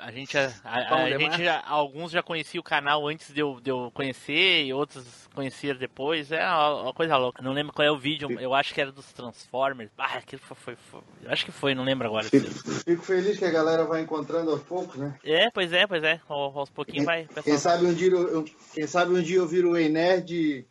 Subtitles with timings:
[0.00, 3.60] A gente, a, a, a gente já, alguns já conheciam o canal antes de eu,
[3.60, 6.32] de eu conhecer e outros conheciam depois.
[6.32, 7.42] É uma, uma, coisa louca.
[7.42, 9.90] Não lembro qual é o vídeo, eu acho que era dos Transformers.
[9.98, 12.24] Ah, aquilo foi, foi, foi acho que foi, não lembro agora.
[12.24, 15.18] Fico, fico, feliz que a galera vai encontrando aos poucos, né?
[15.24, 16.20] É, pois é, pois é.
[16.28, 17.26] Aos pouquinhos vai.
[17.44, 18.44] Quem sabe, um dia eu,
[18.74, 20.66] quem sabe um dia eu viro o Nerd e,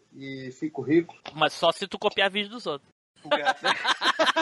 [0.47, 1.15] e fico rico.
[1.33, 2.89] Mas só se tu copiar vídeo dos outros.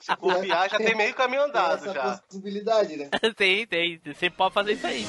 [0.00, 2.16] Se copiar, já tem meio caminho andado tem já.
[2.18, 3.10] possibilidade, né?
[3.36, 4.00] tem, tem.
[4.04, 5.06] Você pode fazer isso aí.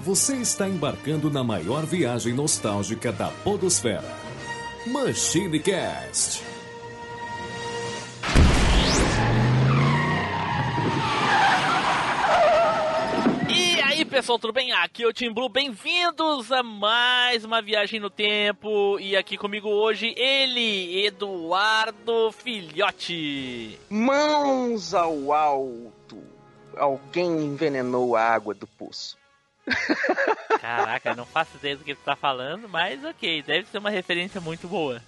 [0.00, 4.04] Você está embarcando na maior viagem nostálgica da podosfera.
[4.86, 6.53] Machine Cast.
[14.14, 14.70] Pessoal, tudo bem?
[14.70, 18.96] Aqui é o Tim Blue, bem-vindos a mais uma viagem no tempo.
[19.00, 23.76] E aqui comigo hoje, ele, Eduardo Filhote.
[23.90, 26.22] Mãos ao alto.
[26.76, 29.18] Alguém envenenou a água do poço.
[30.60, 34.40] Caraca, não faço ideia do que você tá falando, mas ok, deve ser uma referência
[34.40, 35.02] muito boa.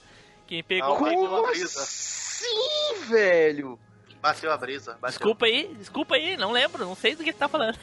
[0.49, 0.97] Quem pegou.
[0.97, 3.79] Como assim, velho?
[4.21, 4.95] Bateu a brisa.
[4.95, 5.11] Bateu.
[5.11, 7.79] Desculpa aí, desculpa aí, não lembro, não sei do que você tá falando.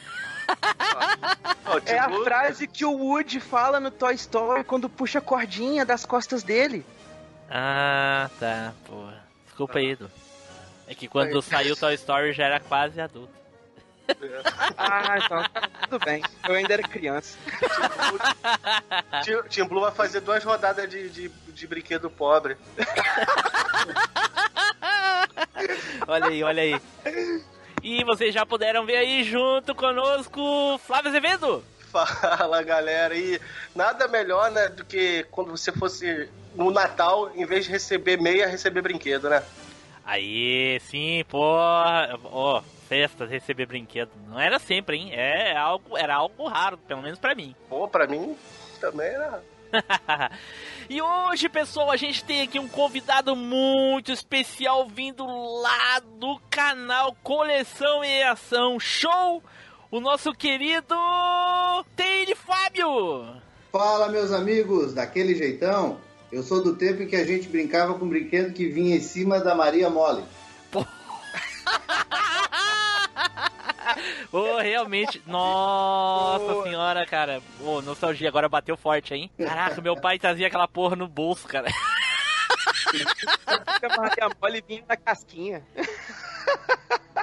[1.85, 6.05] é a frase que o Woody fala no Toy Story quando puxa a cordinha das
[6.05, 6.85] costas dele.
[7.49, 9.07] Ah, tá, pô.
[9.45, 10.09] Desculpa aí, Edu.
[10.87, 13.43] É que quando saiu Toy Story já era quase adulto.
[14.77, 15.43] ah, então
[15.83, 16.21] tudo bem.
[16.47, 17.37] Eu ainda era criança.
[19.49, 22.57] Tim Blue vai fazer duas rodadas de, de, de brinquedo pobre.
[26.07, 26.81] olha aí, olha aí.
[27.83, 31.61] E vocês já puderam ver aí junto conosco Flávio Azevedo.
[31.91, 33.39] Fala galera, e
[33.75, 38.47] nada melhor né, do que quando você fosse no Natal, em vez de receber meia,
[38.47, 39.43] receber brinquedo, né?
[40.05, 44.11] Aí, sim, pô, ó, festa, receber brinquedo.
[44.29, 45.11] Não era sempre, hein?
[45.13, 47.53] É algo, era algo raro, pelo menos para mim.
[47.67, 48.37] Pô, pra mim
[48.79, 49.43] também era
[50.89, 55.25] e hoje, pessoal, a gente tem aqui um convidado muito especial vindo
[55.61, 59.43] lá do canal Coleção e Ação Show,
[59.91, 60.95] o nosso querido
[61.95, 63.41] Teire Fábio.
[63.71, 65.97] Fala, meus amigos, daquele jeitão.
[66.31, 69.01] Eu sou do tempo em que a gente brincava com um brinquedo que vinha em
[69.01, 70.23] cima da Maria Mole.
[74.31, 75.21] oh, realmente.
[75.25, 77.41] Nossa senhora, cara.
[77.59, 79.31] Ô, oh, nostalgia agora bateu forte, hein?
[79.37, 81.67] Caraca, meu pai trazia aquela porra no bolso, cara.
[83.97, 85.63] Maria mole vinha da casquinha.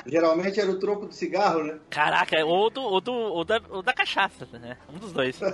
[0.06, 1.78] Geralmente era o troco do cigarro, né?
[1.90, 4.76] Caraca, ou, do, ou, do, ou, da, ou da cachaça, né?
[4.88, 5.38] Um dos dois.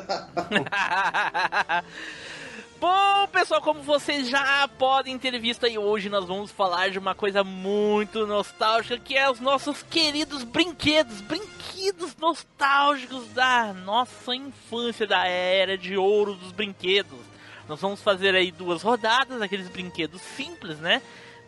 [2.79, 7.15] Bom, pessoal, como vocês já podem ter visto aí, hoje nós vamos falar de uma
[7.15, 15.27] coisa muito nostálgica, que é os nossos queridos brinquedos, brinquedos nostálgicos da nossa infância, da
[15.27, 17.19] era de ouro dos brinquedos.
[17.67, 21.01] Nós vamos fazer aí duas rodadas, aqueles brinquedos simples, né,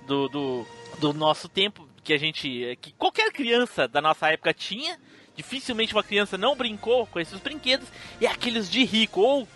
[0.06, 0.66] do, do,
[0.98, 4.98] do nosso tempo, que a gente, que qualquer criança da nossa época tinha,
[5.36, 7.86] dificilmente uma criança não brincou com esses brinquedos,
[8.18, 9.46] e aqueles de rico, ou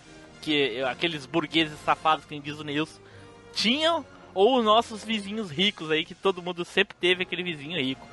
[0.43, 2.99] que aqueles burgueses safados que diz o Nilson
[3.53, 8.05] tinham, ou os nossos vizinhos ricos aí, que todo mundo sempre teve aquele vizinho rico.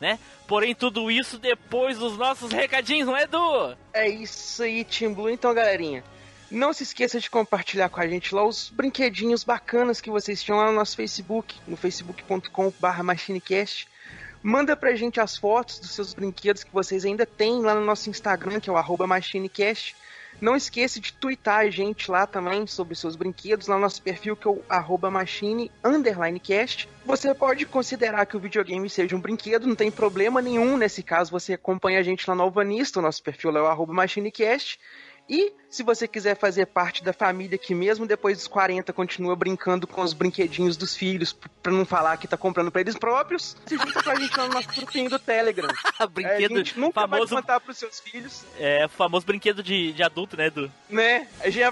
[0.00, 0.18] Né?
[0.48, 3.76] Porém, tudo isso depois dos nossos recadinhos, não é, Edu?
[3.92, 5.30] É isso aí, Team Blue.
[5.30, 6.02] Então, galerinha,
[6.50, 10.58] não se esqueça de compartilhar com a gente lá os brinquedinhos bacanas que vocês tinham
[10.58, 13.88] lá no nosso Facebook, no facebook.com.br machinecast.
[14.42, 18.10] Manda pra gente as fotos dos seus brinquedos que vocês ainda têm lá no nosso
[18.10, 19.96] Instagram, que é o machinecast.
[20.40, 24.36] Não esqueça de twittar a gente lá também sobre seus brinquedos, lá no nosso perfil
[24.36, 25.70] que é o arroba machine
[26.42, 26.88] cast.
[27.04, 30.76] Você pode considerar que o videogame seja um brinquedo, não tem problema nenhum.
[30.76, 33.92] Nesse caso, você acompanha a gente lá no Alvanista, o nosso perfil é o arroba
[33.92, 34.78] machinecast.
[35.28, 39.86] E se você quiser fazer parte da família que mesmo depois dos 40 continua brincando
[39.86, 43.76] com os brinquedinhos dos filhos, pra não falar que tá comprando pra eles próprios, se
[43.76, 45.68] junta com a gente lá no nosso grupinho do Telegram.
[46.10, 48.44] brinquedo é, a gente nunca famoso, vai contar pros seus filhos.
[48.58, 50.70] É, o famoso brinquedo de, de adulto, né, Edu?
[50.90, 51.26] Né?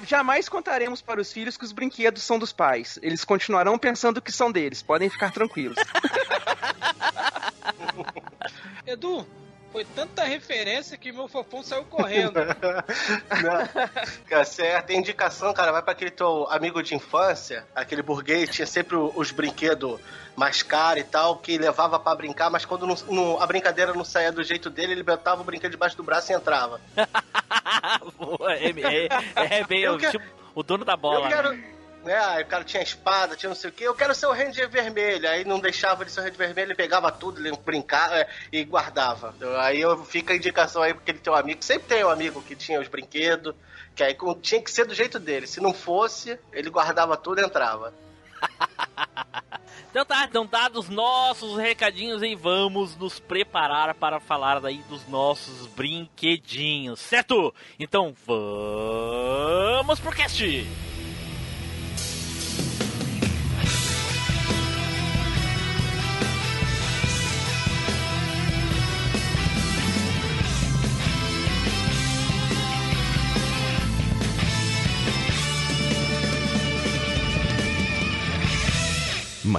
[0.07, 2.99] Jamais contaremos para os filhos que os brinquedos são dos pais.
[3.03, 4.83] Eles continuarão pensando que são deles.
[4.83, 5.77] Podem ficar tranquilos.
[8.87, 9.27] Edu,
[9.73, 12.35] foi tanta referência que meu fofão saiu correndo.
[14.31, 18.67] Não, certo, tem indicação, cara, vai para aquele teu amigo de infância, aquele burguês, tinha
[18.67, 19.99] sempre os brinquedos
[20.37, 24.05] mais caros e tal, que levava para brincar, mas quando não, não, a brincadeira não
[24.05, 26.81] saía do jeito dele, ele botava o brinquedo debaixo do braço e entrava.
[28.19, 31.27] Boa, é, é, é bem, eu tipo, o dono da bola.
[31.27, 31.65] Eu quero, né?
[32.05, 32.41] Né?
[32.41, 33.85] O cara tinha espada, tinha não sei o quê.
[33.85, 35.29] Eu quero ser o Ranger vermelho.
[35.29, 38.65] Aí não deixava ele ser o Ranger vermelho, ele pegava tudo, ele brincava é, e
[38.65, 39.35] guardava.
[39.37, 41.63] Então, aí eu fica a indicação aí porque ele tem um amigo.
[41.63, 43.55] Sempre tem um amigo que tinha os brinquedos,
[43.95, 45.47] que aí tinha que ser do jeito dele.
[45.47, 47.93] Se não fosse, ele guardava tudo e entrava.
[49.93, 55.67] Então tá, então dados nossos recadinhos e vamos nos preparar para falar daí dos nossos
[55.67, 57.55] brinquedinhos, certo?
[57.79, 60.43] Então vamos pro cast!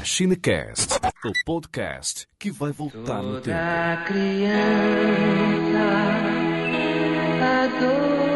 [0.04, 3.58] MachineCast, o podcast que vai voltar no tempo.
[3.58, 4.54] Toda criança
[7.64, 8.33] adoraria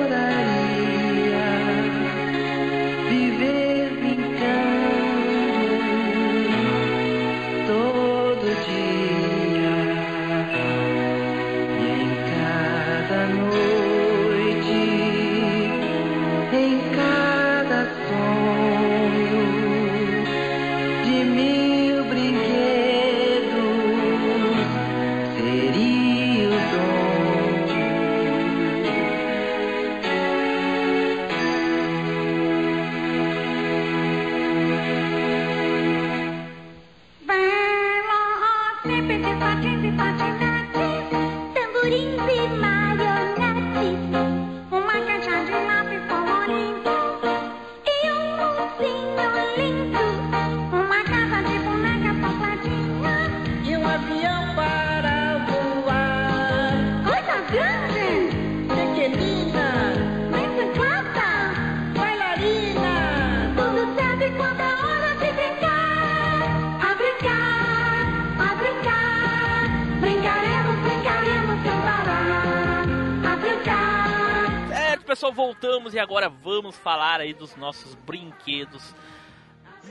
[75.98, 78.94] e agora vamos falar aí dos nossos brinquedos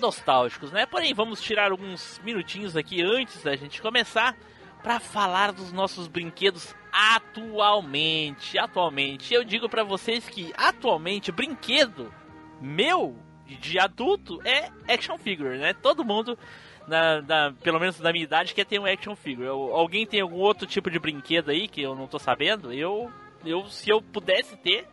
[0.01, 0.87] nostálgicos, né?
[0.87, 4.37] Porém, vamos tirar alguns minutinhos aqui antes da gente começar
[4.83, 8.59] para falar dos nossos brinquedos atualmente.
[8.59, 12.13] Atualmente, eu digo para vocês que atualmente brinquedo
[12.61, 13.17] meu
[13.47, 15.73] de adulto é action figure, né?
[15.73, 16.39] Todo mundo
[16.87, 19.47] na, na- pelo menos na minha idade quer ter um action figure.
[19.47, 22.73] Eu- alguém tem algum outro tipo de brinquedo aí que eu não tô sabendo?
[22.73, 23.11] Eu
[23.45, 24.87] eu se eu pudesse ter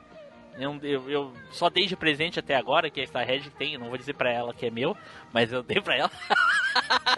[0.57, 3.97] eu, eu, eu só dei de presente até agora, que essa Red tem, não vou
[3.97, 4.95] dizer pra ela que é meu,
[5.31, 6.11] mas eu dei pra ela.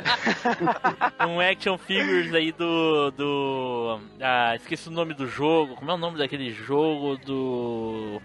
[1.27, 3.11] um action figures aí do.
[3.11, 3.99] do.
[4.19, 5.75] Ah, esqueci o nome do jogo.
[5.75, 8.21] Como é o nome daquele jogo do.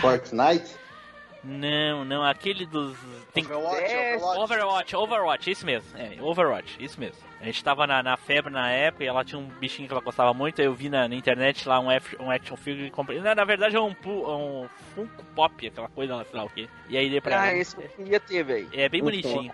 [0.00, 0.79] Fortnite?
[1.42, 2.96] Não, não, aquele dos.
[3.32, 3.44] Tem...
[3.44, 4.38] Overwatch, É, Overwatch.
[4.42, 5.98] Overwatch, Overwatch, isso mesmo.
[5.98, 7.16] É, Overwatch, isso mesmo.
[7.40, 10.02] A gente tava na, na febre na época e ela tinha um bichinho que ela
[10.02, 10.60] gostava muito.
[10.60, 13.18] Aí eu vi na, na internet lá um, F- um action figure e comprei.
[13.20, 16.50] Na, na verdade é um, pu- um Funko Pop, aquela coisa lá, sei lá o
[16.50, 16.68] que.
[16.90, 17.56] E aí dei pra Ah, ela.
[17.56, 18.68] esse eu queria ter, velho.
[18.74, 19.50] É bem Um bonitinho.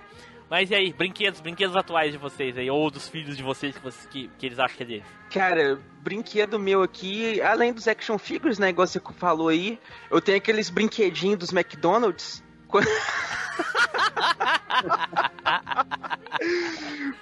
[0.49, 3.83] Mas e aí, brinquedos, brinquedos atuais de vocês aí, ou dos filhos de vocês que,
[3.83, 5.07] vocês, que, que eles acham que é deles?
[5.31, 9.79] Cara, brinquedo meu aqui, além dos action figures, né, igual você falou aí,
[10.09, 12.45] eu tenho aqueles brinquedinhos dos McDonald's.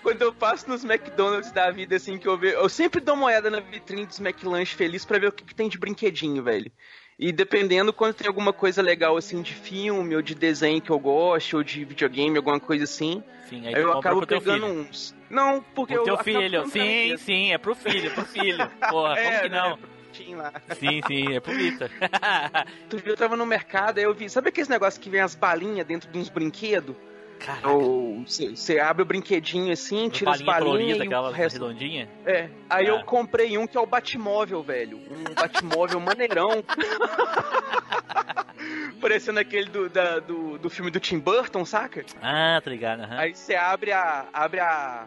[0.02, 2.56] Quando- eu passo nos McDonald's da vida, assim, que eu vejo.
[2.56, 5.54] Eu sempre dou uma olhada na vitrine dos McLanche feliz pra ver o que, que
[5.54, 6.70] tem de brinquedinho, velho.
[7.18, 10.98] E dependendo, quando tem alguma coisa legal, assim, de filme, ou de desenho que eu
[10.98, 14.80] gosto, ou de videogame, alguma coisa assim, Sim, aí tu eu acabo pegando filho.
[14.80, 15.14] uns.
[15.30, 16.04] Não, porque O eu.
[16.04, 18.68] teu filho, sim, sim, é pro filho, pro filho.
[18.90, 19.78] Porra, como que né, não?
[20.14, 20.52] bonitinho lá.
[20.78, 21.90] Sim, sim, é pro Vitor.
[22.84, 24.28] Outro dia eu tava no mercado, aí eu vi.
[24.30, 26.94] Sabe aqueles negócios que vem as balinhas dentro de uns brinquedos?
[27.38, 31.60] Caraca, Ou você abre o brinquedinho assim, tira as balinha balinhas e aquela o resto.
[31.60, 32.08] redondinha.
[32.24, 32.48] É.
[32.70, 32.90] Aí Ah.
[32.90, 34.98] eu comprei um que é o Batmóvel, velho.
[34.98, 36.64] Um Batmóvel maneirão.
[39.00, 42.04] Parecendo aquele do, da- do, do filme do Tim Burton, saca?
[42.22, 43.18] Ah, tá ligado, aham.
[43.18, 44.26] Aí você abre a.
[44.32, 45.06] abre a.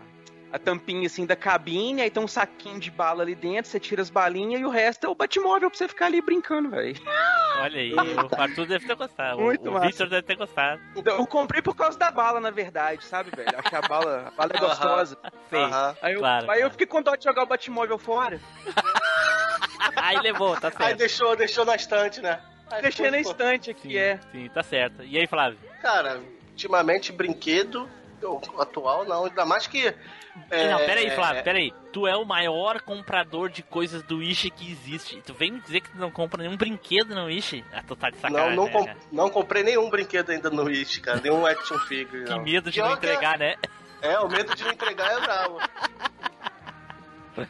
[0.49, 4.01] A tampinha assim da cabine, aí tem um saquinho de bala ali dentro, você tira
[4.01, 6.95] as balinhas e o resto é o Batmóvel pra você ficar ali brincando, velho.
[7.59, 9.39] Olha aí, o Arthur deve ter gostado.
[9.41, 9.85] Muito o massa.
[9.87, 10.81] Victor deve ter gostado.
[10.95, 13.49] Então, Eu comprei por causa da bala, na verdade, sabe, velho?
[13.57, 15.17] Acho que a bala, a bala é gostosa.
[15.51, 15.95] Aham.
[16.01, 18.39] Aí eu, Claro, aí eu fiquei com dó de jogar o Batmóvel fora.
[19.95, 20.97] Aí levou, tá Aí certo.
[20.99, 22.39] deixou, deixou na estante, né?
[22.69, 24.19] Aí Deixei na pô, estante aqui, Sim, é.
[24.31, 25.01] sim, tá certo.
[25.03, 25.57] E aí, Flávio?
[25.81, 27.89] Cara, ultimamente brinquedo
[28.59, 29.93] atual não, ainda mais que.
[30.49, 31.73] é, Não, peraí, Flávio, é, peraí.
[31.93, 35.21] Tu é o maior comprador de coisas do Wish que existe.
[35.25, 37.63] Tu vem me dizer que tu não compra nenhum brinquedo no Wish?
[37.73, 38.55] Ah, tu tá de Não, sacanagem.
[38.55, 38.97] não, né, com- cara?
[39.11, 41.19] não comprei nenhum brinquedo ainda no Wish, cara.
[41.21, 42.23] Nenhum action figure.
[42.25, 42.43] Que não.
[42.43, 43.55] medo de não que entregar, né?
[44.01, 45.59] É, é, o medo de não entregar é bravo.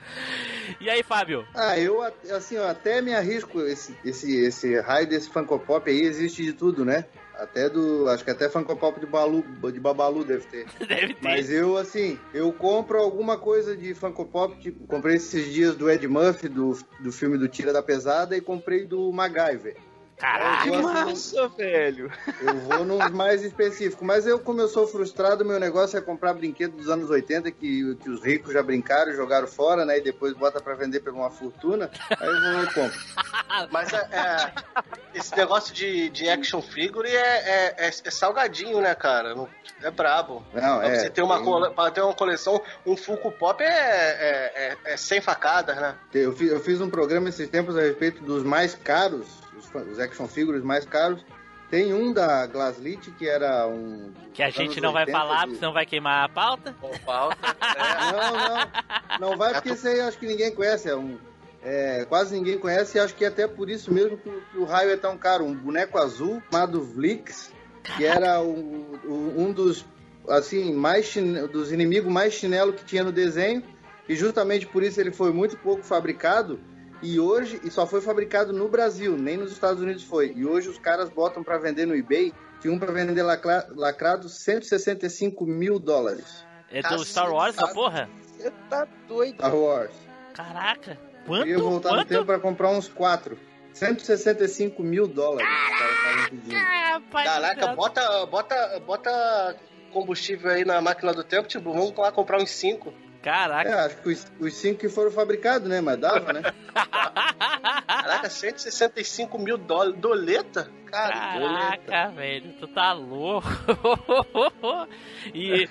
[0.81, 1.47] E aí, Fábio?
[1.55, 2.01] Ah, eu
[2.35, 3.61] assim, eu até me arrisco.
[3.61, 7.05] Esse, esse, esse raio desse Funko Pop aí existe de tudo, né?
[7.39, 8.09] Até do.
[8.09, 10.65] Acho que até Funko Pop de, Balu, de Babalu deve ter.
[10.87, 11.17] Deve ter.
[11.21, 15.89] Mas eu, assim, eu compro alguma coisa de Funko Pop, tipo, comprei esses dias do
[15.89, 19.75] Ed Murphy, do, do filme do Tira da Pesada, e comprei do MacGyver.
[20.17, 20.67] Caraca!
[20.67, 22.11] Eu massa, velho.
[22.41, 24.05] Eu vou nos mais específicos.
[24.05, 27.95] Mas eu, como eu sou frustrado, meu negócio é comprar brinquedo dos anos 80 que,
[27.95, 29.99] que os ricos já brincaram, jogaram fora, né?
[29.99, 31.89] E depois bota pra vender por uma fortuna.
[32.19, 32.99] Aí eu vou e compro.
[33.71, 34.53] Mas é, é,
[35.13, 37.15] esse negócio de, de action figure é,
[37.75, 39.35] é, é- é salgadinho, né, cara?
[39.83, 40.43] É brabo.
[40.53, 40.95] Não, Pra é.
[40.99, 44.97] você ter uma, cole- pra ter uma coleção, um Funko Pop é, é, é, é
[44.97, 45.93] sem facadas, né?
[46.13, 49.99] Eu fiz, eu fiz um programa esses tempos a respeito dos mais caros, os, os
[49.99, 51.23] action figures mais caros.
[51.69, 54.13] Tem um da Glaslit que era um.
[54.33, 56.73] Que a gente não vai 80 falar, de- porque senão vai queimar a pauta.
[56.79, 57.37] Com falta.
[57.75, 58.11] é.
[58.11, 58.37] Não,
[59.19, 59.29] não.
[59.31, 60.87] Não vai porque esse aí acho que ninguém conhece.
[60.89, 61.17] É um.
[61.61, 64.57] é, quase ninguém conhece e acho que é até por isso mesmo que, o- que
[64.59, 65.43] o raio é tão caro.
[65.43, 67.51] Um boneco azul chamado Vlix,
[67.97, 69.85] que era o- o- um dos
[70.29, 73.61] assim mais chine- dos inimigos mais chinelo que tinha no desenho
[74.07, 76.59] e justamente por isso ele foi muito pouco fabricado
[77.01, 80.33] e hoje e só foi fabricado no Brasil, nem nos Estados Unidos foi.
[80.35, 84.27] E hoje os caras botam para vender no eBay, tinha um para vender lacra- lacrado
[84.29, 86.45] 165 mil dólares.
[86.71, 88.09] É do Star Wars, essa porra?
[88.37, 89.35] Você tá doido.
[89.35, 89.91] Star Wars.
[90.33, 90.97] Caraca!
[91.25, 91.59] Quanto?
[91.59, 92.07] voltar no Quanto?
[92.09, 93.37] tempo para comprar uns quatro.
[93.73, 95.47] 165 mil dólares.
[97.13, 97.75] Caraca, céu.
[97.75, 99.55] bota, bota, bota
[99.91, 102.93] combustível aí na máquina do tempo, tipo, vamos lá comprar uns 5.
[103.21, 103.69] Caraca!
[103.69, 105.81] É, acho que os, os cinco que foram fabricados, né?
[105.81, 106.41] Mas dava, né?
[107.87, 109.99] Caraca, 165 mil dólares.
[109.99, 110.69] Doleta?
[110.85, 113.47] Cara, Caraca, velho, tu tá louco.
[115.33, 115.67] e.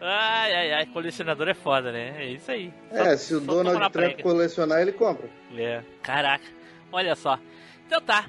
[0.00, 2.14] Ai, ai, ai, colecionador é foda, né?
[2.18, 2.72] É isso aí.
[2.90, 4.22] Só- É, se o Donald Trump prega.
[4.22, 5.28] colecionar, ele compra.
[5.56, 6.44] É, caraca.
[6.90, 7.38] Olha só.
[7.86, 8.26] Então tá.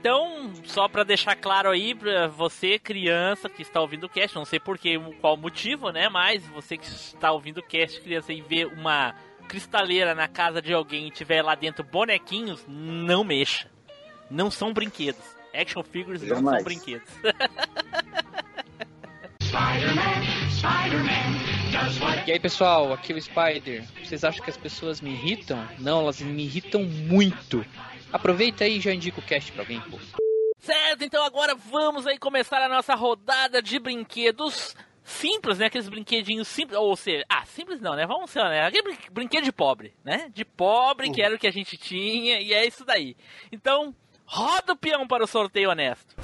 [0.00, 4.44] Então, só pra deixar claro aí pra você, criança que está ouvindo o cast, não
[4.44, 6.08] sei por que, qual motivo, né?
[6.08, 9.14] Mas você que está ouvindo o cast, criança, e vê uma
[9.48, 13.68] cristaleira na casa de alguém e tiver lá dentro bonequinhos, não mexa.
[14.30, 15.24] Não são brinquedos.
[15.54, 16.56] Action figures não Jamais.
[16.56, 17.08] são brinquedos.
[22.26, 23.84] E aí, pessoal, aqui é o Spider.
[24.02, 25.66] Vocês acham que as pessoas me irritam?
[25.78, 27.64] Não, elas me irritam muito.
[28.12, 29.98] Aproveita aí e já indica o cast pra alguém, pô.
[30.58, 35.66] Certo, então agora vamos aí começar a nossa rodada de brinquedos simples, né?
[35.66, 38.04] Aqueles brinquedinhos simples, ou seja, ah, simples não, né?
[38.06, 38.66] Vamos ser, né?
[38.66, 40.28] Aquele brin- brinquedo de pobre, né?
[40.34, 43.16] De pobre, que era o que a gente tinha, e é isso daí.
[43.52, 43.94] Então,
[44.24, 46.16] roda o peão para o sorteio honesto.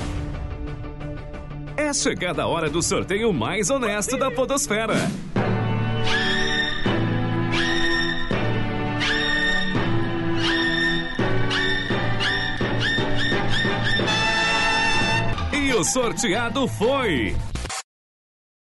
[1.77, 4.95] É chegada a hora do sorteio mais honesto da Podosfera.
[15.73, 17.35] E o sorteado foi.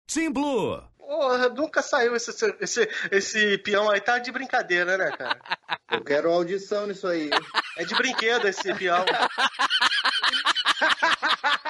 [0.07, 0.81] Team Blue.
[0.97, 2.31] Porra, nunca saiu esse,
[2.61, 3.99] esse, esse peão aí.
[3.99, 5.37] Tá de brincadeira, né, cara?
[5.91, 7.29] Eu quero audição nisso aí.
[7.75, 9.03] É de brinquedo esse peão.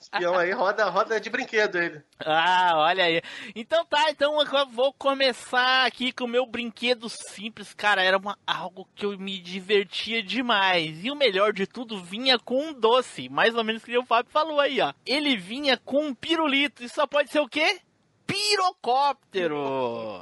[0.00, 2.02] Esse peão aí roda, roda de brinquedo ele.
[2.24, 3.22] Ah, olha aí.
[3.54, 7.74] Então tá, então eu vou começar aqui com o meu brinquedo simples.
[7.74, 11.04] Cara, era uma, algo que eu me divertia demais.
[11.04, 13.28] E o melhor de tudo, vinha com um doce.
[13.28, 14.92] Mais ou menos que o Fábio falou aí, ó.
[15.04, 16.84] Ele vinha com um pirulito.
[16.84, 17.80] E só pode ser o quê?
[18.26, 20.20] Pirocóptero.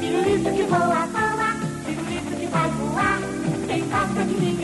[0.00, 1.54] Pirulito que voa, voa,
[1.84, 3.18] pirulito que vai voar.
[3.66, 4.57] Quem gosta de mim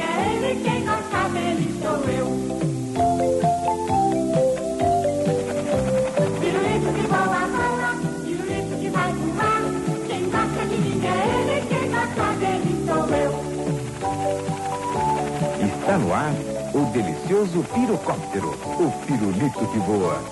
[15.85, 16.33] Está no ar
[16.75, 20.23] o delicioso pirocóptero, o pirulito que voa.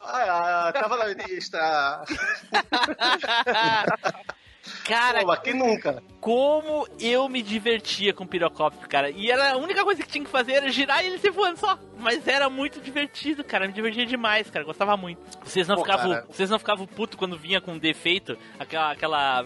[0.00, 2.04] Ah, ah, tava na lista.
[4.84, 6.02] Cara, Pô, quem nunca?
[6.20, 9.10] como eu me divertia com o pirocóptero, cara.
[9.10, 11.58] E era a única coisa que tinha que fazer era girar e ele se voando
[11.58, 11.78] só.
[11.98, 13.66] Mas era muito divertido, cara.
[13.66, 14.64] Me divertia demais, cara.
[14.64, 15.20] Gostava muito.
[15.44, 16.26] Vocês não Pô, ficavam, cara.
[16.30, 19.40] vocês não ficavam puto quando vinha com defeito, aquela aquela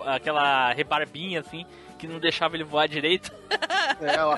[0.00, 1.64] ah, aquela rebarbinha assim
[1.98, 3.30] que não deixava ele voar direito.
[4.00, 4.32] É, ó,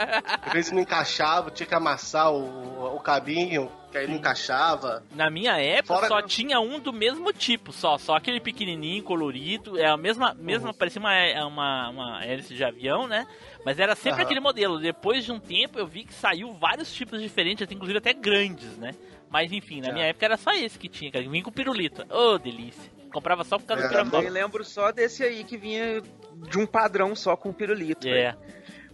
[0.47, 5.03] às vezes não encaixava, tinha que amassar o, o cabinho, que aí não encaixava.
[5.15, 9.03] Na minha época Fora só que- tinha um do mesmo tipo, só, só aquele pequenininho,
[9.03, 13.27] colorido, é a mesma, mesma parecia uma, é uma, uma hélice de avião, né?
[13.63, 14.23] Mas era sempre Aham.
[14.23, 14.79] aquele modelo.
[14.79, 18.95] Depois de um tempo eu vi que saiu vários tipos diferentes, inclusive até grandes, né?
[19.29, 19.93] Mas enfim, na Já.
[19.93, 21.29] minha época era só esse que tinha, cara.
[21.29, 22.03] Vinha com pirulito.
[22.09, 22.91] Ô, delícia.
[23.13, 24.17] Comprava só por causa É, do Eu pirulito.
[24.17, 26.01] também lembro só desse aí que vinha
[26.49, 28.09] de um padrão só com pirulito.
[28.09, 28.13] É.
[28.13, 28.39] velho.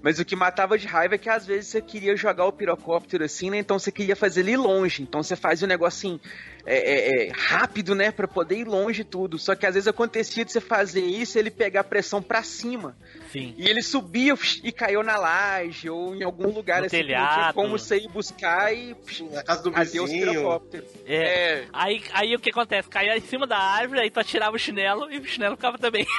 [0.03, 3.25] Mas o que matava de raiva é que às vezes você queria jogar o pirocóptero
[3.25, 3.59] assim, né?
[3.59, 5.03] Então você queria fazer ele longe.
[5.03, 6.21] Então você fazia um negocinho
[6.65, 8.11] é, é, é, rápido, né?
[8.11, 9.39] Pra poder ir longe e tudo.
[9.39, 12.43] Só que às vezes acontecia de você fazer isso e ele pegar a pressão pra
[12.43, 12.97] cima.
[13.33, 13.55] Sim.
[13.57, 17.09] E ele subia e caiu na laje ou em algum lugar No assim que não
[17.09, 17.55] tinha telhado.
[17.55, 18.95] como você ir buscar e
[19.33, 20.31] Na casa do adeus vizinho.
[20.31, 20.85] pirocóptero.
[21.07, 21.17] É.
[21.17, 21.65] É.
[21.73, 22.89] Aí, aí o que acontece?
[22.89, 26.07] Caía em cima da árvore, aí tu atirava o chinelo e o chinelo ficava também.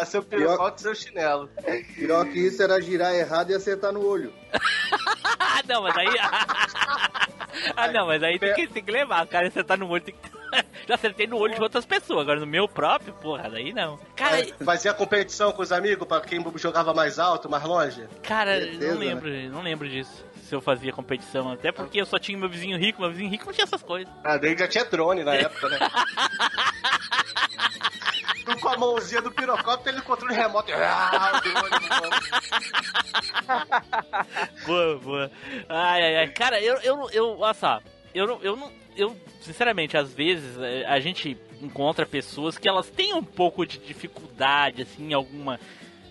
[0.00, 1.50] Ah, seu e seu chinelo.
[1.94, 4.32] Pior que isso era girar errado e acertar no olho.
[5.38, 6.08] Ah, não, mas aí.
[7.76, 9.24] ah, não, mas aí tem que, tem que levar.
[9.24, 10.40] O cara acertar no olho tem que.
[10.88, 13.98] Já acertei no olho de outras pessoas, agora no meu próprio, porra, daí não.
[14.16, 18.08] Cara, Fazia competição com os amigos pra quem jogava mais alto, mais longe.
[18.22, 20.24] cara, Certeza, não lembro, não lembro disso.
[20.42, 23.46] Se eu fazia competição, até porque eu só tinha meu vizinho rico, meu vizinho rico
[23.46, 24.12] não tinha essas coisas.
[24.24, 25.78] Ah, daí já tinha drone na época, né?
[28.60, 30.72] Com a mãozinha do pirocóptero, ele controle remoto.
[30.72, 31.40] Ah.
[34.66, 35.30] Boa, boa.
[35.68, 36.28] Ai, ai, ai.
[36.28, 37.80] Cara, eu, eu, eu, olha só,
[38.14, 42.88] eu, não- eu não, eu, sinceramente, às vezes eh, a gente encontra pessoas que elas
[42.90, 45.58] têm um pouco de dificuldade, assim, alguma,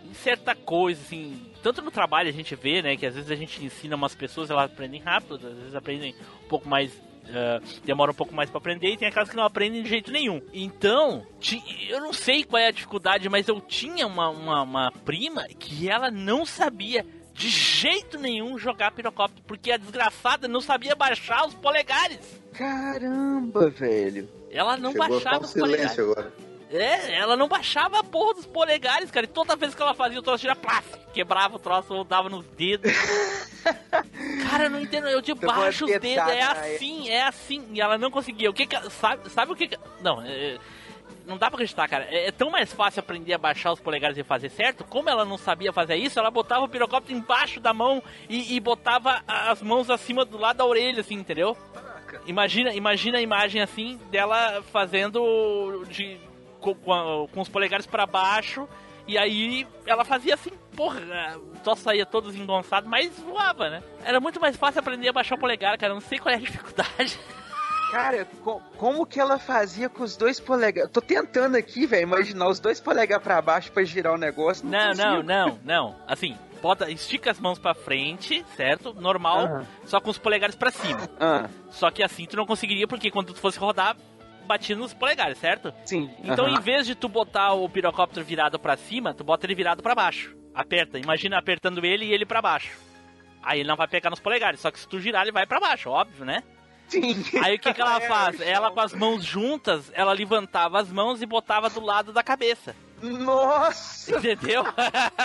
[0.05, 3.35] em certa coisa, assim, tanto no trabalho a gente vê, né, que às vezes a
[3.35, 6.91] gente ensina umas pessoas, elas aprendem rápido, às vezes aprendem um pouco mais
[7.33, 10.11] ah, demora um pouco mais pra aprender e tem aquelas que não aprendem de jeito
[10.11, 10.41] nenhum.
[10.53, 14.91] Então, ti- eu não sei qual é a dificuldade, mas eu tinha uma, uma, uma
[15.05, 20.93] prima que ela não sabia de jeito nenhum jogar pirocóptero, porque a desgraçada não sabia
[20.95, 22.19] baixar os polegares.
[22.53, 24.27] Caramba, velho.
[24.51, 25.99] Ela não Chegou baixava os polegares.
[25.99, 26.33] agora.
[26.71, 29.25] É, ela não baixava a porra dos polegares, cara.
[29.25, 32.29] E toda vez que ela fazia o troço, tira plástico, quebrava o troço, ou dava
[32.29, 32.91] nos dedos.
[34.47, 35.07] cara, eu não entendo.
[35.07, 37.67] Eu de baixo os dedos, é assim, é assim.
[37.73, 38.49] E ela não conseguia.
[38.49, 38.89] O que que.
[38.91, 39.77] Sabe, sabe o que que.
[40.01, 40.59] Não, é,
[41.25, 42.05] não dá pra acreditar, cara.
[42.05, 44.83] É, é tão mais fácil aprender a baixar os polegares e fazer certo.
[44.83, 48.59] Como ela não sabia fazer isso, ela botava o pirocóptero embaixo da mão e, e
[48.59, 51.57] botava as mãos acima do lado da orelha, assim, entendeu?
[52.27, 56.28] Imagina, imagina a imagem assim dela fazendo de
[56.59, 58.67] com, com os polegares pra baixo
[59.07, 61.01] e aí ela fazia assim, porra,
[61.63, 63.83] só saía todo desengonçado, mas voava, né?
[64.03, 65.93] Era muito mais fácil aprender a baixar o polegar, cara.
[65.93, 67.19] Não sei qual é a dificuldade.
[67.91, 70.91] Cara, co- como que ela fazia com os dois polegares?
[70.91, 74.63] Tô tentando aqui, velho, imaginar os dois polegares pra baixo pra girar o negócio.
[74.67, 75.07] Não, consigo.
[75.07, 75.95] não, não, não.
[76.05, 78.93] Assim, bota, estica as mãos pra frente, certo?
[78.93, 79.65] Normal, Aham.
[79.85, 81.09] só com os polegares pra cima.
[81.19, 83.97] Ah, Só que assim tu não conseguiria porque quando tu fosse rodar
[84.49, 85.71] batia nos polegares, certo?
[85.85, 86.09] sim.
[86.23, 86.57] Então, aham.
[86.57, 89.93] em vez de tu botar o pirocóptero virado pra cima, tu bota ele virado pra
[89.93, 90.35] baixo.
[90.55, 92.71] Aperta, imagina apertando ele e ele pra baixo.
[93.43, 95.59] Aí ele não vai pegar nos polegares, só que se tu girar ele vai pra
[95.59, 96.41] baixo, óbvio, né?
[96.87, 97.23] Sim.
[97.43, 98.41] Aí o que, que ela É, faz?
[98.41, 102.75] Ela com as mãos juntas, ela levantava as mãos e botava do lado da cabeça.
[103.01, 104.17] Nossa!
[104.17, 104.63] Entendeu?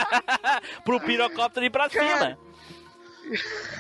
[0.85, 2.39] Pro pirocóptero ir pra cima.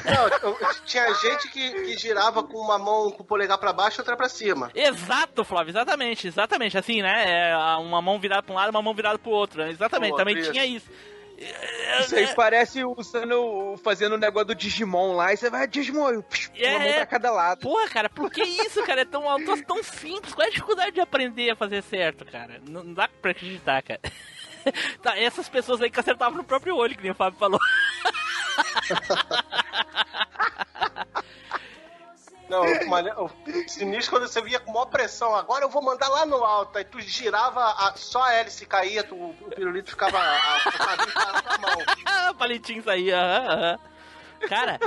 [0.04, 4.02] Não, tinha gente que, que girava com uma mão com o polegar pra baixo e
[4.02, 4.70] outra pra cima.
[4.74, 6.76] Exato, Flávio, exatamente, exatamente.
[6.78, 7.50] Assim, né?
[7.50, 9.62] É, uma mão virada pra um lado, uma mão virada pro outro.
[9.62, 9.70] né?
[9.70, 10.52] Exatamente, outro, também isso.
[10.52, 10.90] tinha isso.
[12.00, 16.22] Isso aí parece usando, fazendo o negócio do Digimon lá, e você vai, Digimon, eu,
[16.22, 16.92] psh, É, uma mão é.
[16.94, 17.60] pra cada lado.
[17.60, 19.00] Porra, cara, por que isso, cara?
[19.00, 20.32] É tão, tão, tão simples.
[20.32, 22.60] Qual é a dificuldade de aprender a fazer certo, cara?
[22.68, 24.00] Não, não dá pra acreditar, cara.
[25.02, 27.60] Tá, essas pessoas aí que acertavam no próprio olho, que nem o Fábio falou.
[32.48, 35.34] Não, o o sinistro quando você via com maior pressão.
[35.34, 36.76] Agora eu vou mandar lá no alto.
[36.76, 40.18] Aí tu girava, a- só a hélice caía, tu, o pirulito ficava.
[40.18, 40.60] A, a.
[42.28, 43.78] Ah, palitinho saía.
[44.48, 44.78] Cara,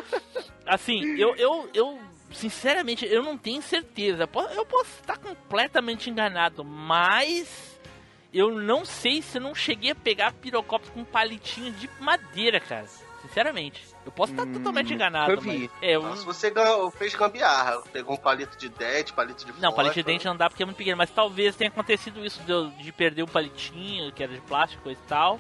[0.67, 1.99] assim, eu, eu, eu,
[2.31, 4.29] sinceramente, eu não tenho certeza.
[4.55, 7.79] Eu posso estar completamente enganado, mas
[8.31, 12.85] eu não sei se eu não cheguei a pegar pirocóptero com palitinho de madeira, cara.
[13.27, 13.83] Sinceramente.
[14.05, 15.69] Eu posso estar Hum, totalmente enganado, eu vi.
[15.69, 15.71] mas.
[15.81, 16.53] É, Só se você
[16.97, 17.81] fez gambiarra.
[17.91, 20.65] Pegou um palito de dente, palito de Não, palito de dente não dá porque é
[20.65, 24.41] muito pequeno, mas talvez tenha acontecido isso de, de perder o palitinho, que era de
[24.41, 25.39] plástico e tal,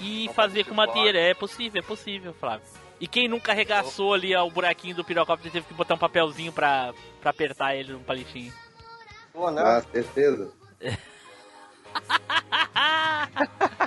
[0.00, 1.18] e Um fazer com de madeira.
[1.18, 2.66] É possível, é possível, Flávio.
[2.98, 5.98] E quem nunca arregaçou ali ó, o buraquinho do pirocóptero e teve que botar um
[5.98, 8.52] papelzinho pra, pra apertar ele no palitinho?
[9.32, 9.62] Pô, né?
[9.62, 10.50] Ah, certeza.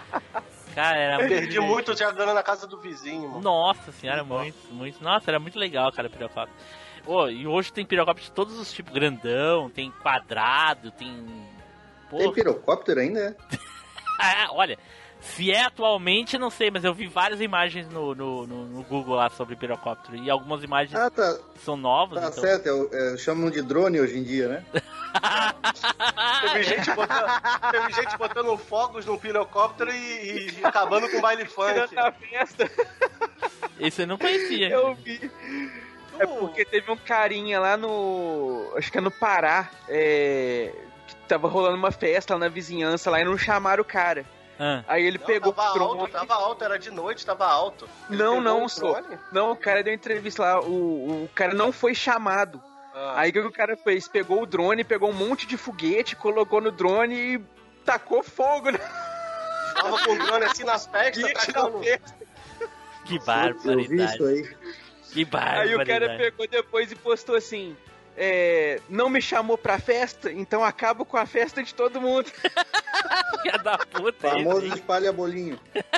[0.76, 1.74] Cara, era muito Perdi divertido.
[1.74, 3.42] muito jogando na casa do vizinho, mano.
[3.42, 5.04] Nossa senhora, muito, muito.
[5.04, 6.58] Nossa, era muito legal, cara, o pirocóptero.
[7.06, 11.12] Ô, e hoje tem pirocóptero de todos os tipos, grandão, tem quadrado, tem.
[11.16, 13.36] Tem Porra, pirocóptero ainda, é?
[14.22, 14.78] Ah, olha,
[15.22, 19.16] se é atualmente, não sei, mas eu vi várias imagens no, no, no- no Google
[19.16, 20.16] lá sobre pirocóptero.
[20.18, 22.22] E algumas imagens Ah, tá, são novas.
[22.22, 22.42] tá então...
[22.44, 22.68] certo.
[22.68, 24.66] é o- é, chamam de drone hoje em dia, né?
[26.42, 31.46] Teve gente botando, teve gente botando fogos num pirocóptero e, e acabando com o baile
[31.50, 31.74] funk.
[31.90, 32.70] Tirando a festa,
[33.80, 34.70] Esse eu não conhecia.
[34.70, 35.32] eu vi.
[36.20, 38.72] É porque teve um carinha lá no.
[38.76, 39.70] Acho que é no Pará.
[39.88, 40.72] É,
[41.08, 44.26] que tava rolando uma festa lá na vizinhança lá e não chamaram o cara.
[44.60, 46.00] Ah, Aí ele Não, pegou tava o drone.
[46.02, 47.88] alto, tava alto, era de noite, tava alto.
[48.10, 49.02] Ele Não, não, o só.
[49.32, 50.60] Não, o cara deu entrevista lá.
[50.62, 52.62] O, o cara não foi chamado.
[52.94, 54.08] Ah, Aí o que o cara fez?
[54.10, 57.42] Pegou o drone, pegou um monte de foguete, colocou no drone e
[57.86, 58.78] tacou fogo na
[59.76, 61.80] tava com o drone assim nas festas, tacando.
[61.82, 62.16] festa.
[63.06, 64.26] que barbaridade.
[64.26, 64.44] aí.
[65.14, 65.76] Que Aí barbaridade.
[65.76, 67.78] o cara pegou depois e postou assim:
[68.22, 72.30] é, não me chamou pra festa, então acabo com a festa de todo mundo.
[73.42, 74.30] Filha da puta.
[74.30, 75.58] Famoso espalha bolinho.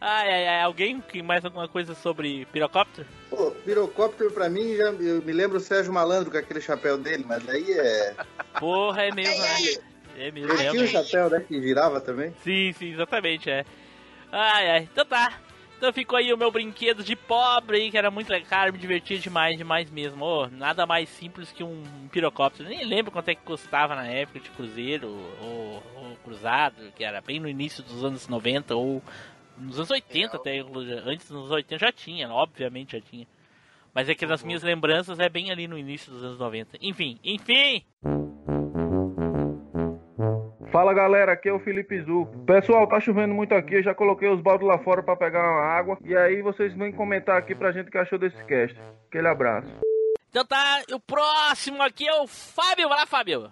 [0.00, 0.62] Ai, ai, ai.
[0.62, 3.06] Alguém que mais alguma coisa sobre pirocóptero?
[3.28, 7.24] Pô, pirocóptero pra mim, já, eu me lembro o Sérgio Malandro com aquele chapéu dele,
[7.26, 8.14] mas aí é.
[8.60, 9.48] Porra, é mesmo, né?
[10.16, 10.92] É mesmo, Ele tinha um realmente.
[10.92, 11.44] chapéu, né?
[11.46, 12.32] Que girava também.
[12.44, 13.64] Sim, sim, exatamente, é.
[14.30, 14.88] Ai, ai.
[14.92, 15.32] Então tá.
[15.78, 19.16] Então ficou aí o meu brinquedo de pobre, que era muito legal, cara, me divertia
[19.16, 20.24] demais, demais mesmo.
[20.24, 22.68] Ô, nada mais simples que um pirocóptero.
[22.68, 25.06] Nem lembro quanto é que custava na época de cruzeiro
[25.40, 29.00] ou, ou cruzado, que era bem no início dos anos 90 ou
[29.56, 33.26] nos anos 80 até, antes dos anos 80 já tinha, obviamente já tinha.
[33.94, 36.76] Mas é que nas minhas lembranças é bem ali no início dos anos 90.
[36.82, 37.84] Enfim, enfim!
[40.78, 42.24] Fala galera, aqui é o Felipe Zu.
[42.46, 45.64] Pessoal, tá chovendo muito aqui, eu já coloquei os baldos lá fora pra pegar uma
[45.64, 45.98] água.
[46.04, 48.80] E aí vocês vêm comentar aqui pra gente o que achou desse cast.
[49.08, 49.66] Aquele abraço.
[50.30, 52.88] Então tá, o próximo aqui é o Fábio.
[52.88, 53.50] Vai lá, Fábio!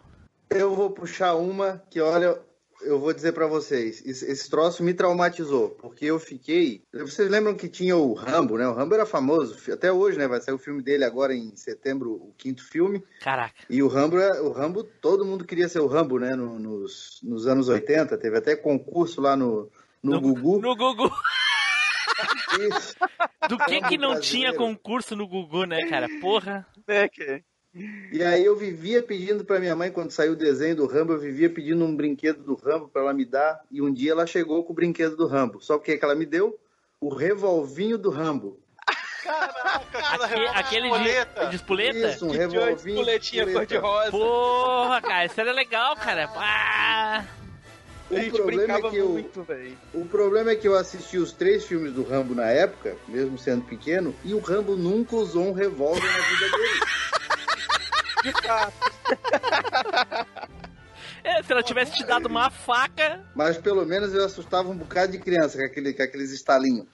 [0.49, 2.39] Eu vou puxar uma que, olha,
[2.83, 6.83] eu vou dizer pra vocês, esse, troço me traumatizou, porque eu fiquei.
[6.93, 8.69] Vocês lembram que tinha o Rambo, né?
[8.69, 10.29] O Rambo era famoso, até hoje, né?
[10.29, 13.03] Vai sair o filme dele agora em setembro, o quinto filme.
[13.21, 13.55] Caraca.
[13.69, 16.35] E o Rambo, é- o Rambo, todo mundo queria ser o Rambo, né?
[16.35, 19.71] No- nos, nos anos 80, teve até concurso lá no,
[20.03, 20.61] no, Gugu.
[20.61, 21.11] No Gugu.
[22.61, 22.95] Isso.
[23.49, 24.21] Do que que não brasileiro.
[24.21, 26.07] tinha concurso no Gugu, né, cara?
[26.21, 26.67] Porra.
[26.87, 27.43] É, que...
[28.13, 31.19] E aí eu vivia pedindo pra minha mãe, quando saiu o desenho do Rambo, eu
[31.21, 33.61] vivia pedindo um brinquedo do Rambo pra ela me dar.
[33.71, 35.61] E um dia ela chegou com o brinquedo do Rambo.
[35.61, 36.59] Só que o que ela me deu?
[37.01, 38.59] O revolvinho do Rambo.
[39.23, 41.45] Caraca, aquele espoleta.
[41.45, 42.09] de, de espoleta?
[42.11, 42.75] Isso, um Que revolvinho.
[42.95, 44.11] espoletinha cor-de-rosa.
[44.11, 46.31] Porra, cara, isso era legal, cara.
[46.37, 47.25] Ah,
[48.09, 49.79] A O gente problema brincava é que eu, muito, velho.
[49.93, 53.65] o problema é que eu assisti os três filmes do Rambo na época, mesmo sendo
[53.65, 56.81] pequeno, e o Rambo nunca usou um revólver na vida dele.
[61.25, 63.25] é, se ela tivesse te dado uma faca.
[63.35, 66.87] Mas pelo menos eu assustava um bocado de criança com, aquele, com aqueles estalinhos.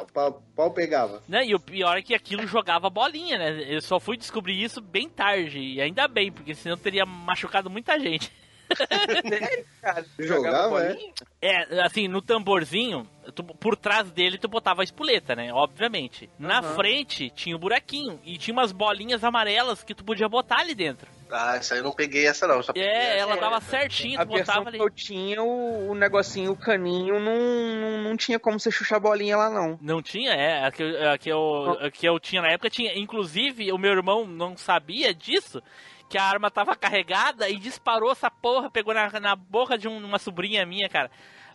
[0.00, 1.22] O pau, pau pegava.
[1.28, 1.46] Né?
[1.46, 3.64] E o pior é que aquilo jogava bolinha, né?
[3.68, 5.58] Eu só fui descobrir isso bem tarde.
[5.58, 8.32] E ainda bem, porque senão teria machucado muita gente.
[9.80, 10.96] Cara, Jogava, é?
[11.40, 15.52] É, assim, no tamborzinho, tu- por trás dele tu botava a espoleta, né?
[15.52, 16.28] Obviamente.
[16.38, 16.74] Na Aham.
[16.74, 21.06] frente tinha o buraquinho e tinha umas bolinhas amarelas que tu podia botar ali dentro.
[21.30, 22.62] Ah, isso aí eu não peguei essa não.
[22.62, 23.18] Só peguei É, essa.
[23.20, 24.78] ela dava certinho, A tu botava que ali.
[24.78, 27.36] eu tinha, o, o negocinho, o caninho, não,
[27.80, 29.78] não, não tinha como você chuchar a bolinha lá, não.
[29.82, 30.64] Não tinha, é.
[30.64, 32.96] A que, a, que eu, a que eu tinha na época tinha.
[32.98, 35.62] Inclusive, o meu irmão não sabia disso.
[36.08, 40.04] Que a arma tava carregada e disparou essa porra, pegou na, na boca de um-
[40.04, 41.10] uma sobrinha minha, cara.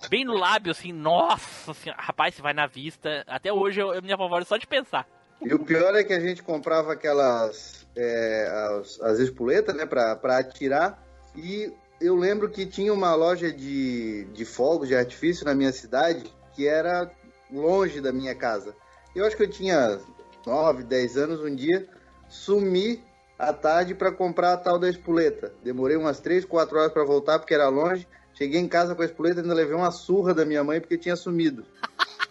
[0.09, 2.01] Bem no lábio, assim, nossa senhora.
[2.01, 3.23] Rapaz, se vai na vista.
[3.27, 5.07] Até hoje eu, eu me apavoro só de pensar.
[5.41, 7.87] E o pior é que a gente comprava aquelas.
[7.95, 8.47] é,
[8.79, 11.01] as, as espoletas, né, pra, pra atirar.
[11.35, 16.23] E eu lembro que tinha uma loja de, de fogos de artifício na minha cidade
[16.55, 17.09] que era
[17.51, 18.75] longe da minha casa.
[19.15, 19.99] Eu acho que eu tinha
[20.45, 21.87] 9, 10 anos um dia.
[22.27, 23.03] Sumi
[23.39, 25.53] à tarde para comprar a tal da espoleta.
[25.63, 28.05] Demorei umas 3, 4 horas para voltar porque era longe.
[28.33, 30.97] Cheguei em casa com a espoleta e ainda levei uma surra da minha mãe porque
[30.97, 31.65] tinha sumido.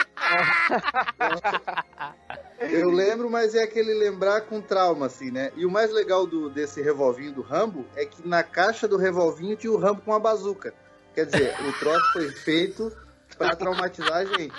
[2.60, 5.52] Eu lembro, mas é aquele lembrar com trauma, assim, né?
[5.56, 9.56] E o mais legal do, desse revolvinho do Rambo é que na caixa do revolvinho
[9.56, 10.74] tinha o Rambo com a bazuca.
[11.14, 12.92] Quer dizer, o troço foi feito
[13.36, 14.54] pra traumatizar a gente.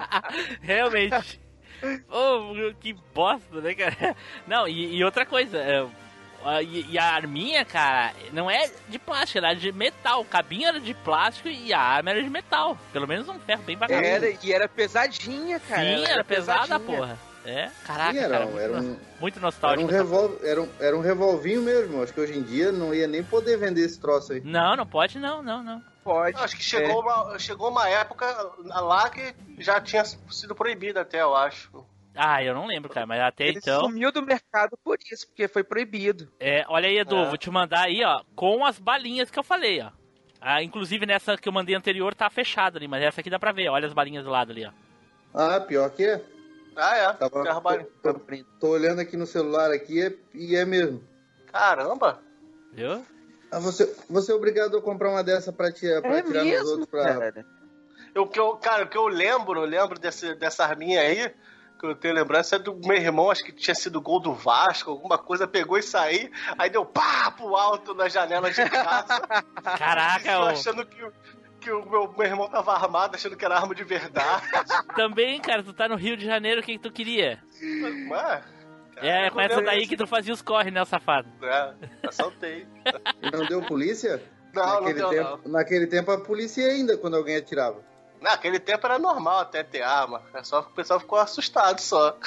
[0.62, 1.40] Realmente.
[2.10, 4.16] Oh, que bosta, né, cara?
[4.46, 5.86] Não, e, e outra coisa, é,
[6.44, 10.20] a- e, e a arminha, cara, não é de plástico, era de metal.
[10.22, 12.76] O cabinho era de plástico e a arma era de metal.
[12.92, 14.04] Pelo menos um ferro bem bacana.
[14.06, 15.82] Era, e era pesadinha, cara.
[15.82, 16.98] Sim, ela era pesada, pesadinha.
[16.98, 17.18] porra.
[17.42, 19.82] É, caraca, Sim, era, cara, um- muito, era um, muito era nostálgico.
[19.86, 22.02] um, essa revol, era, um, era um revolvinho mesmo.
[22.02, 24.42] Acho que hoje em dia não ia nem poder vender esse troço aí.
[24.44, 25.82] Não, não pode não, não, não.
[26.02, 26.36] Pode.
[26.38, 28.26] Acho que chegou, uma, chegou uma época
[28.64, 31.84] lá que já tinha sido proibida até, eu acho.
[32.14, 33.82] Ah, eu não lembro, cara, mas até Ele então...
[33.82, 36.28] sumiu do mercado por isso, porque foi proibido.
[36.40, 37.28] É, olha aí, Edu, É.
[37.28, 39.90] vou te mandar aí, ó, com as balinhas que eu falei, ó.
[40.40, 43.52] Ah, inclusive nessa que eu mandei anterior tá fechada ali, mas essa aqui dá pra
[43.52, 44.70] ver, olha as balinhas do lado ali, ó.
[45.34, 46.24] Ah, pior que é.
[46.74, 47.12] Ah, é.
[47.12, 51.02] Tava- tô, tô- tô olhando aqui no celular aqui é- e é mesmo.
[51.52, 52.22] Caramba!
[52.72, 53.04] Viu?
[53.52, 56.50] Ah, você, você é obrigado a comprar uma dessa pra, tirar pra É tirar nos
[56.52, 57.04] mesmo, outros pra.
[57.04, 57.46] cara.
[58.16, 61.32] O que eu, cara, o que eu lembro, eu lembro desse, dessa arminha aí,
[61.78, 64.90] que eu tenho lembrança é do meu irmão, acho que tinha sido gol do Vasco,
[64.90, 69.20] alguma coisa, pegou e saiu, aí deu pá pro alto na janela de casa.
[69.78, 70.46] Caraca, eu ô.
[70.46, 71.12] achando que, o-
[71.60, 74.44] que o meu, meu irmão tava armado, achando que era arma de verdade.
[74.96, 77.42] Também, cara, tu tá no Rio de Janeiro, o que, que tu queria?
[78.08, 78.44] Mas,
[79.02, 81.28] É, com essa daí que tu fazia os corre, né, safado?
[81.42, 81.74] É,
[82.06, 82.66] assaltei.
[83.22, 84.22] E não deu polícia?
[84.52, 87.82] Não, não naquele, deu, tempo, naquele tempo a polícia ia ainda quando alguém atirava.
[88.20, 90.22] Naquele tempo era normal até ter arma.
[90.34, 92.18] É só que o pessoal ficou assustado só.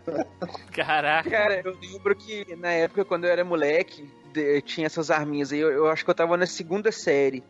[0.72, 1.28] Caraca.
[1.30, 5.58] Cara, eu lembro que na época, quando eu era moleque, de- tinha essas arminhas aí.
[5.58, 7.44] Eu, eu acho que eu tava na segunda série.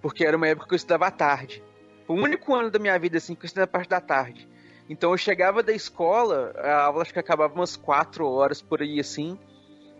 [0.00, 1.62] Porque era uma época que eu estudava à tarde.
[2.06, 4.48] O único ano da minha vida, assim, que eu estudava a parte da tarde.
[4.88, 8.98] Então eu chegava da escola, a aula acho que acabava umas 4 horas por aí,
[8.98, 9.38] assim.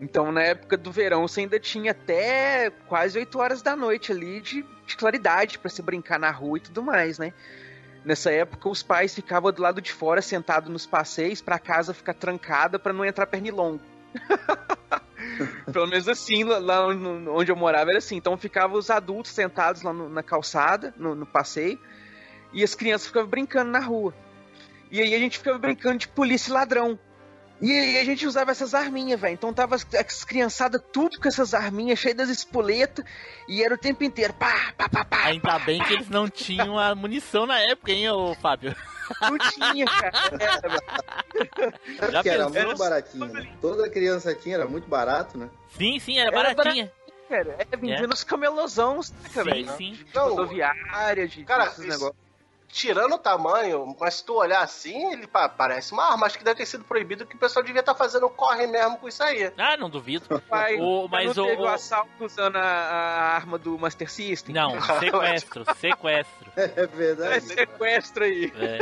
[0.01, 4.40] Então na época do verão você ainda tinha até quase 8 horas da noite ali
[4.40, 7.33] de, de claridade pra se brincar na rua e tudo mais, né?
[8.05, 12.14] Nessa época os pais ficavam do lado de fora sentados nos passeios pra casa ficar
[12.14, 13.81] trancada pra não entrar pernilongo.
[15.72, 18.16] Pelo menos assim, lá- onde eu morava era assim.
[18.16, 21.79] Então ficavam os adultos sentados lá no- na calçada, no, no passeio,
[22.53, 24.14] e as crianças ficavam brincando na rua.
[24.90, 26.98] E aí a gente ficava brincando de polícia e ladrão.
[27.61, 29.35] E aí a gente usava essas arminhas, velho.
[29.35, 33.05] Então tava as, as criançadas tudo com essas arminhas, cheias das espoletas,
[33.48, 34.33] e era o tempo inteiro.
[34.35, 35.24] Pá, pá, pá, pá.
[35.24, 38.77] Ainda bem que eles não tinham a munição na época, hein, ô Fábio?
[39.22, 40.12] Não tinha, cara.
[40.38, 42.12] Era, velho.
[42.12, 42.66] Já que era pensou?
[42.66, 43.27] muito baratinho.
[43.27, 43.48] né?
[43.61, 45.48] Toda criança tinha, era muito barato, né?
[45.77, 46.92] Sim, sim, era Era baratinha.
[47.29, 47.57] cara.
[47.59, 49.77] É vendendo os camelosão, saca, Sim, velho?
[49.77, 49.98] sim.
[50.14, 52.28] Rodoviária, de Cara, desses isso- negócios.
[52.71, 56.27] Tirando o tamanho, mas se tu olhar assim, ele pa- parece uma arma.
[56.27, 59.09] Acho que deve ter sido proibido que o pessoal devia estar fazendo corre mesmo com
[59.09, 59.51] isso aí.
[59.57, 60.41] Ah, não duvido.
[60.49, 64.11] Pai, O- mas não o- teve o, o- assalto usando a, a arma do Master
[64.11, 64.55] System?
[64.55, 66.53] Não, sequestro, sequestro.
[66.57, 67.41] É É verdade.
[67.45, 68.53] sequestro aí.
[68.57, 68.79] É.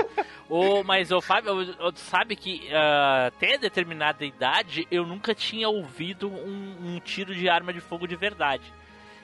[0.49, 6.29] O, mas o Fábio, o- sabe que ah, até determinada idade eu nunca tinha ouvido
[6.29, 8.65] um, um tiro de arma de fogo de verdade.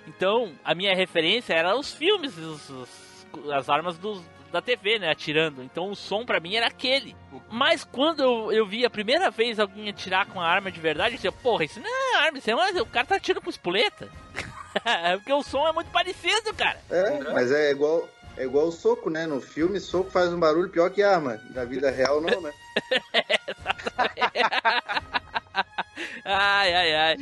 [0.06, 4.20] Então, a minha referência era os filmes, os- os- as armas dos,
[4.52, 5.62] da TV, né, atirando.
[5.62, 7.16] Então, o som pra mim era aquele.
[7.50, 11.14] Mas quando eu, eu vi a primeira vez alguém atirar com a arma de verdade,
[11.14, 13.50] eu disse, porra, isso não é arma, isso é uma, o cara tá atirando com
[13.50, 14.08] espoleta.
[15.16, 16.78] Porque o som é muito parecido, cara.
[16.90, 19.26] É, mas é igual, é igual o soco, né?
[19.26, 21.40] No filme, soco faz um barulho pior que arma.
[21.54, 22.52] Na vida real, não, né?
[26.24, 27.16] Ai, ai, ai.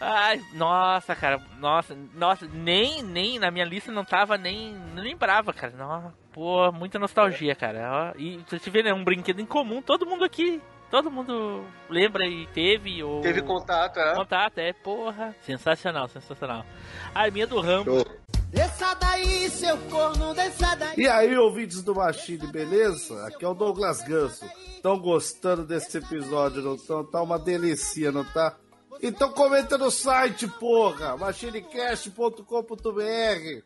[0.00, 5.52] Ai, nossa, cara, nossa, nossa, nem, nem na minha lista não tava nem, não lembrava,
[5.52, 5.72] cara.
[5.76, 8.12] Nossa, pô, muita nostalgia, cara.
[8.14, 12.26] Ó, E você vê, né, um brinquedo em comum, todo mundo aqui, todo mundo lembra
[12.26, 14.14] e teve ou Teve contato, é.
[14.14, 16.64] contato, é, porra, sensacional, sensacional.
[17.14, 18.04] A arminha do Rambo.
[18.50, 20.94] Desça daí, seu corno, desça daí.
[20.96, 23.26] E aí, ouvintes do Machine, beleza?
[23.26, 24.44] Aqui é o Douglas Ganso.
[24.76, 27.04] Estão gostando desse episódio, não estão?
[27.04, 28.54] Tá uma delícia, não tá?
[29.02, 31.16] Então comenta no site, porra!
[31.16, 33.62] machinecast.com.br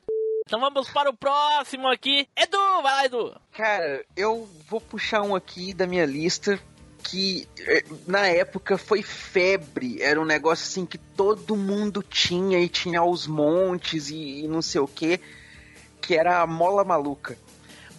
[0.47, 2.29] Então vamos para o próximo aqui.
[2.37, 3.41] Edu, vai lá, Edu.
[3.53, 6.59] Cara, eu vou puxar um aqui da minha lista
[7.03, 10.03] que eh, na época foi febre.
[10.03, 14.63] Era um negócio assim que todo mundo tinha e tinha aos montes e, e não
[14.63, 15.21] sei o que.
[16.01, 17.39] Que era a mola maluca.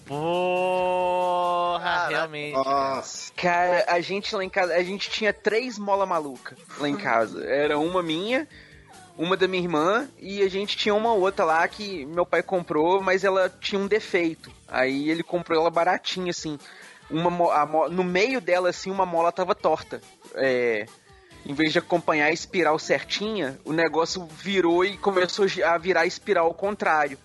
[0.09, 2.53] Porra, realmente.
[2.53, 3.31] Nossa.
[3.35, 7.43] Cara, a gente lá em casa, a gente tinha três mola maluca lá em casa.
[7.45, 8.47] Era uma minha,
[9.17, 13.01] uma da minha irmã e a gente tinha uma outra lá que meu pai comprou,
[13.01, 14.51] mas ela tinha um defeito.
[14.67, 16.57] Aí ele comprou ela baratinha assim.
[17.09, 20.01] Uma mo- no meio dela assim uma mola tava torta.
[20.35, 20.85] É,
[21.45, 26.05] em vez de acompanhar a espiral certinha, o negócio virou e começou a virar a
[26.05, 27.17] espiral ao contrário.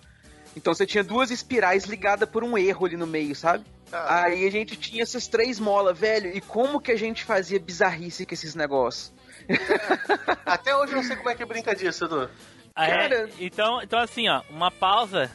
[0.55, 3.65] Então você tinha duas espirais ligadas por um erro ali no meio, sabe?
[3.91, 6.35] Aí a gente tinha essas três molas, velho.
[6.35, 9.13] E como que a gente fazia bizarrice com esses negócios?
[10.45, 12.29] Até hoje eu não sei como é que brinca disso, Edu.
[12.75, 13.29] Ah, é?
[13.39, 15.31] Então, então assim, ó, uma pausa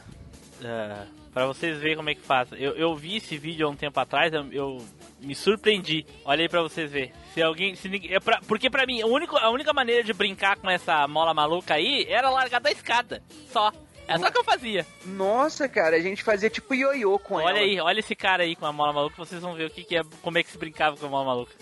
[0.59, 2.49] uh, para vocês verem como é que faz.
[2.53, 4.85] Eu, eu vi esse vídeo há um tempo atrás, eu, eu
[5.19, 6.05] me surpreendi.
[6.25, 7.11] Olha aí pra vocês verem.
[7.33, 10.57] Se alguém, se ninguém, é pra- porque pra mim, único, a única maneira de brincar
[10.57, 13.71] com essa mola maluca aí era largar da escada, só.
[14.15, 14.85] É só que eu fazia.
[15.05, 17.49] Nossa, cara, a gente fazia tipo ioiô com ela.
[17.49, 19.83] Olha aí, olha esse cara aí com a mola maluca, vocês vão ver o que,
[19.83, 21.53] que é, como é que se brincava com a mola maluca.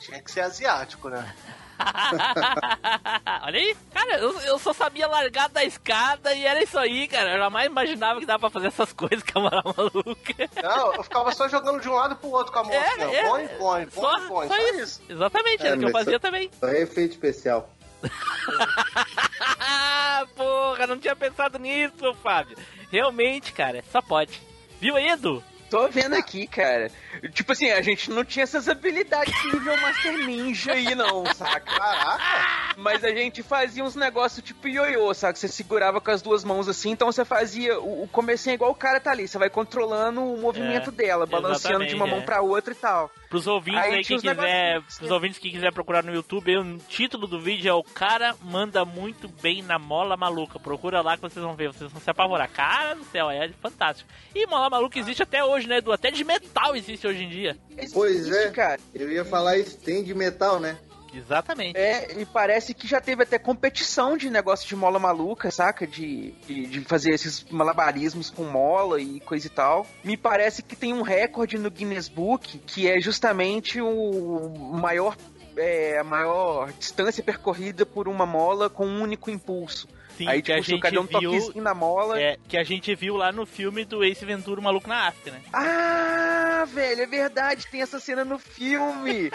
[0.00, 1.34] Tinha que ser asiático, né?
[3.42, 7.32] Olha aí, cara, eu, eu só sabia largar da escada e era isso aí, cara.
[7.32, 10.50] Eu jamais imaginava que dava pra fazer essas coisas com a mola maluca.
[10.62, 13.02] Não, eu ficava só jogando de um lado pro outro com a mão É, assim,
[13.14, 13.28] é.
[13.28, 14.48] Põe, põe, põe, Só, põe.
[14.48, 15.02] só isso.
[15.08, 16.50] Exatamente, era o que eu É, fazia só- também.
[16.60, 17.68] Só é efeito especial.
[20.74, 22.58] Porra, não tinha pensado nisso, Fábio.
[22.90, 24.42] Realmente, cara, só pode.
[24.80, 25.40] Viu aí, Edu?
[25.70, 26.90] Tô vendo aqui, cara.
[27.32, 31.60] Tipo assim, a gente não tinha essas habilidades nível Master Ninja aí, não, saca?
[31.60, 32.74] Caraca!
[32.76, 35.36] Mas a gente fazia uns negócios tipo ioiô, saca?
[35.38, 37.78] Você segurava com as duas mãos assim, então você fazia.
[37.80, 40.92] O, o comecinho é igual o cara tá ali, você vai controlando o movimento É,
[40.92, 42.24] dela, balanceando de uma exatamente, mão é.
[42.24, 43.10] pra outra e tal.
[43.28, 44.98] Pros ouvintes Aí aí, tinha que os quiser, negocinhos.
[44.98, 48.84] pros ouvintes que quiser procurar no YouTube, o título do vídeo é O Cara Manda
[48.84, 50.58] Muito Bem na Mola Maluca.
[50.60, 52.48] Procura lá que vocês vão ver, vocês vão se apavorar.
[52.50, 54.08] Cara do céu, é fantástico.
[54.34, 55.92] E Mola Maluca existe até hoje, né, Edu?
[55.92, 57.56] Até de metal existe hoje em dia.
[57.92, 58.50] Pois Existe, é.
[58.50, 58.80] cara.
[58.92, 60.76] Eu ia falar isso, tem de metal, né?
[61.16, 61.78] Exatamente.
[61.78, 65.86] É, e parece que já teve até competição de negócio de mola maluca, saca?
[65.86, 69.86] De, de, de fazer esses malabarismos com mola e coisa e tal.
[70.02, 75.16] Me parece que tem um recorde no Guinness Book que é justamente o maior.
[75.56, 79.86] É, a maior distância percorrida por uma mola com um único impulso.
[80.16, 82.20] Sim, Aí, que a tipo, se o gente cara deu um viu- toquezinho na mola.
[82.20, 85.32] É, que a gente viu lá no filme do Ace Ventura, o Maluco na África,
[85.32, 85.40] né?
[85.52, 89.30] Ah, velho, é verdade, tem essa cena no filme.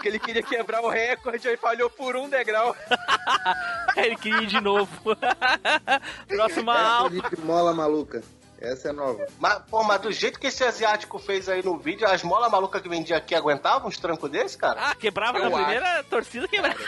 [0.00, 2.76] que ele queria quebrar o recorde, aí falhou por um degrau.
[3.96, 4.90] Ele queria ir de novo.
[6.28, 7.10] Próxima Essa aula.
[7.10, 8.22] de mola maluca.
[8.60, 9.26] Essa é nova.
[9.38, 12.80] Mas, pô, mas do jeito que esse asiático fez aí no vídeo, as molas malucas
[12.82, 14.90] que vendia aqui aguentavam uns trancos desse, cara?
[14.90, 16.76] Ah, quebrava Eu na primeira torcida, quebrava.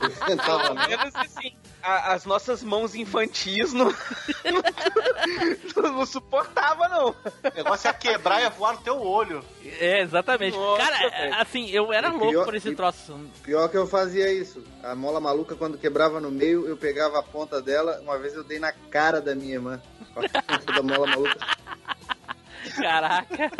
[0.00, 3.86] Pelo menos assim, a- as nossas mãos infantis não,
[5.76, 7.08] não, não suportava, não.
[7.10, 9.44] O negócio é quebrar e voar no teu olho.
[9.80, 10.56] É, exatamente.
[10.56, 11.34] Nossa, Cara, velho.
[11.34, 13.18] assim, eu era E louco pior- por esse e- troço.
[13.42, 14.62] Pior que eu fazia isso.
[14.82, 18.00] A mola maluca, quando quebrava no meio, eu pegava a ponta dela.
[18.02, 19.80] Uma vez eu dei na cara da minha irmã.
[20.14, 21.38] Com a ponta da mola maluca.
[22.76, 23.50] Caraca.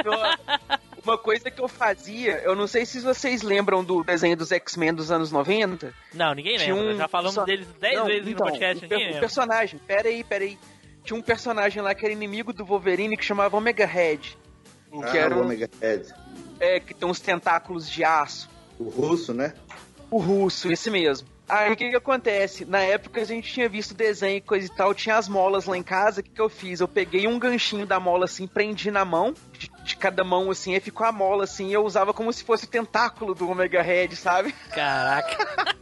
[1.05, 4.95] Uma coisa que eu fazia, eu não sei se vocês lembram do desenho dos X-Men
[4.95, 5.93] dos anos 90.
[6.15, 6.95] Não, ninguém Tinha lembra.
[6.95, 9.81] um Já falamos perso- deles 10 Não, vezes então, no podcast, o, per- o personagem,
[9.85, 10.59] pera aí, pera aí.
[11.05, 14.19] Tinha um personagem lá que era inimigo do Wolverine que chamava Omega Red.
[14.19, 14.38] Que
[15.03, 16.03] Ah, era o um, Omega Red.
[16.61, 18.49] é, que tem uns tentáculos de aço.
[18.79, 19.55] O russo, né?
[20.11, 21.27] O russo, esse mesmo.
[21.48, 22.64] Aí o que que acontece?
[22.64, 25.76] Na época a gente tinha visto desenho e coisa e tal, tinha as molas lá
[25.76, 26.81] em casa, o que que eu fiz?
[26.81, 30.72] Eu peguei um ganchinho da mola assim, prendi na mão, de, de cada mão assim,
[30.74, 33.83] aí ficou a mola assim, e eu usava como se fosse o tentáculo do Omega
[33.83, 34.52] Red, sabe?
[34.74, 35.37] Caraca.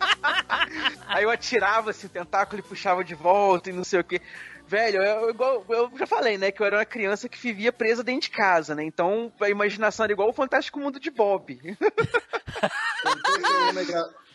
[1.07, 4.23] Aí eu atirava esse tentáculo e puxava de volta e não sei o que.
[4.67, 8.05] Velho, eu, igual, eu já falei, né, que eu era uma criança que vivia presa
[8.05, 8.85] dentro de casa, né?
[8.85, 11.61] Então a imaginação era igual o Fantástico Mundo de Bob.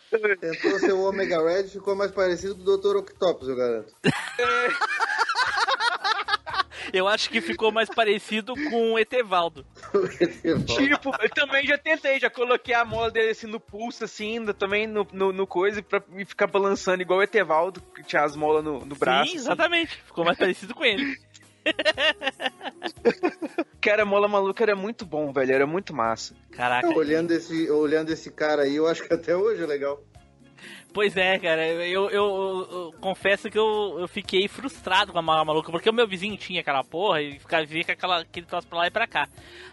[0.09, 2.97] Tentou ser o Omega, Red ficou mais parecido com o Dr.
[2.97, 3.93] Octopus, eu garanto.
[6.93, 9.65] Eu acho que ficou mais parecido com o Etevaldo.
[10.67, 14.53] tipo, eu também já tentei, já coloquei a mola dele assim no pulso, assim, no-
[14.53, 18.63] também no, no, no coisa, pra ficar balançando igual o Etevaldo, que tinha as molas
[18.63, 19.31] no, no braço.
[19.31, 19.45] Sim, assim.
[19.45, 19.97] exatamente.
[20.05, 21.17] Ficou mais parecido com ele.
[23.85, 26.35] Cara, a mola maluca era muito bom, velho, era muito massa.
[26.51, 26.87] Caraca.
[26.89, 30.01] olhando, esse, olhando esse cara aí, eu acho que até hoje é legal.
[30.91, 35.21] Pois é, cara, eu, eu- eu- eu confesso que eu, eu fiquei frustrado com a
[35.21, 38.45] mala maluca, porque o meu vizinho tinha aquela porra e ficava via com aquela, aquele
[38.45, 39.27] troço pra lá e pra cá.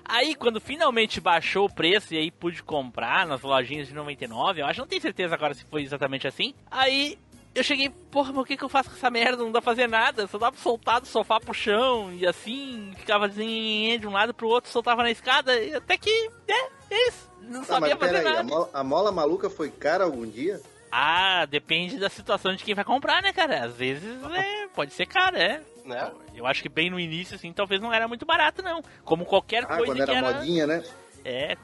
[0.05, 4.67] Aí, quando finalmente baixou o preço e aí pude comprar nas lojinhas de 99, eu
[4.67, 6.55] acho, não tenho certeza agora se foi exatamente assim.
[6.69, 7.17] Aí
[7.55, 9.43] eu cheguei, porra, mas o que, que eu faço com essa merda?
[9.43, 12.93] Não dá pra fazer nada, só dava pra soltar do sofá pro chão e assim,
[12.97, 16.11] ficava assim, de um lado pro outro, soltava na escada, e até que,
[16.49, 18.43] é, é isso, não Tá, sabia fazer peraí, a nada.
[18.45, 20.61] mola, a mola maluca foi cara algum dia?
[20.91, 23.65] Ah, depende da situação de quem vai comprar, né, cara?
[23.65, 24.03] Às vezes
[24.35, 25.61] é, pode ser caro, é.
[25.85, 26.13] Né?
[26.35, 28.83] Eu acho que bem no início, assim, talvez não era muito barato, não.
[29.05, 30.33] Como qualquer Ah, coisa quando era era.
[30.35, 30.83] modinha, né?
[31.25, 31.57] É,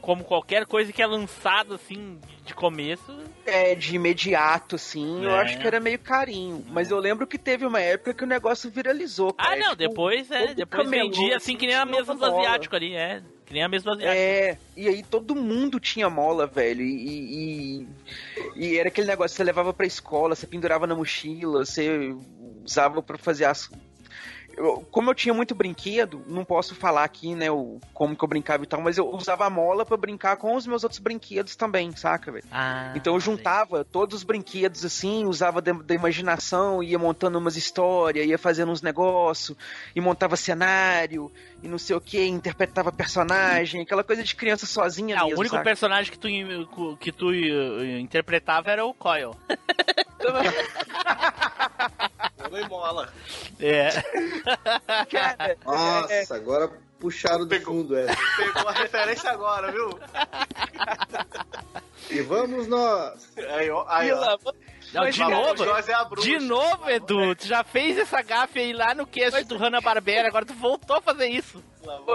[0.00, 3.16] como qualquer coisa que é lançado assim de começo.
[3.46, 5.40] É, de imediato, assim, eu É.
[5.40, 6.64] acho que era meio carinho.
[6.68, 9.34] Mas eu lembro que teve uma época que o negócio viralizou.
[9.38, 9.56] Ah, cara.
[9.56, 13.22] não, Tipo, depois, é, depois vendia assim que nem a mesa do asiático ali, é.
[13.46, 14.02] Que nem a asiático.
[14.04, 16.82] É, e aí todo mundo tinha mola, velho.
[16.82, 17.88] E, e,
[18.56, 22.14] e era aquele negócio, você levava pra escola, você pendurava na mochila, você
[22.64, 23.70] usava pra fazer as.
[24.58, 28.28] Eu- como eu tinha muito brinquedo, não posso falar aqui, né, o, como que eu
[28.28, 31.54] brincava e tal, mas eu usava a mola pra brincar com os meus outros brinquedos
[31.54, 32.44] também, saca, velho?
[32.50, 37.56] Ah, Então eu juntava todos os brinquedos assim, usava da, da imaginação, ia montando umas
[37.56, 39.56] histórias, ia fazendo uns negócios,
[39.94, 41.30] e montava cenário,
[41.62, 45.40] e não sei o que, interpretava personagem, aquela coisa de criança sozinha Ah, mesmo, o
[45.40, 45.64] único saca?
[45.64, 49.36] personagem que tu, que tu eh, interpretava era o Coil.
[52.50, 53.12] Não mola.
[53.60, 53.88] É.
[55.10, 58.06] Cara, Nossa, agora puxaram do fundo, é.
[58.36, 59.90] Pegou a referência agora, viu?
[62.10, 63.30] E vamos nós.
[63.36, 63.84] Aí, ó.
[63.88, 64.38] Aí, ó.
[64.92, 65.64] Não, Mas de novo?
[65.64, 66.20] é.
[66.22, 70.46] De novo, Edu, tu já fez essa gafe aí lá no cast do Hanna-Barbera, agora
[70.46, 71.62] tu voltou a fazer isso.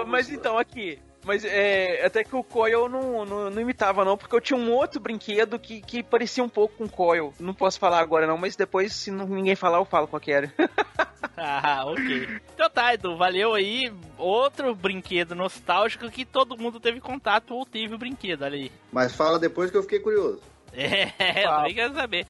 [0.08, 1.00] Mas então, aqui.
[1.24, 4.72] Mas é, até que o Coil não, não, não imitava, não, porque eu tinha um
[4.72, 7.34] outro brinquedo que, que parecia um pouco com o Coil.
[7.40, 10.32] Não posso falar agora, não, mas depois, se não- ninguém falar, eu falo qual que
[10.32, 10.54] era.
[11.36, 12.30] Ah, ok.
[12.54, 13.92] Então tá, Edu, valeu aí.
[14.18, 18.72] Outro brinquedo nostálgico que todo mundo teve contato ou teve o brinquedo, olha aí.
[18.92, 20.42] Mas fala depois que eu fiquei curioso.
[20.76, 22.28] É, eu também quero saber.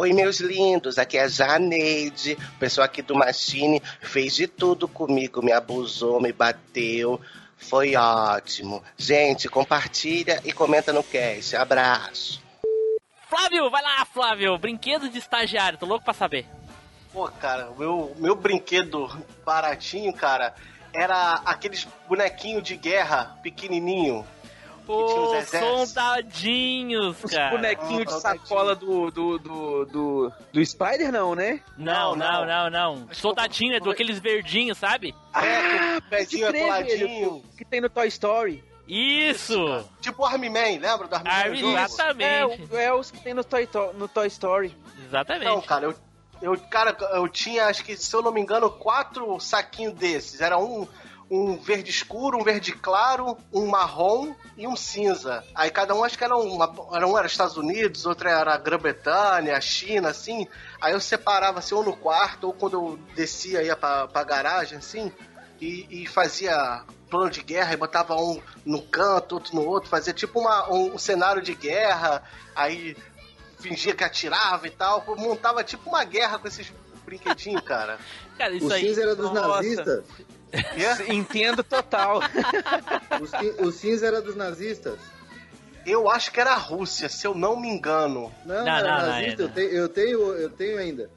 [0.00, 2.32] Oi, meus lindos, aqui é a Janeide.
[2.32, 7.20] O pessoal aqui do Machine fez de tudo comigo, me abusou, me bateu.
[7.58, 8.82] Foi ótimo.
[8.96, 11.54] Gente, compartilha e comenta no cast.
[11.54, 12.42] Abraço.
[13.28, 14.56] Flávio, vai lá, Flávio.
[14.56, 16.46] Brinquedo de estagiário, tô louco pra saber.
[17.12, 19.06] Pô, cara, o meu, meu brinquedo
[19.44, 20.54] baratinho, cara,
[20.94, 24.26] era aqueles bonequinhos de guerra pequenininho.
[24.90, 27.50] Tinha os soldadinhos, Os cara.
[27.50, 31.60] bonequinhos de sacola do, do, do, do, do Spider, não, né?
[31.76, 33.08] Não, não, não, não.
[33.12, 35.14] Soldadinho, Edu, aqueles verdinhos, sabe?
[35.34, 38.62] É, com o pezinho velho, que tem no Toy Story.
[38.88, 39.84] Isso!
[40.00, 41.34] Tipo o Army Man, lembra do Army Man?
[41.36, 41.78] Army, jogo?
[41.78, 42.68] exatamente.
[42.72, 44.76] É, é os que tem no Toy, To- no Toy Story.
[45.06, 45.44] Exatamente.
[45.44, 45.94] Não, cara, eu,
[46.42, 50.40] eu, cara, eu tinha, acho que, se eu não me engano, quatro saquinhos desses.
[50.40, 50.88] Era um,
[51.30, 55.44] um verde escuro, um verde claro, um marrom e um cinza.
[55.54, 59.60] Aí cada um acho que era uma, era um era Estados Unidos, outro era Grã-Bretanha,
[59.60, 60.48] China, assim.
[60.80, 64.78] Aí eu separava assim, ou no quarto, ou quando eu descia, ia pra, pra garagem,
[64.78, 65.12] assim,
[65.60, 70.12] e, e fazia plano de guerra e botava um no canto, outro no outro, fazia
[70.12, 72.24] tipo uma, um, um cenário de guerra,
[72.56, 72.96] aí
[73.60, 76.72] fingia que atirava e tal, montava tipo uma guerra com esses
[77.04, 77.98] brinquedinhos, cara.
[78.38, 79.48] Cara, O cinza era dos Nossa.
[79.48, 80.04] nazistas.
[81.08, 82.20] Entendo total.
[83.60, 84.98] O, o cinza era dos nazistas.
[85.86, 88.32] Eu acho que era a Rússia, se eu não me engano.
[88.44, 89.42] Não, Não, era não, não, nazista.
[89.42, 91.10] é, eu, tenho, eu, tenho, eu tenho ainda.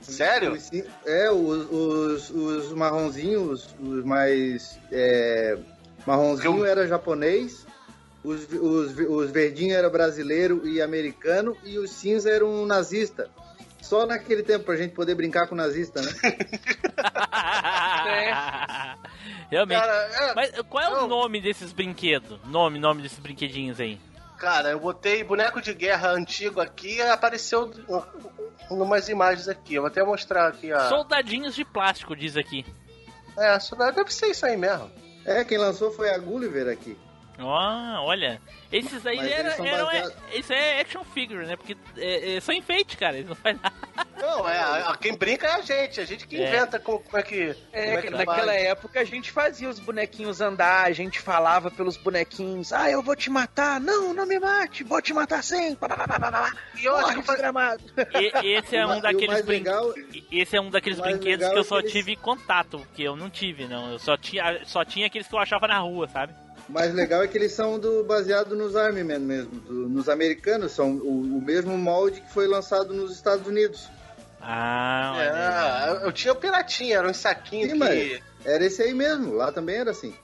[0.00, 0.52] Sério?
[0.52, 0.70] Os
[1.06, 4.78] é, os, os, os marronzinhos, os mais.
[4.92, 5.58] É,
[6.06, 7.66] marronzinho era japonês,
[8.22, 13.30] os, os, os verdinhos era brasileiro e americano, e os cinza eram nazista.
[13.84, 16.10] Só naquele tempo pra gente poder brincar com nazista, né?
[19.50, 19.78] Realmente.
[19.80, 22.40] Cara, é- Mas qual é o nome desses brinquedos?
[22.46, 24.00] Nome, nome desses brinquedinhos aí.
[24.38, 27.70] Cara, eu botei boneco de guerra antigo aqui e apareceu
[28.70, 29.74] umas imagens aqui.
[29.74, 30.88] Eu vou até mostrar aqui a.
[30.88, 32.64] Soldadinhos de plástico, diz aqui.
[33.36, 34.90] É, daí deve ser isso aí mesmo.
[35.26, 36.96] É, quem lançou foi a Gulliver aqui.
[37.38, 38.40] Ó, olha.
[38.70, 39.86] Esses aí Mas era, eram.
[39.86, 41.56] baseados- Isso é action figure, né?
[41.56, 43.16] Porque é, é, são enfeite, cara.
[43.16, 43.74] Eles não fazem nada.
[44.20, 46.48] Não, é, a- quem brinca é a gente, a gente que É.
[46.48, 47.54] inventa como, como é que.
[47.72, 48.64] É, como é que naquela faz.
[48.64, 53.14] época a gente fazia os bonequinhos andar, a gente falava pelos bonequinhos, ah, eu vou
[53.16, 55.76] te matar, não, não me mate, vou te matar sim.
[56.80, 57.82] E eu acho que faz- desgramado.
[58.42, 59.94] E- esse é um daqueles brin- legal-
[60.32, 63.16] Esse é um daqueles brinquedos que eu é só que eles- tive contato, porque eu
[63.16, 63.92] não tive, não.
[63.92, 66.32] Eu só tinha, só tinha aqueles que eu achava na rua, sabe?
[66.68, 70.08] O mais legal é que eles são do, baseado nos Army Men mesmo, do- nos
[70.08, 73.88] americanos, são o, o mesmo molde que foi lançado nos Estados Unidos.
[74.40, 75.98] Ah.
[76.02, 77.78] É, eu tinha o piratinha, era um saquinho Sim, que.
[77.78, 80.14] mas era esse aí mesmo, lá também era assim.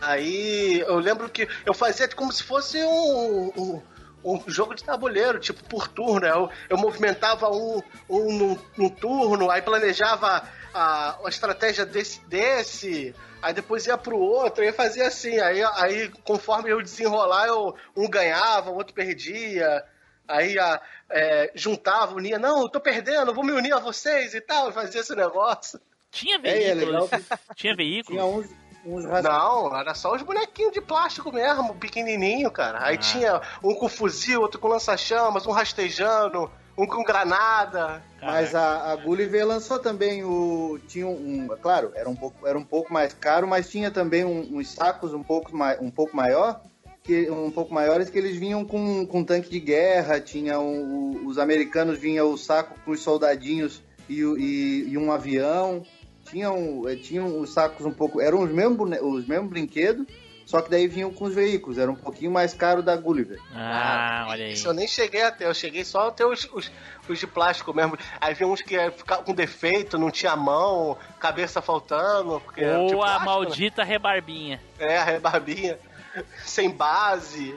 [0.00, 3.82] Aí eu lembro que eu fazia como se fosse um, um,
[4.24, 6.26] um jogo de tabuleiro, tipo por turno.
[6.26, 13.14] Eu, eu movimentava um, um num, num turno, aí planejava a, a estratégia desse, desse,
[13.42, 15.38] aí depois ia pro outro, e fazia assim.
[15.40, 19.84] Aí, aí conforme eu desenrolar, eu, um ganhava, o outro perdia.
[20.26, 20.80] Aí a,
[21.10, 25.00] é, juntava, unia, não, eu tô perdendo, vou me unir a vocês e tal, fazia
[25.00, 25.80] esse negócio.
[26.10, 27.24] Tinha É, e é que
[27.56, 28.20] Tinha veículos.
[28.20, 32.82] tinha uns, Não, era só os bonequinhos de plástico mesmo, pequenininho, cara.
[32.84, 32.98] Aí Ah.
[32.98, 38.02] tinha um com fuzil, outro com lança-chamas, um rastejando, um com granada.
[38.22, 40.78] Mas a, a Gulliver lançou também o.
[40.88, 41.48] Tinha um.
[41.60, 45.12] Claro, era um pouco, era um pouco mais caro, mas tinha também um- uns sacos
[45.12, 46.60] um pouco, mai, um pouco maior.
[47.02, 51.26] Que, um pouco maiores que eles vinham com, com tanque de guerra, tinha um- o-
[51.26, 55.82] os americanos vinham o saco com os soldadinhos e, e- e um avião.
[56.28, 58.20] Tinham, eh, tinham os sacos um pouco.
[58.20, 60.06] Eram os mesmos, os mesmos brinquedos,
[60.48, 61.76] só que daí vinham com os veículos.
[61.76, 63.38] Era um pouquinho mais caro da Gulliver.
[63.54, 64.54] Ah, olha aí.
[64.54, 66.72] Isso eu nem cheguei até, eu cheguei só até os, os,
[67.06, 67.98] os de plástico mesmo.
[68.18, 72.40] Aí vinha uns que eh, ficavam com defeito, não tinha mão, cabeça faltando.
[72.40, 73.26] Porque era de Ou a plástico, né?
[73.26, 74.58] maldita rebarbinha.
[74.78, 75.78] É, a rebarbinha.
[76.42, 77.54] Sem base.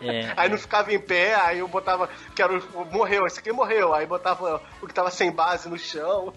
[0.00, 0.32] É.
[0.36, 2.08] Aí não ficava em pé, aí eu botava.
[2.36, 2.84] Que era o.
[2.92, 3.92] Morreu, esse aqui morreu.
[3.92, 6.32] Aí botava o que tava sem base no chão.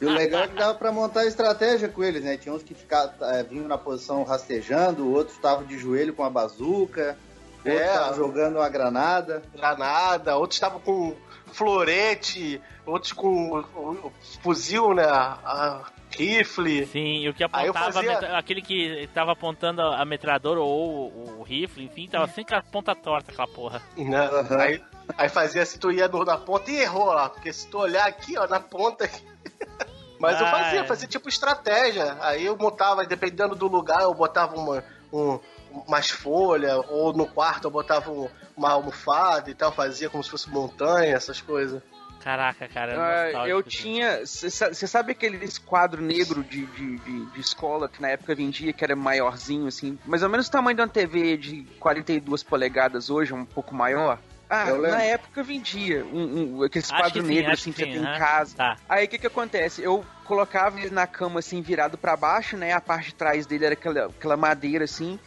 [0.00, 2.36] E o legal é que dava pra montar estratégia com eles, né?
[2.36, 6.30] Tinha uns que ficavam, eh, vinham na posição rastejando, outros estavam de joelho com a
[6.30, 7.18] bazuca,
[7.58, 7.86] outros É.
[7.86, 9.42] estavam jogando uma granada.
[9.54, 11.14] Granada, outros estavam com
[11.52, 15.04] florete, outros com o, o- o fuzil, né?
[15.04, 16.86] A, rifle.
[16.86, 21.38] Sim, e o que eu apontava, fazia- aquele que tava apontando a metralhadora ou o,
[21.40, 23.82] o rifle, enfim, tava sempre com a ponta torta aquela porra.
[23.96, 24.28] Né?
[24.58, 24.82] Aí,
[25.16, 28.06] aí fazia se tu ia no, na ponta e errou lá, porque se tu olhar
[28.06, 29.08] aqui, ó, na ponta.
[30.18, 30.84] Mas eu Ah, fazia, é.
[30.84, 32.16] fazia tipo estratégia.
[32.20, 35.38] Aí eu montava, dependendo do lugar, eu botava uma, um,
[35.86, 40.28] umas folhas, ou no quarto eu botava um- uma almofada e tal, fazia como se
[40.28, 41.80] fosse montanha, essas coisas.
[42.22, 42.94] Caraca, cara.
[42.96, 44.20] Nostálgico, eu tinha.
[44.26, 48.84] Você sabe aqueles quadro negro de, de, de, de escola que na época vendia, que
[48.84, 53.32] era maiorzinho, assim, mais ou menos o tamanho de uma TV de 42 polegadas hoje,
[53.32, 54.18] um pouco maior?
[54.52, 58.02] Ah, na época vendia um, um- aqueles que negros acho assim que que você tem
[58.02, 58.56] em casa.
[58.56, 58.76] Tá.
[58.88, 59.80] Aí o que que acontece?
[59.80, 62.72] Eu colocava ele na cama assim, virado pra baixo, né?
[62.72, 65.20] A parte de trás dele era aquela, aquela madeira assim.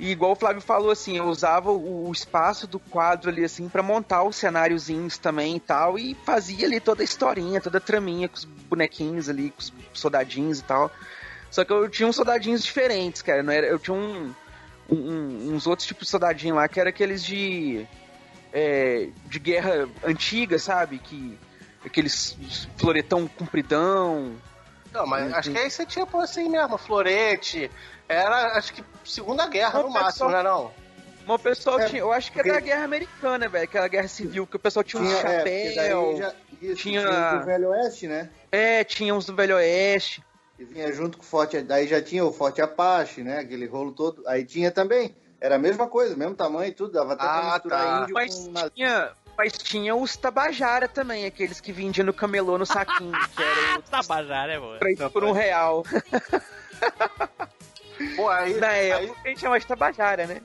[0.00, 3.68] E igual o Flávio falou assim, eu usava o, o espaço do quadro ali assim
[3.68, 7.80] pra montar os cenáriozinhos também e tal e fazia ali toda a historinha, toda a
[7.82, 10.90] traminha com os bonequinhos ali, com os soldadinhos e tal.
[11.50, 14.32] Só que eu tinha uns soldadinhos diferentes, cara, não era, eu tinha um,
[14.88, 17.86] um- uns outros tipos de soldadinho lá que era aqueles de
[18.52, 20.98] é, de guerra antiga, sabe?
[20.98, 21.38] Que
[21.84, 22.36] aqueles
[22.78, 24.34] floretão compridão.
[24.92, 27.70] Não, mas acho que aí você tinha pô, assim mesmo, florete.
[28.10, 30.70] Era, acho que Segunda Guerra no máximo, pessoal- não é?
[31.26, 32.00] Mas o pessoal É, tinha.
[32.00, 33.64] Eu acho que é porque- da guerra americana, velho.
[33.64, 36.16] Aquela guerra civil, que o pessoal tinha, Tinha, uns é, porque daí chapéu.
[36.16, 38.30] já, isso, tinha- tinha do Velho Oeste, né?
[38.50, 40.24] É, tinha uns do Velho Oeste.
[40.56, 41.60] Que vinha junto com o Forte.
[41.62, 43.38] Daí já tinha o Forte Apache, né?
[43.38, 44.22] Aquele rolo todo.
[44.26, 45.14] Aí tinha também.
[45.40, 46.92] Era a mesma coisa, mesmo tamanho e tudo.
[46.94, 48.02] Dava até pra Ah, misturar tá.
[48.02, 52.66] índio Mas com tinha, mas tinha os Tabajara também, aqueles que vendiam no camelô no
[52.66, 54.78] saquinho, que era o Tabajara é boa.
[54.78, 55.84] três por um real.
[58.16, 60.40] Pô, aí, Na aí época a gente chamava de Tabajara, né?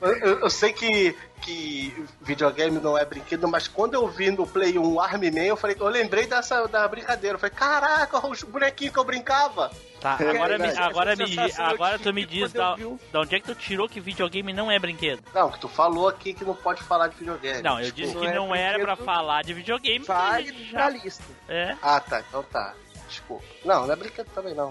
[0.00, 4.46] eu, eu- eu sei que, que videogame não é brinquedo, mas quando eu vi no
[4.46, 7.34] Play 1 Army Man, eu falei, eu lembrei dessa da brincadeira.
[7.36, 9.70] Eu falei, caraca, os bonequinhos que eu brincava.
[10.00, 10.88] Tá, É agora, me, verdade.
[10.88, 12.76] agora, me, agora tu me diz da,
[13.10, 15.22] da onde é que tu tirou que videogame não é brinquedo?
[15.34, 17.62] Não, que tu falou aqui que não pode falar de videogame.
[17.62, 20.04] Não, eu disse que não é não era pra falar de videogame.
[20.04, 20.90] Pra já...
[20.90, 21.24] lista.
[21.48, 22.74] É, Ah, tá, então tá.
[23.08, 23.44] Desculpa.
[23.64, 24.70] Não, não é brinquedo também, não.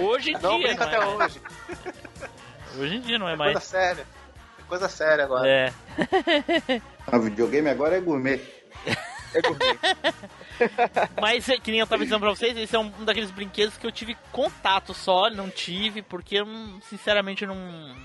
[0.00, 1.32] Hoje em Não dia brinca não é até mais.
[1.36, 1.42] hoje.
[2.78, 3.52] Hoje em dia não é É mais.
[3.52, 4.06] coisa séria.
[4.58, 5.48] É coisa séria agora.
[5.48, 5.72] É.
[7.10, 8.38] Ah, videogame agora é gourmet.
[11.20, 13.76] Mas, é, que nem eu tava dizendo pra vocês, esse é um, um daqueles brinquedos
[13.78, 16.46] que eu tive contato só, não tive, porque eu,
[16.88, 17.54] sinceramente, não,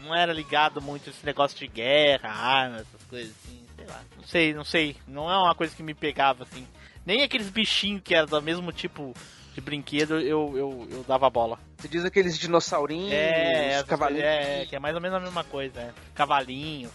[0.03, 4.01] não era ligado muito a esse negócio de guerra, armas, essas coisas assim, sei lá.
[4.18, 4.95] Não sei, não sei.
[5.07, 6.68] Não é uma coisa que me pegava, assim.
[7.05, 9.14] Nem aqueles bichinhos que eram do mesmo tipo
[9.53, 11.59] de brinquedo, eu, eu, eu dava bola.
[11.77, 14.23] Você diz aqueles dinossaurinhos, É, essas cavalinhos.
[14.25, 15.93] é, que é mais ou menos a mesma coisa, né?
[16.15, 16.89] Cavalinho.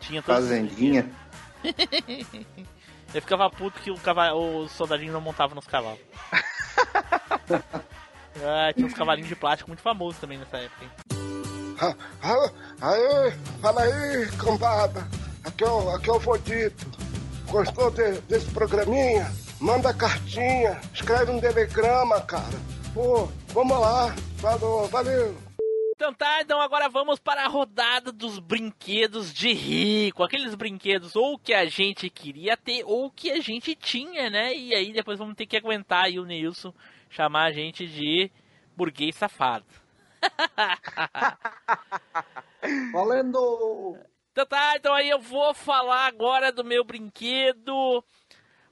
[0.00, 1.10] Tinha esses Fazendinha.
[3.14, 4.32] Eu ficava puto que o, cava...
[4.34, 6.00] o soldadinho não montava nos cavalos.
[8.42, 10.84] ah, tinha uns cavalinhos de plástico muito famosos também nessa época.
[10.84, 10.90] hein?
[12.80, 13.30] Aê,
[13.60, 15.06] fala aí, cambada.
[15.44, 16.86] Aqui é o, aqui é o Vodito.
[17.46, 19.30] Gostou de- desse programinha?
[19.64, 22.60] Manda cartinha, escreve um telegrama, cara.
[22.92, 24.14] Pô, vamos lá.
[24.36, 25.34] Falou, valeu.
[25.96, 30.22] Então tá, então agora vamos para a rodada dos brinquedos de rico.
[30.22, 34.54] Aqueles brinquedos ou que a gente queria ter ou que a gente tinha, né?
[34.54, 36.74] E aí depois vamos ter que aguentar aí o Nilson
[37.08, 38.30] chamar a gente de
[38.76, 39.64] burguês safado.
[42.92, 43.96] Valendo!
[44.30, 48.04] Então tá, então aí eu vou falar agora do meu brinquedo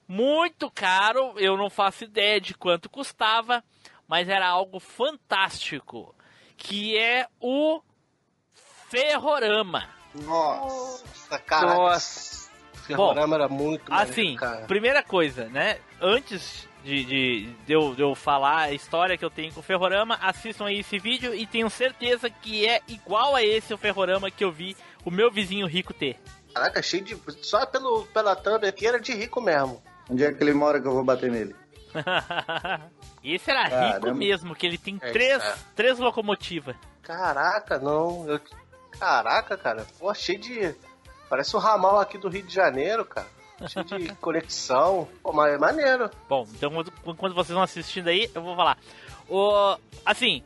[0.07, 3.63] muito caro, eu não faço ideia de quanto custava,
[4.07, 6.13] mas era algo fantástico,
[6.57, 7.81] que é o
[8.89, 9.89] Ferrorama.
[10.13, 11.73] Nossa, cara.
[11.75, 12.43] Nossa.
[12.85, 14.65] Ferrorama era muito maneiro, Assim, cara.
[14.65, 15.79] primeira coisa, né?
[16.01, 19.63] Antes de, de, de eu, de eu falar a história que eu tenho com o
[19.63, 24.29] Ferrorama, assistam aí esse vídeo e tenho certeza que é igual a esse o Ferrorama
[24.29, 24.75] que eu vi
[25.05, 26.19] o meu vizinho rico ter.
[26.53, 27.17] Caraca, cheio de.
[27.41, 29.81] Só pelo, pela thumb aqui era de rico mesmo.
[30.13, 31.55] Onde é que ele mora que eu vou bater nele?
[33.23, 34.13] esse era rico Caramba.
[34.13, 35.55] mesmo, que ele tem É, três, é.
[35.75, 36.75] três locomotivas.
[37.01, 38.25] Caraca, não.
[38.29, 38.39] eu-
[38.99, 39.85] Caraca, cara.
[39.99, 40.75] Pô, cheio de.
[41.29, 43.27] Parece o ramal aqui do Rio de Janeiro, cara.
[43.67, 45.07] Cheio de conexão.
[45.23, 46.09] Pô, mas é maneiro.
[46.29, 48.77] Bom, então quando, quando vocês vão assistindo aí, eu vou falar.
[49.27, 50.43] O, assim,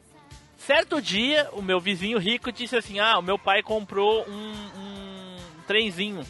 [0.57, 5.37] certo dia, o meu vizinho rico disse assim: Ah, o meu pai comprou um, um
[5.67, 6.25] trenzinho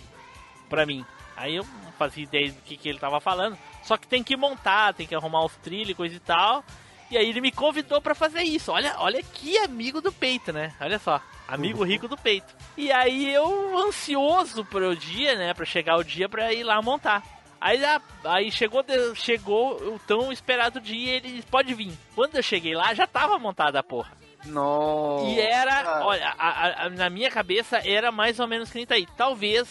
[0.69, 1.05] pra mim.
[1.35, 1.65] Aí eu
[1.97, 3.57] fazia ideia do que, que ele tava falando.
[3.83, 6.63] Só que tem que montar, tem que arrumar os trilhos e coisa e tal.
[7.09, 8.71] E aí ele me convidou pra fazer isso.
[8.71, 10.73] Olha, olha que amigo do peito, né?
[10.81, 12.53] Olha só, amigo rico do peito.
[12.75, 17.23] E aí eu ansioso pro dia, né, Pra chegar o dia pra ir lá montar.
[17.59, 18.85] Aí, já- aí chegou,
[19.15, 21.91] chegou o tão esperado dia, ele pode vir.
[22.13, 24.11] Quando eu cheguei lá, já tava montada a porra.
[24.45, 25.25] Nossa.
[25.29, 28.95] E era, olha, a- a- na minha cabeça era mais ou menos que nem tá
[28.95, 29.07] aí.
[29.17, 29.67] Talvez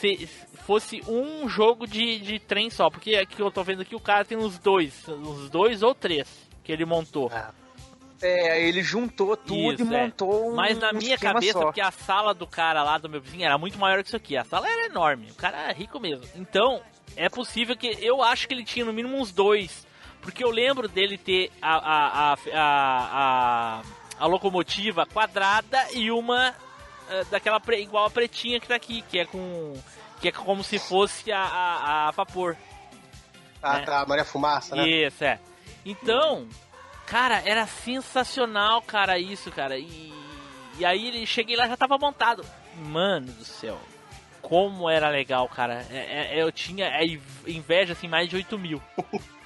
[0.00, 0.26] se,
[0.66, 4.24] fosse um jogo de, de trem só, porque aqui eu tô vendo que o cara
[4.24, 6.26] tem uns dois, uns dois ou três
[6.64, 7.30] que ele montou.
[8.22, 10.02] É, aí ele juntou tudo Isso, e é.
[10.02, 11.64] montou um Mas na minha esquema cabeça, só.
[11.64, 14.36] porque a sala do cara lá do meu vizinho era muito maior que isso aqui.
[14.36, 16.26] A sala era enorme, o cara é rico mesmo.
[16.36, 16.82] Então,
[17.16, 17.86] é possível que.
[18.00, 19.86] Eu acho que ele tinha no mínimo uns dois.
[20.20, 23.82] Porque eu lembro dele ter a, a, a, a, a,
[24.18, 26.54] a locomotiva quadrada e uma
[27.30, 29.74] daquela pre- igual a pretinha que tá aqui, que é com.
[30.20, 32.56] que é como se fosse a, a, a vapor.
[33.62, 33.84] Ah, né?
[33.84, 34.88] tá, Maria Fumaça, né?
[34.88, 35.38] Isso, é.
[35.84, 36.48] Então,
[37.06, 39.78] cara, era sensacional, cara, isso, cara.
[39.78, 40.12] E,
[40.78, 42.44] e aí ele cheguei lá já tava montado.
[42.76, 43.78] Mano do céu.
[44.40, 45.86] Como era legal, cara.
[45.90, 47.04] É- é- eu tinha é,
[47.46, 48.80] inveja, assim, mais de 8 mil.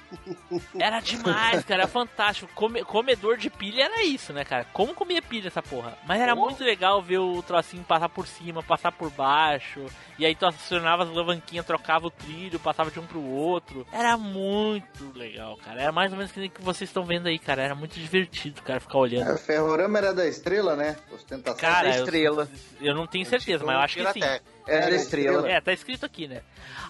[0.79, 1.81] Era demais, cara.
[1.83, 2.49] Era fantástico.
[2.55, 4.65] Come- comedor de pilha era isso, né, cara?
[4.73, 5.97] Como comia pilha essa porra?
[6.05, 9.85] Mas era muito legal ver o trocinho passar por cima, passar por baixo.
[10.17, 13.85] E aí tu acionava as alavanquinhas, trocava o trilho, passava de um pro outro.
[13.91, 15.81] Era muito legal, cara.
[15.81, 17.61] Era mais ou menos que vocês estão vendo aí, cara.
[17.63, 19.29] Era muito divertido, cara, ficar olhando.
[19.31, 20.95] É, Ferrorama era da estrela, né?
[21.11, 22.49] Ostentação Cara, da eu- estrela.
[22.79, 24.21] Eu, não tenho certeza, mas eu acho que sim.
[24.67, 25.49] Era da estrela.
[25.49, 26.41] É, tá escrito aqui, né?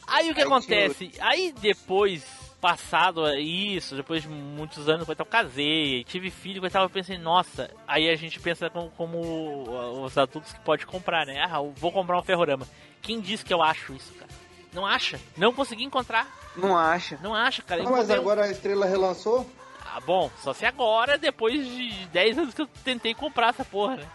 [0.08, 1.12] Aí o que Aí acontece?
[1.20, 2.24] Aí depois,
[2.66, 8.10] passado isso, depois de muitos anos, eu casei, tive filho, e eu pensei, nossa, aí
[8.10, 11.46] a gente pensa como, como os adultos que pode comprar, né?
[11.48, 12.68] Ah, eu vou comprar um ferrorama.
[13.04, 14.32] Quem diz que eu acho isso, cara?
[14.74, 15.20] Não acha?
[15.38, 16.28] Não consegui encontrar.
[16.58, 17.20] Não acha?
[17.22, 17.84] Não acha, cara.
[17.86, 19.48] Ah, mas um- agora a estrela relançou?
[19.86, 23.98] Ah, bom, só se agora, depois de 10 anos que eu tentei comprar essa porra,
[23.98, 24.08] né?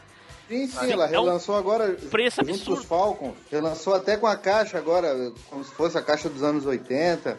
[0.49, 3.37] Sim, sim, ela é um relançou agora preço junto com os Falcons.
[3.49, 7.39] Relançou até com a caixa agora, como se fosse a caixa dos anos 80,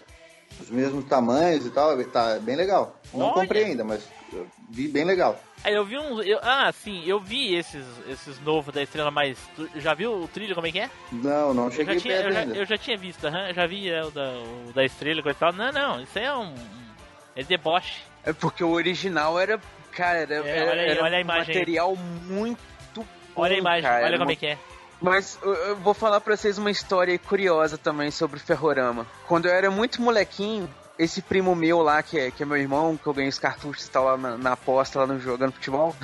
[0.62, 2.02] os mesmos tamanhos e tal.
[2.06, 2.96] Tá bem legal.
[3.14, 3.34] Não Olha.
[3.34, 5.40] comprei ainda, mas eu vi bem legal.
[5.64, 6.26] Aí eu vi uns.
[6.26, 9.38] eu- ah, sim, eu vi esses, esses novos da estrela, mas.
[9.56, 10.90] Tu já viu o trilho como é que é?
[11.12, 12.56] Não, não Eu cheguei já, tinha, perto eu, já, ainda.
[12.56, 15.24] eu já tinha visto, aham, eu já vi é, o, da, o da estrela e
[15.24, 15.54] coisa tal.
[15.54, 16.54] Não, não, isso aí é um.
[17.36, 18.02] É deboche.
[18.24, 19.60] É porque o original era.
[19.92, 22.60] Cara, era, É, olha aí, era olha a um imagem material muito.
[23.36, 24.58] Olha a imagem, cara, olha como é que é.
[25.02, 29.08] Mas eu, vou falar pra vocês uma história curiosa também sobre Ferrorama.
[29.28, 32.96] Quando eu era muito molequinho, esse primo meu lá, que é, que é meu irmão,
[32.96, 35.96] que eu ganhei os cartuchos e tal lá na, na aposta, lá no jogando futebol.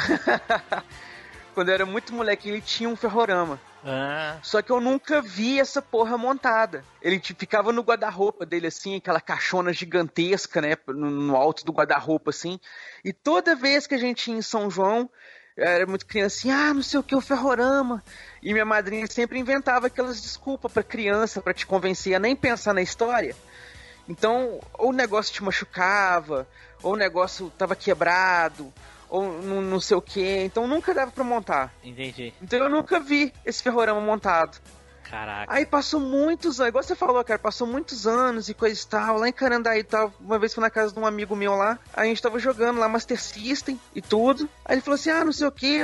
[1.54, 3.60] Quando eu era muito molequinho, ele tinha um Ferrorama.
[3.84, 6.84] Ah, Só que eu nunca vi essa porra montada.
[7.02, 10.76] Ele tipo, ficava no guarda-roupa dele, assim, aquela caixona gigantesca, né?
[10.88, 12.60] No, no alto do guarda-roupa, assim.
[13.04, 15.10] E toda vez que a gente ia em São João,
[15.58, 18.04] era muito criança, assim, ah, não sei o que, o Ferrorama.
[18.42, 22.74] E minha madrinha sempre inventava aquelas desculpas pra criança, pra te convencer a nem pensar
[22.74, 23.36] na história.
[24.08, 26.48] Então, ou o negócio te machucava,
[26.82, 28.72] ou o negócio tava quebrado,
[29.10, 30.44] ou não, não sei o que.
[30.44, 31.74] Então nunca dava pra montar.
[31.84, 32.34] entendi.
[32.42, 34.58] Então eu nunca vi esse ferrorama montado.
[35.10, 35.52] Caraca.
[35.54, 39.18] Aí passou muitos anos, igual você falou, cara, passou muitos anos e coisa e tal,
[39.18, 40.14] lá em Carandaí e tal.
[40.20, 42.88] Uma vez fui na casa de um amigo meu lá, a gente tava jogando lá
[42.88, 44.50] Master System e tudo.
[44.66, 45.82] Aí ele falou assim: ah, não sei o que,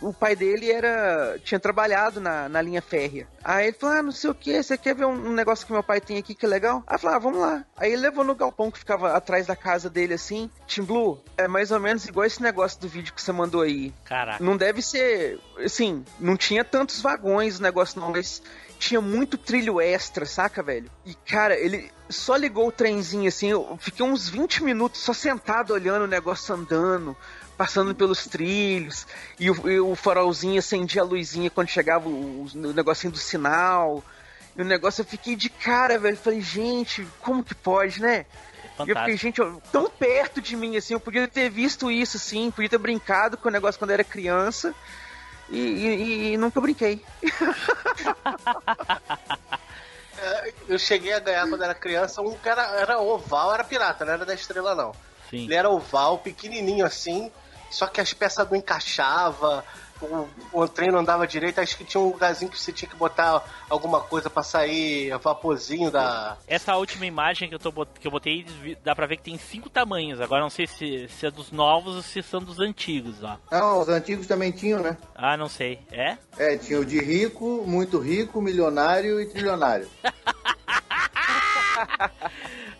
[0.00, 1.38] o pai dele era.
[1.42, 3.26] tinha trabalhado na, na linha férrea.
[3.42, 5.72] Aí ele falou: ah, não sei o que, você quer ver um, um negócio que
[5.72, 6.82] meu pai tem aqui que é legal?
[6.86, 7.64] Aí falei: ah, vamos lá.
[7.76, 10.50] Aí ele levou no galpão que ficava atrás da casa dele assim.
[10.66, 13.92] Tim Blue, é mais ou menos igual esse negócio do vídeo que você mandou aí.
[14.04, 14.42] Caraca.
[14.42, 18.42] Não deve ser assim, não tinha tantos vagões o negócio não, mas
[18.78, 20.90] tinha muito trilho extra, saca, velho?
[21.04, 25.72] E, cara, ele só ligou o trenzinho assim, eu fiquei uns 20 minutos só sentado
[25.72, 27.16] olhando o negócio andando,
[27.56, 29.06] passando pelos trilhos,
[29.38, 34.04] e o, e o farolzinho acendia a luzinha quando chegava o, o negocinho do sinal.
[34.56, 36.16] E o negócio eu fiquei de cara, velho.
[36.16, 38.26] Falei, gente, como que pode, né?
[38.86, 39.40] E eu fiquei, gente,
[39.70, 43.48] tão perto de mim, assim, eu podia ter visto isso, assim, podia ter brincado com
[43.48, 44.74] o negócio quando eu era criança.
[45.50, 47.04] E, e- e nunca brinquei.
[50.68, 54.12] Eu cheguei a ganhar quando era criança um que era, era oval, era pirata, não
[54.12, 54.92] era da estrela não.
[55.28, 55.44] Sim.
[55.44, 57.30] Ele era oval, pequenininho assim,
[57.70, 59.62] só que as peças não encaixavam,
[60.00, 62.96] o, o trem não andava direito, acho que tinha um lugarzinho que você tinha que
[62.96, 66.36] botar alguma coisa pra sair vaporzinho da.
[66.46, 68.44] Essa última imagem que eu, tô, que eu botei,
[68.82, 70.20] dá pra ver que tem cinco tamanhos.
[70.20, 73.38] Agora não sei se, se é dos novos ou se são dos antigos, ó.
[73.50, 74.96] Não, os antigos também tinham, né?
[75.14, 75.80] Ah, não sei.
[75.90, 76.16] É?
[76.36, 79.88] É, tinha o de rico, muito rico, milionário e trilionário.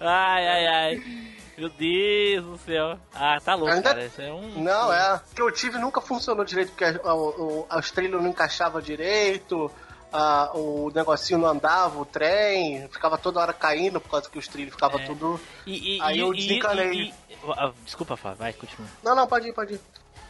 [0.01, 1.34] Ai, ai, ai.
[1.57, 2.99] Meu Deus do céu.
[3.15, 4.05] Ah, tá louco, Ainda- cara.
[4.05, 4.63] Isso é um.
[4.63, 5.15] Não, é.
[5.15, 8.81] O que eu tive nunca funcionou direito, porque a- a- o- as trilhas não encaixavam
[8.81, 9.71] direito,
[10.13, 14.49] a- o negocinho não andava, o trem, ficava toda hora caindo por causa que os
[14.49, 15.07] trilhos ficavam É.
[15.07, 15.41] tudo.
[15.67, 16.93] E, e, Aí e- eu desencanei.
[16.93, 17.15] e-
[17.57, 18.89] Ah, Desculpa, Fábio, vai, continua.
[19.03, 19.81] Não, não, pode ir, pode ir.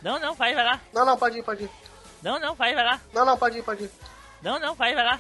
[0.03, 0.81] Não, não, vai, vai lá.
[0.93, 1.70] Não, não, pode ir, pode ir.
[2.22, 3.01] Não, não, vai, vai lá.
[3.12, 3.91] Não, não, pode ir, pode ir.
[4.43, 5.18] Não, não, vai, vai lá.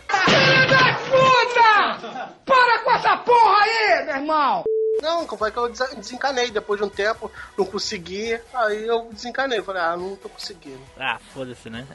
[1.08, 2.32] Puta!
[2.44, 4.64] Para com essa porra aí, meu irmão!
[5.02, 9.62] Não, foi que eu desencanei depois de um tempo, não consegui, aí eu desencanei.
[9.62, 10.80] Falei, ah, não tô conseguindo.
[10.98, 11.86] Ah, foda-se, né?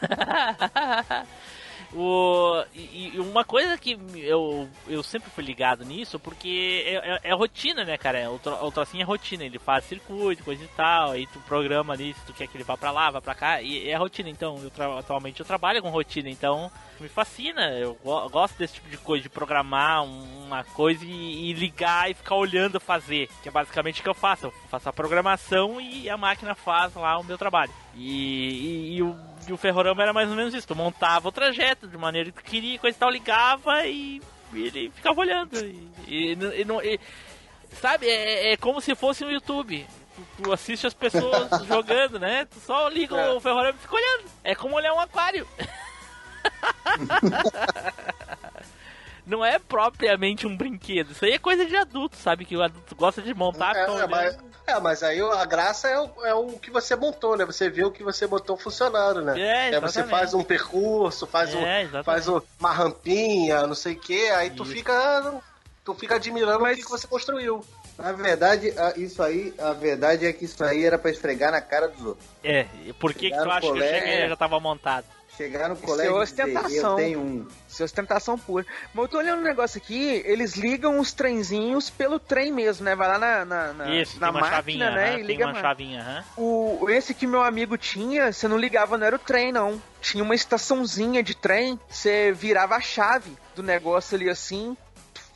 [1.94, 7.20] o, e, e uma coisa que eu, eu sempre fui ligado nisso, porque é, é-
[7.30, 8.30] é rotina, né, cara?
[8.30, 11.94] O, tro, o trocinho é rotina, ele faz circuito, coisa e tal, aí tu programa
[11.94, 14.28] ali se tu quer que ele vá pra lá, vá pra cá, e é rotina,
[14.28, 16.70] então, eu tra- atualmente eu trabalho com rotina, então
[17.00, 21.50] me fascina, eu go- gosto desse tipo de coisa, de programar um- uma coisa e,
[21.50, 24.88] e ligar e ficar olhando fazer, que é basicamente o que eu faço, eu faço
[24.88, 27.72] a programação e a máquina faz lá o meu trabalho.
[27.94, 29.16] E, e- e o,
[29.48, 32.42] e o ferrorama era mais ou menos isso, tu montava o trajeto de maneira que
[32.42, 34.20] tu queria, coisa e tal, ligava e,
[34.52, 35.56] e ele ficava olhando.
[35.58, 36.80] E, e e não-
[37.80, 39.86] sabe, é, é como se fosse no YouTube.
[40.14, 42.44] Tu, tu assiste as pessoas jogando, né?
[42.46, 43.30] Tu só liga É.
[43.32, 44.24] o ferrorama e fica olhando.
[44.44, 45.46] É como olhar um aquário.
[49.26, 51.10] Não é propriamente um brinquedo.
[51.12, 52.46] Isso aí é coisa de adulto, sabe?
[52.46, 53.76] Que o adulto gosta de montar.
[53.76, 54.38] É, é, mas,
[54.68, 57.44] é, mas aí a graça é o, é o que você montou, né?
[57.44, 59.38] Você vê o que você botou funcionando, né?
[59.40, 60.10] É, Aí você exatamente.
[60.10, 62.04] faz um percurso, faz, um, É, exatamente.
[62.04, 64.72] faz um- uma rampinha, não sei o que, aí tu Isso.
[64.72, 65.34] fica.
[65.84, 67.64] Tu fica admirando o que, você construiu.
[67.96, 71.88] Na verdade, isso aí, a verdade é que isso aí era pra esfregar na cara
[71.88, 72.26] dos outros.
[72.44, 75.06] É, e por que, tu acha que eu colégio- cheguei e já tava montado?
[75.38, 76.90] Chegar no Isso é colégio e dizer, ostentação.
[76.90, 77.46] eu tenho um.
[77.68, 78.66] Isso é ostentação pura.
[78.92, 82.96] Mas eu tô olhando um negócio aqui, eles ligam os trenzinhos pelo trem mesmo, né?
[82.96, 85.04] Vai lá na, na, na, Isso, na tem uma máquina, chavinha, né?
[85.10, 86.24] aham, e tem liga uma a chavinha, aham.
[86.36, 89.80] O, esse que meu amigo tinha, você não ligava, não era o trem, não.
[90.00, 94.76] Tinha uma estaçãozinha de trem, você virava a chave do negócio ali assim,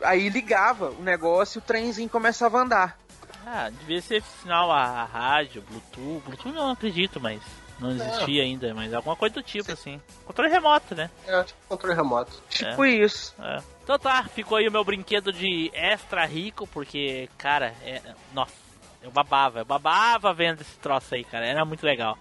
[0.02, 2.98] aí ligava o negócio e o trenzinho começava a andar.
[3.46, 6.22] Ah, devia ser sinal a rádio, Bluetooth.
[6.24, 7.40] Bluetooth não acredito, mas
[7.82, 10.00] não existia ainda, mas alguma coisa do tipo, assim.
[10.24, 11.10] Controle remoto, né?
[11.26, 12.42] É, tipo controle remoto.
[12.48, 13.34] Tipo isso.
[13.40, 13.60] É.
[13.82, 18.00] Então tá, ficou aí o meu brinquedo de extra rico, porque, cara, é.
[18.32, 18.54] Nossa,
[19.02, 21.44] eu babava, eu babava vendo esse troço aí, cara.
[21.44, 22.16] Era muito legal.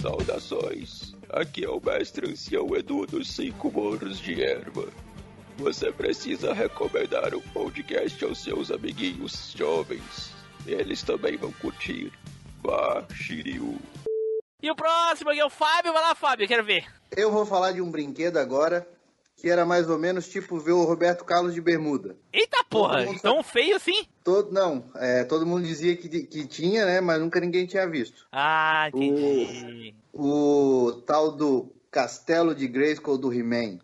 [0.00, 4.88] Saudações, aqui é o mestre ancião Edu dos Cinco Morros de Erva.
[5.58, 10.39] Você precisa recomendar o podcast aos seus amiguinhos jovens.
[10.72, 12.12] Eles também vão curtir.
[12.62, 13.78] Vá, Shiryu.
[14.62, 15.92] E o próximo aqui é o Fábio.
[15.92, 16.86] Vai lá, Fábio, quero ver.
[17.16, 18.86] Eu vou falar de um brinquedo agora
[19.40, 22.14] que era mais ou menos tipo ver o Roberto Carlos de bermuda.
[22.30, 24.04] Eita porra, tão feio assim?
[24.22, 27.00] Todo, não, é, todo mundo dizia que, que tinha, né?
[27.00, 28.26] Mas nunca ninguém tinha visto.
[28.30, 29.94] Ah, entendi.
[30.12, 33.78] O tal do Castelo de Grayskull do He-Man.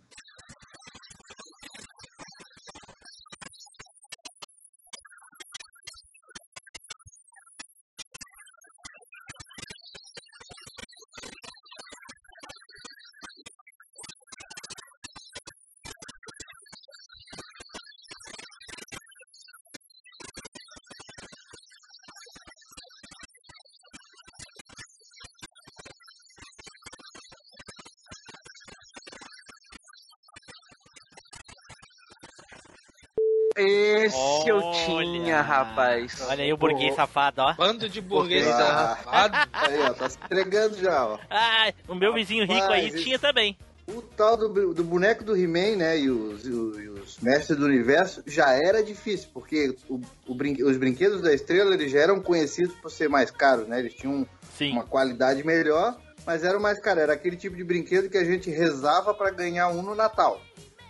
[35.68, 36.20] Rapaz.
[36.28, 37.54] Olha aí o burguês safado, ó.
[37.54, 39.36] Bando de burguês Ah, safado.
[39.52, 41.18] Aí, ó, tá se entregando já, ó.
[41.30, 43.56] Ah, o meu vizinho rico aí Rapaz, tinha também.
[43.88, 47.56] O tal do, do boneco do He-Man, né, e os, e os- e os mestres
[47.56, 52.00] do universo já era difícil, porque o, o brin- os brinquedos da estrela eles já
[52.00, 53.78] eram conhecidos por ser mais caros, né?
[53.78, 54.26] Eles tinham
[54.58, 54.72] Sim.
[54.72, 55.96] uma qualidade melhor,
[56.26, 57.04] mas eram mais caros.
[57.04, 60.40] Era aquele tipo de brinquedo que a gente rezava para ganhar um no Natal.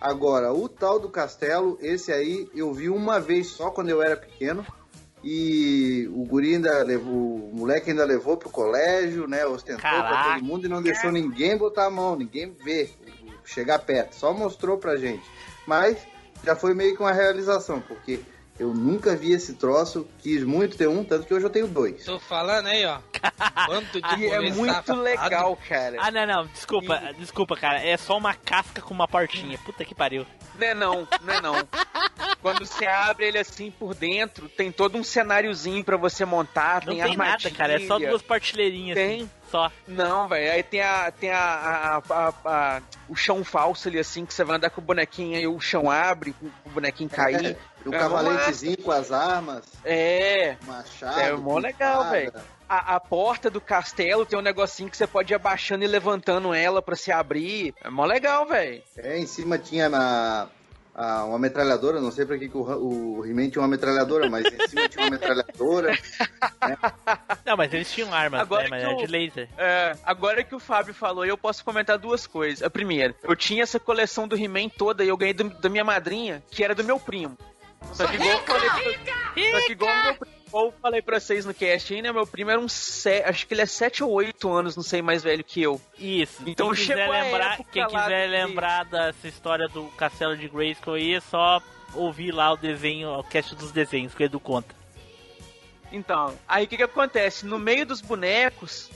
[0.01, 4.17] Agora, o tal do castelo, esse aí eu vi uma vez só quando eu era
[4.17, 4.65] pequeno.
[5.25, 9.45] E o guri ainda levou, o moleque ainda levou pro colégio, né?
[9.45, 10.35] Ostentou pra Caraca.
[10.35, 12.95] todo mundo e não deixou ninguém botar a mão, ninguém ver,
[13.45, 14.15] chegar perto.
[14.15, 15.25] Só mostrou pra gente.
[15.67, 15.99] Mas
[16.45, 18.21] já foi meio que uma realização, porque
[18.59, 22.05] eu nunca vi esse troço, quis muito ter um, tanto que hoje eu tenho dois.
[22.05, 22.99] Tô falando aí, ó.
[23.67, 25.03] Bando de E é muito safado.
[25.03, 25.97] legal, cara.
[26.01, 27.81] Ah, não, não, desculpa, desculpa, cara.
[27.85, 29.59] É só uma casca com uma portinha.
[29.59, 30.27] Puta que pariu.
[30.59, 31.55] Não é não, não é não.
[32.41, 36.95] Quando você abre ele assim por dentro, tem todo um cenáriozinho pra você montar, Não
[36.95, 37.75] tem, tem nada, cara.
[37.75, 38.97] É só duas partilheirinhas.
[38.97, 39.21] Tem.
[39.21, 39.71] Assim, só.
[39.87, 40.53] Não, velho.
[40.53, 44.45] Aí tem a tem a, a- a- a- o chão falso ali assim que você
[44.45, 47.57] vai andar com o bonequinho e o chão abre, com o bonequinho cair.
[47.85, 50.57] É, o É, cavalentezinho com as armas, É.
[50.67, 51.21] machado.
[51.21, 52.33] É mó legal, velho.
[52.69, 56.53] A, a porta do castelo tem um negocinho que você pode ir abaixando e levantando
[56.53, 57.73] ela pra se abrir.
[57.81, 58.83] É mó legal, velho.
[58.97, 60.49] É, em cima tinha na,
[60.97, 64.47] a- uma metralhadora, não sei pra que, que o, o He-Man tinha uma metralhadora, mas
[64.47, 65.93] em cima tinha uma metralhadora.
[67.45, 68.69] Não, mas eles tinham armas, Agora né?
[68.71, 69.49] Mas era o- de laser.
[69.57, 72.63] É, agora que o Fábio falou, eu posso comentar duas coisas.
[72.63, 75.85] A primeira, eu tinha essa coleção do He-Man toda e eu ganhei do- da minha
[75.85, 77.37] madrinha, que era do meu primo.
[77.93, 81.55] Só que igual eu falei pra, só que igual meu primo, falei pra vocês no
[81.55, 82.12] cast aí, né?
[82.12, 85.01] Meu primo era um se, acho que ele é 7 ou 8 anos, não sei,
[85.03, 85.81] mais velho que eu.
[85.99, 86.43] Isso.
[86.47, 91.14] Então quem quiser lembrar, quem quiser de- lembrar dessa história do Castelo de Grayskull aí,
[91.14, 91.62] é só
[91.95, 94.74] ouvir lá o desenho, o cast dos desenhos que o Edu conta.
[95.93, 97.47] Então, aí o que que acontece?
[97.47, 98.91] No meio dos bonecos,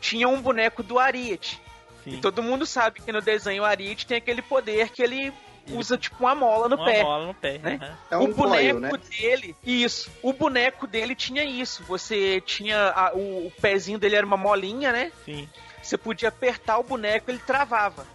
[0.00, 1.60] tinha um boneco do Ariete.
[2.04, 2.14] Sim.
[2.14, 5.32] E todo mundo sabe que no desenho o Ariete tem aquele poder que ele
[5.70, 7.02] usa tipo uma mola no Uma pé.
[7.02, 7.58] bola no pé.
[7.58, 7.96] né?
[8.10, 8.90] É o um boneco coil, né?
[9.10, 10.10] dele, isso.
[10.22, 11.82] O boneco dele tinha isso.
[11.84, 15.12] Você tinha a- o, o pezinho dele era uma molinha, né?
[15.24, 15.48] Sim,
[15.82, 18.06] Você podia apertar o boneco, ele travava.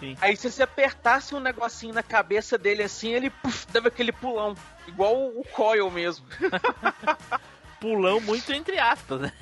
[0.00, 0.16] sim.
[0.20, 4.54] Aí se você apertasse um negocinho na cabeça dele assim, ele puf, dava aquele pulão,
[4.86, 6.26] igual o, o coil mesmo.
[7.80, 9.32] Pulão muito entre aspas, né?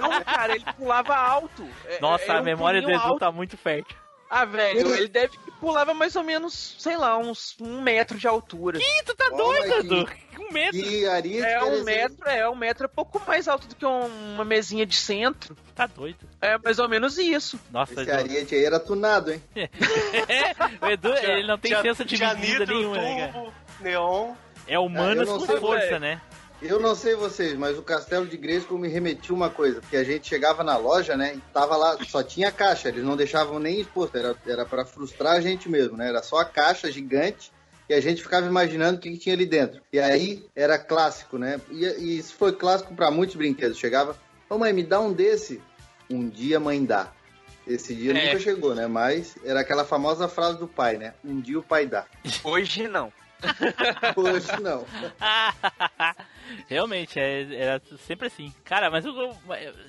[0.00, 1.68] Não, cara, ele pulava alto.
[1.86, 3.18] É- Nossa, era a memória do Edu alto.
[3.18, 3.96] tá muito fértil.
[4.34, 8.26] Ah, velho, ele deve que pulava mais ou menos, sei lá, uns um metro de
[8.26, 8.78] altura.
[8.78, 10.06] Ih, tu tá doido, Edu?
[10.06, 10.76] que- Um metro.
[10.80, 13.84] E Ariete É quer um metro, é um metro é pouco mais alto do que
[13.84, 15.54] um- uma mesinha de centro.
[15.74, 16.18] Tá doido.
[16.40, 17.60] É mais ou menos isso.
[17.70, 18.12] Nossa, Esse Edu.
[18.12, 19.42] Ariete aí era tunado, hein?
[20.80, 23.32] o Edu, ele não tem senso de medida nenhuma, né, cara?
[23.32, 24.32] turbo, neon.
[24.66, 26.00] É humanos Ah, com força, velho.
[26.00, 26.20] né?
[26.64, 30.04] Eu não sei vocês, mas o Castelo de Grayskull me remetiu uma coisa, porque a
[30.04, 33.80] gente chegava na loja, né, e tava lá, só tinha caixa, eles não deixavam nem
[33.80, 37.50] exposto, era, para frustrar a gente mesmo, né, era só a caixa gigante
[37.88, 39.82] e a gente ficava imaginando o que, que tinha ali dentro.
[39.92, 44.16] E aí era clássico, né, e, e isso foi clássico para muitos brinquedos, chegava,
[44.48, 45.60] ô mãe, me dá um desse,
[46.08, 47.10] um dia mãe dá.
[47.66, 48.26] Esse dia É.
[48.26, 51.86] nunca chegou, né, mas era aquela famosa frase do pai, né, um dia o pai
[51.86, 52.06] dá.
[52.44, 53.12] Hoje não.
[54.14, 54.86] Hoje não.
[56.68, 58.52] Realmente, é- era sempre assim.
[58.64, 59.12] Cara, mas o.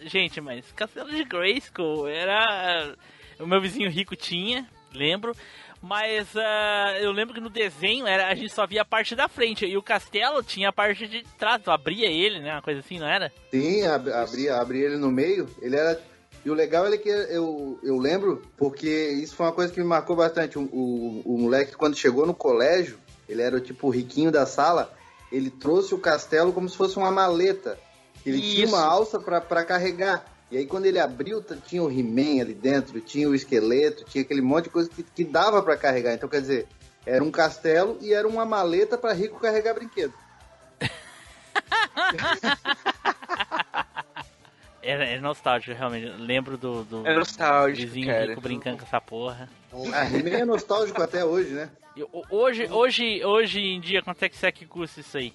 [0.06, 2.96] Gente, mas Castelo de Grayskull era.
[3.40, 5.36] O meu vizinho rico tinha, lembro.
[5.82, 9.28] Mas ah, eu lembro que no desenho era, a gente só via a parte da
[9.28, 9.66] frente.
[9.66, 11.68] E o castelo tinha a parte de trás.
[11.68, 12.54] Abria ele, né?
[12.54, 13.32] Uma coisa assim, não era?
[13.52, 15.50] Sim, ab- abria, abria ele no meio.
[15.62, 16.02] Ele era.
[16.46, 19.86] E o legal é que eu, eu lembro, porque isso foi uma coisa que me
[19.86, 20.58] marcou bastante.
[20.58, 22.98] O, o, o moleque, quando chegou no colégio,
[23.28, 24.94] ele era o tipo riquinho da sala,
[25.34, 27.80] ele trouxe o castelo como se fosse uma maleta.
[28.24, 28.76] Ele tinha Isso.
[28.76, 30.24] uma alça pra pra carregar.
[30.52, 34.42] E aí quando ele abriu, tinha o He-Man ali dentro, tinha o esqueleto, tinha aquele
[34.42, 36.14] monte de coisa que, que dava pra carregar.
[36.14, 36.68] Então, quer dizer,
[37.04, 40.14] era um castelo e era uma maleta pra rico carregar brinquedo.
[44.84, 46.08] Era, era nostálgico, realmente.
[46.08, 48.26] Eu lembro do, do É nostálgico, vizinho cara.
[48.28, 49.50] rico brincando com essa porra.
[49.94, 51.70] A He-Man é nostálgico até hoje, né?
[51.96, 55.32] E o- hoje, hoje, hoje em dia, quanto é que será que custa isso aí?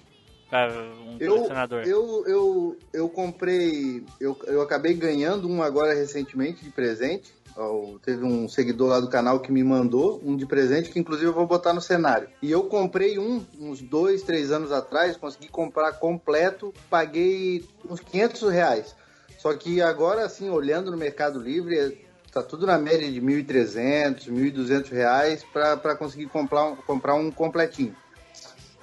[0.49, 1.83] Pra um Eu, colecionador?
[1.83, 4.03] eu, eu, eu comprei.
[4.19, 7.31] Eu, eu acabei ganhando um agora recentemente de presente.
[7.55, 11.27] Ó, Teve um seguidor lá do canal que me mandou um de presente, que inclusive
[11.27, 12.29] eu vou botar no cenário.
[12.41, 18.49] E eu comprei um uns dois, três anos atrás, consegui comprar completo, paguei uns 500
[18.49, 18.95] reais.
[19.39, 21.93] Só que agora, assim, olhando no Mercado Livre, é-
[22.29, 27.95] tá tudo na média de 1.300, 1.200 reais para conseguir comprar um, comprar um completinho.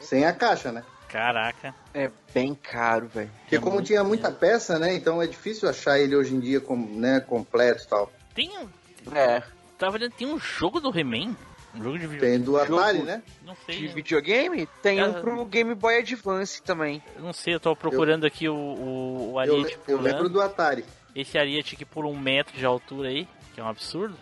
[0.00, 0.82] Sem a caixa, né?
[1.08, 1.74] Caraca.
[1.92, 3.30] É bem caro, velho.
[3.42, 4.94] Porque como tinha muita peça, né?
[4.94, 8.10] Então é difícil achar ele hoje em dia com, né, completo e tal.
[8.34, 8.66] Tem um.
[9.14, 9.42] É.
[9.78, 11.36] Tava olhando, tem um jogo do He-Man?
[11.78, 12.36] Um jogo de videogame.
[12.36, 13.22] Tem do Atari, Jogo né?
[13.44, 13.76] Não sei.
[13.78, 14.66] De videogame?
[14.82, 15.20] Tem um Ah.
[15.20, 17.02] pro Game Boy Advance também.
[17.16, 20.02] Eu não sei, eu tô procurando aqui o, o, o Eu, Ariete eu pulando.
[20.04, 20.84] lembro do Atari.
[21.14, 24.16] Esse Ariete que pula um metro de altura aí, que é um absurdo.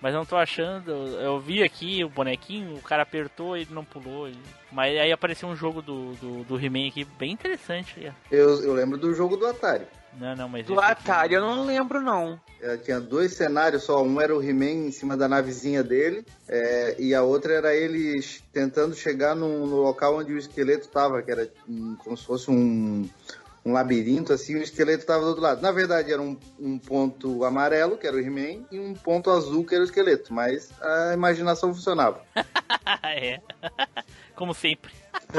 [0.00, 0.92] Mas eu não tô achando.
[0.92, 4.28] Eu vi aqui o bonequinho, o cara apertou e ele não pulou.
[4.28, 4.38] ele-
[4.70, 8.12] Mas aí apareceu um jogo do, do, do He-Man aqui bem interessante.
[8.30, 9.86] Eu, eu lembro do jogo do Atari.
[10.14, 10.66] Não, não, mas.
[10.66, 12.40] Do Atari eu não lembro, não.
[12.60, 14.02] É, tinha dois cenários só.
[14.02, 16.24] Um era o He-Man em cima da navezinha dele.
[16.48, 18.20] é, e a outra era ele
[18.52, 22.50] tentando chegar no, no local onde o esqueleto estava, que era hum, como se fosse
[22.50, 23.08] um,
[23.64, 24.56] um labirinto, assim.
[24.56, 25.62] O esqueleto estava do outro lado.
[25.62, 29.64] Na verdade, era um, um ponto amarelo, que era o He-Man, e um ponto azul,
[29.64, 30.32] que era o esqueleto.
[30.32, 32.22] Mas a imaginação funcionava.
[33.04, 33.40] é.
[34.34, 34.92] Como sempre.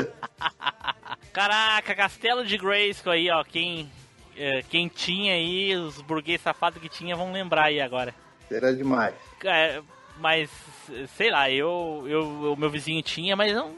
[1.34, 3.44] Caraca, Castelo de Grayskull aí, ó.
[3.44, 3.90] Quem,
[4.40, 8.16] é, quem tinha aí, os burguês safados que tinha, vão lembrar aí agora.
[8.50, 9.14] Era demais.
[9.44, 9.82] É,
[10.18, 10.50] mas,
[11.16, 13.74] sei lá, eu, eu, o meu vizinho tinha, mas não,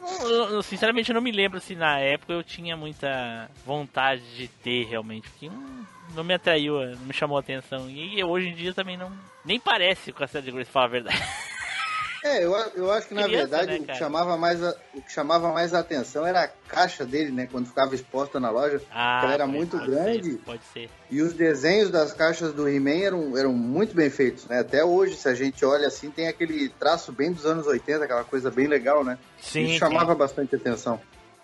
[0.00, 4.48] não- eu, sinceramente eu não me lembro se na época eu tinha muita vontade de
[4.48, 7.88] ter realmente, porque não, não me atraiu, não me chamou a atenção.
[7.90, 9.12] E hoje em dia também não.
[9.44, 11.18] Nem parece o Castelo de Grace, falar a verdade.
[12.24, 15.02] É, eu, eu acho que na Criança, verdade né, o, que chamava mais a, o
[15.02, 17.48] que chamava mais a atenção era a caixa dele, né?
[17.50, 18.80] Quando ficava exposta na loja.
[18.92, 20.30] Ah, ela era pode- muito pode grande.
[20.32, 20.90] ser, pode ser.
[21.10, 24.60] E os desenhos das caixas do He-Man eram, eram muito bem feitos, né?
[24.60, 28.24] Até hoje, se a gente olha assim, tem aquele traço bem dos anos 80, aquela
[28.24, 29.18] coisa bem legal, né?
[29.40, 31.00] Sim, Isso chamava bastante atenção.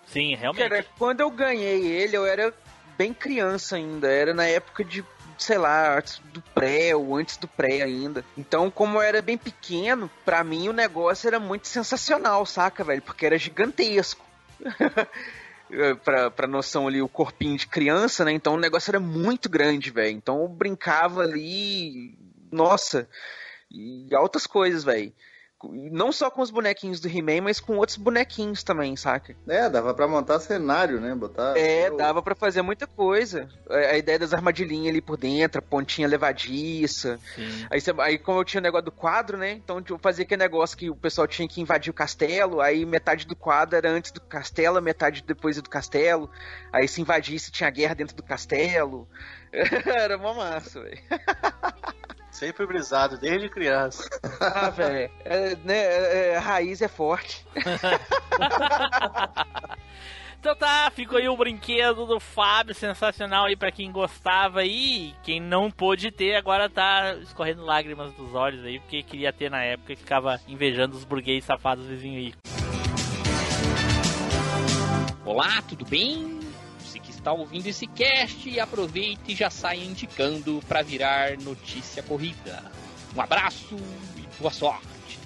[0.07, 0.69] Sim, realmente.
[0.69, 2.53] Cara, quando eu ganhei ele, eu era
[2.97, 4.07] bem criança ainda.
[4.09, 5.03] Era na época de,
[5.39, 8.23] sei lá, antes do pré ou antes do pré ainda.
[8.37, 13.01] Então, como eu era bem pequeno, pra mim o negócio era muito sensacional, saca, velho?
[13.01, 14.25] Porque era gigantesco.
[16.03, 18.31] pra, pra noção ali, o corpinho de criança, né?
[18.31, 20.15] Então o negócio era muito grande, velho.
[20.15, 22.17] Então eu brincava ali.
[22.51, 23.07] Nossa,
[23.71, 25.13] e altas coisas, velho.
[25.91, 29.35] Não só com os bonequinhos do He-Man, mas com outros bonequinhos também, saca?
[29.47, 31.13] É, dava pra montar cenário, né?
[31.13, 31.57] Botar.
[31.57, 33.49] É, dava pra fazer muita coisa.
[33.69, 37.19] A a ideia das armadilhinhas ali por dentro, a pontinha levadiça.
[37.69, 39.51] Aí, você- aí, como eu tinha o negócio do quadro, né?
[39.51, 42.61] Então eu fazia aquele negócio que o pessoal tinha que invadir o castelo.
[42.61, 46.29] Aí metade do quadro era antes do castelo, metade depois do castelo.
[46.71, 49.07] Aí se invadisse, tinha guerra dentro do castelo.
[49.85, 50.99] era uma massa, velho.
[52.39, 54.07] Sempre brisado, desde criança.
[54.39, 55.11] Ah, velho.
[55.25, 57.45] É, né, é, é, a raiz é forte.
[60.39, 65.13] Então tá, ficou aí o brinquedo do Fábio, sensacional aí pra quem gostava aí.
[65.21, 69.61] Quem não pôde ter, agora tá escorrendo lágrimas dos olhos aí, porque queria ter na
[69.61, 72.33] época e ficava invejando os burguês safados vizinhos aí.
[75.25, 76.38] Olá, tudo bem?
[77.19, 82.63] Está ouvindo esse cast, aproveite e já saia indicando para virar notícia corrida.
[83.13, 83.75] Um abraço
[84.15, 85.19] e boa sorte.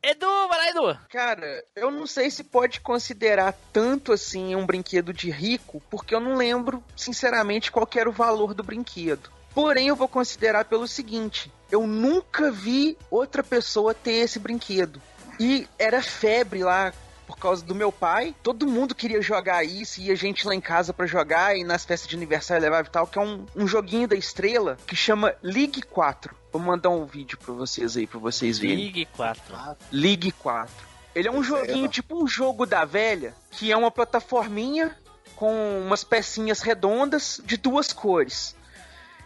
[0.00, 0.98] Edu, vai lá, Edu!
[1.10, 6.20] Cara, eu não sei se pode considerar tanto assim um brinquedo de rico, porque eu
[6.20, 9.32] não lembro, sinceramente, qual que era o valor do brinquedo.
[9.52, 15.02] Porém, eu vou considerar pelo seguinte: eu nunca vi outra pessoa ter esse brinquedo.
[15.40, 16.92] E era febre lá
[17.30, 18.34] por causa do meu pai.
[18.42, 22.08] Todo mundo queria jogar isso, ia gente lá em casa pra jogar e nas festas
[22.08, 25.82] de aniversário levava e tal, que é um, um joguinho da estrela que chama League
[25.82, 26.34] 4.
[26.52, 28.76] Vou mandar um vídeo pra vocês aí, pra vocês verem.
[28.76, 29.56] League 4.
[29.92, 30.90] League 4.
[31.14, 34.96] Ele é um joguinho, tipo um jogo da velha, que é uma plataforminha
[35.36, 38.56] com umas pecinhas redondas de duas cores.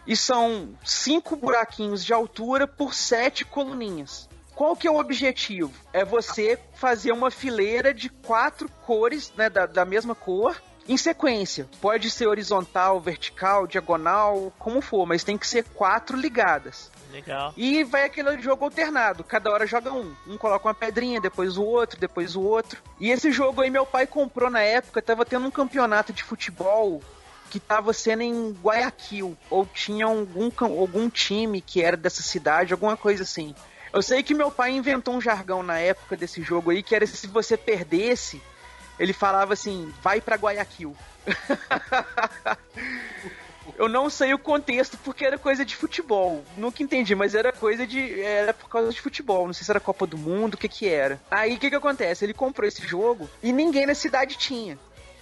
[0.05, 4.29] E são cinco buraquinhos de altura por sete coluninhas.
[4.55, 5.73] Qual que é o objetivo?
[5.91, 10.55] É você fazer uma fileira de quatro cores, né, da, da mesma cor,
[10.87, 11.67] em sequência.
[11.81, 16.91] Pode ser horizontal, vertical, diagonal, como for, mas tem que ser quatro ligadas.
[17.11, 17.53] Legal.
[17.57, 20.13] E vai aquele jogo alternado, cada hora joga um.
[20.27, 22.81] Um coloca uma pedrinha, depois o outro, depois o outro.
[22.99, 27.01] E esse jogo aí meu pai comprou na época, tava tendo um campeonato de futebol
[27.49, 32.97] que tava sendo em Guayaquil, ou tinha algum, algum time que era dessa cidade, alguma
[32.97, 33.55] coisa assim.
[33.95, 37.07] Eu sei que meu pai inventou um jargão na época desse jogo aí, que era
[37.07, 38.41] se você perdesse,
[38.99, 40.93] ele falava assim, vai pra Guayaquil.
[43.77, 46.43] Eu não sei o contexto porque era coisa de futebol.
[46.57, 48.21] Nunca entendi, mas era coisa de.
[48.21, 49.47] Era por causa de futebol.
[49.47, 51.19] Não sei se era Copa do Mundo, o que que era.
[51.31, 52.25] Aí o que que acontece?
[52.25, 54.77] Ele comprou esse jogo e ninguém na cidade tinha.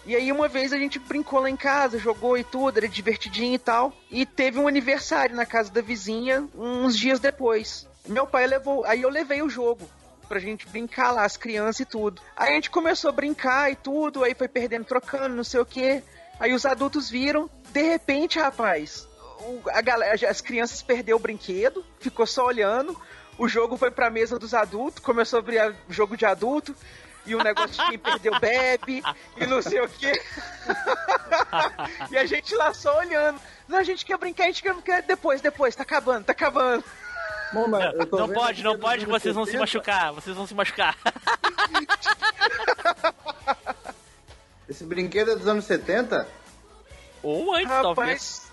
[0.06, 3.54] E aí uma vez a gente brincou lá em casa, jogou e tudo, era divertidinho
[3.54, 3.94] e tal.
[4.10, 7.88] E teve um aniversário na casa da vizinha uns dias depois.
[8.08, 8.86] Meu pai levou.
[8.86, 9.90] Aí eu levei o jogo.
[10.28, 12.22] pra gente brincar lá, as crianças e tudo.
[12.36, 15.66] Aí a gente começou a brincar e tudo, aí foi perdendo, trocando, não sei o
[15.66, 16.02] que.
[16.40, 19.08] Aí os adultos viram, de repente, rapaz,
[19.72, 23.00] a galera, as crianças perdeu o brinquedo, ficou só olhando.
[23.38, 26.76] O jogo foi pra mesa dos adultos, começou a virar jogo de adulto.
[27.26, 29.02] E o negócio de quem perdeu bebe,
[29.38, 30.12] e não sei o que.
[32.12, 33.40] e a gente lá só olhando.
[33.66, 35.02] Não, a gente quer brincar, a gente quer brincar.
[35.04, 36.84] Depois, depois, tá acabando, tá acabando.
[37.54, 40.12] Bom, mas eu tô Não vendo pode, não pode, que vocês vão se 70, machucar.
[40.14, 40.98] Vocês vão se machucar.
[44.68, 46.28] Esse brinquedo é dos anos 70?
[47.22, 47.96] Ou antes, talvez.
[47.96, 48.52] Rapaz,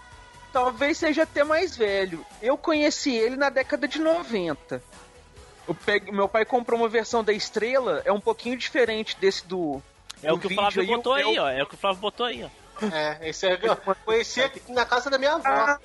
[0.53, 2.24] talvez seja até mais velho.
[2.42, 4.82] Eu conheci ele na década de 90.
[5.68, 9.80] Eu peguei- meu pai comprou uma versão da Estrela, é um pouquinho diferente desse do.
[10.22, 11.48] É o que o Flávio aí, botou eu- aí, ó.
[11.48, 12.48] É o que o Flávio botou aí, ó.
[12.94, 15.42] É, esse é, eu conheci aqui na casa da minha avó.
[15.46, 15.78] Ah,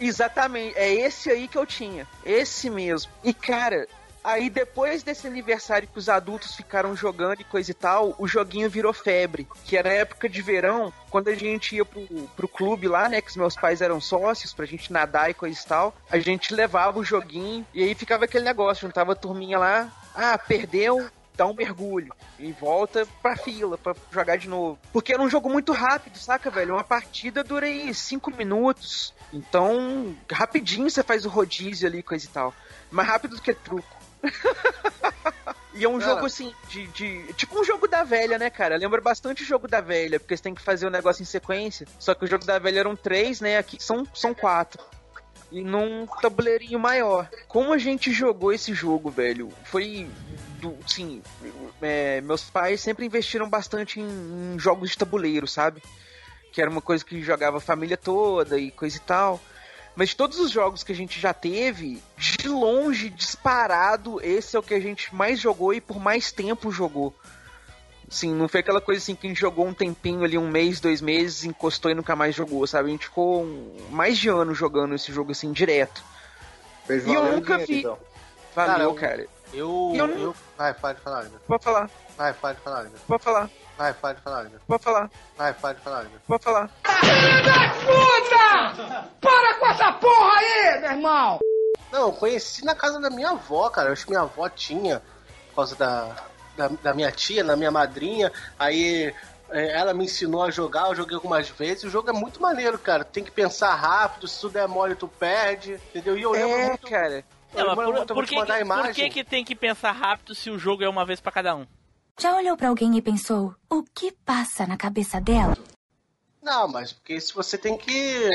[0.00, 0.76] exatamente.
[0.76, 2.06] É esse aí que eu tinha.
[2.24, 3.10] Esse mesmo.
[3.22, 3.88] E, cara,
[4.22, 8.68] aí depois desse aniversário que os adultos ficaram jogando e coisa e tal, o joguinho
[8.68, 9.46] virou febre.
[9.64, 12.02] Que era época de verão, quando a gente ia pro,
[12.36, 13.20] pro clube lá, né?
[13.20, 15.94] Que os meus pais eram sócios pra gente nadar e coisa e tal.
[16.10, 19.88] A gente levava o joguinho e aí ficava aquele negócio, juntava a turminha lá.
[20.14, 24.78] Ah, perdeu, dá um mergulho e volta pra fila pra jogar de novo.
[24.92, 26.74] Porque era um jogo muito rápido, saca, velho?
[26.74, 29.14] Uma partida dura aí 5 minutos.
[29.32, 32.54] Então, rapidinho você faz o rodízio ali, coisa e tal.
[32.90, 33.96] Mais rápido do que truco.
[35.78, 36.12] E é um Cara.
[36.14, 38.78] jogo assim, de, de- Tipo um jogo da velha, né, cara?
[38.78, 41.86] Lembra bastante o jogo da velha, porque você tem que fazer o negócio em sequência.
[41.98, 43.58] Só que o jogo da velha eram três, né?
[43.58, 44.82] Aqui são, são quatro.
[45.52, 47.28] E num tabuleirinho maior.
[47.46, 49.50] Como a gente jogou esse jogo, velho?
[49.64, 50.08] Foi.
[50.60, 51.22] Do, sim,
[51.82, 55.82] é, meus pais sempre investiram bastante em, em jogos de tabuleiro, sabe?
[56.52, 59.40] Que era uma coisa que jogava a família toda e coisa e tal.
[59.94, 64.58] Mas de todos os jogos que a gente já teve, de longe, disparado, esse é
[64.58, 67.14] o que a gente mais jogou e por mais tempo jogou.
[68.08, 70.78] Sim, não foi aquela coisa assim que a gente jogou um tempinho ali, um mês,
[70.80, 72.88] dois meses, encostou e nunca mais jogou, sabe?
[72.88, 76.04] A gente ficou um- mais de ano jogando esse jogo assim, direto.
[76.86, 77.78] Fez E eu nunca dinheiro, vi.
[77.80, 77.98] então.
[78.54, 79.28] Valeu, Cara, cara.
[79.52, 81.38] Eu, E eu eu, não- Vai, pode falar, ainda.
[81.46, 82.96] Pode falar, Vai, pode falar, ainda.
[83.06, 84.60] pode falar, Vai, pode falar, ainda.
[84.66, 86.22] pode falar, Vai, pode falar, ainda.
[86.26, 86.70] pode falar.
[87.84, 89.08] Puta!
[89.20, 91.38] Para com essa porra aí, meu irmão!
[91.92, 93.88] Não, eu conheci na casa da minha avó, cara.
[93.88, 95.00] Eu acho que minha avó tinha,
[95.48, 96.16] por causa da,
[96.56, 98.32] da, da minha tia, da minha madrinha.
[98.58, 99.14] Aí
[99.50, 101.84] é, ela me ensinou a jogar, eu joguei algumas vezes.
[101.84, 103.04] O jogo é muito maneiro, cara.
[103.04, 106.18] Tem que pensar rápido, se tu der mole, tu perde, entendeu?
[106.18, 106.88] E eu lembro É, muito.
[106.90, 107.24] cara.
[107.56, 110.58] Não, mas por, por que, que- por que que tem que pensar rápido se o
[110.58, 111.66] jogo é uma vez pra cada um?
[112.18, 115.56] Já olhou pra alguém e pensou: o que passa na cabeça dela?
[116.42, 118.30] Não, mas porque se você tem que.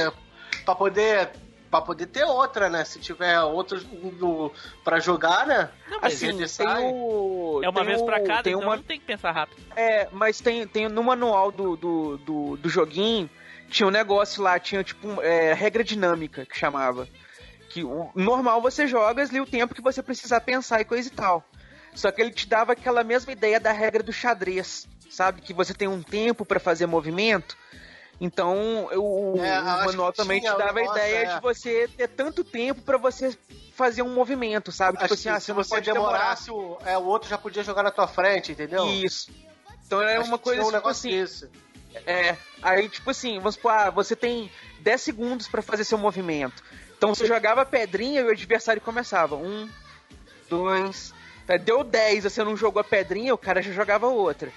[0.65, 1.29] Pra poder.
[1.69, 2.83] Pra poder ter outra, né?
[2.83, 4.51] Se tiver outros no,
[4.83, 5.69] pra jogar, né?
[6.01, 6.83] mas Assim, tem sai.
[6.83, 7.61] o.
[7.63, 9.57] É uma tem vez o- pra cada, tem então uma, não tem que pensar rápido.
[9.73, 13.29] É, mas tem, tem no manual do, do, do, do joguinho,
[13.69, 17.07] tinha um negócio lá, tinha tipo um, é, regra dinâmica que chamava.
[17.71, 21.11] Que o normal você joga ali o tempo que você precisar pensar e coisa e
[21.11, 21.43] tal.
[21.93, 25.41] Só que ele te dava aquela mesma ideia da regra do xadrez, sabe?
[25.41, 27.57] Que você tem um tempo pra fazer movimento.
[28.19, 31.35] Então, o, É, o manual também tinha te dava a negócio, ideia é.
[31.35, 33.35] de você ter tanto tempo pra você
[33.73, 34.97] fazer um movimento, sabe?
[34.97, 36.17] Acho tipo assim, ah, se você pode demorar.
[36.19, 38.85] demorasse, o, é, o outro já podia jogar na tua frente, entendeu?
[38.85, 39.31] Isso.
[39.87, 41.09] Então era Acho uma coisa um tipo assim.
[41.09, 41.49] desse.
[42.05, 44.51] É, aí tipo assim, vamos supor, ah, você tem
[44.81, 46.63] 10 segundos pra fazer seu movimento.
[47.01, 49.35] Então você jogava pedrinha e o adversário começava.
[49.35, 49.67] Um,
[50.47, 51.11] dois.
[51.47, 54.51] tá, Deu 10, você não jogou a pedrinha, o cara já jogava outra.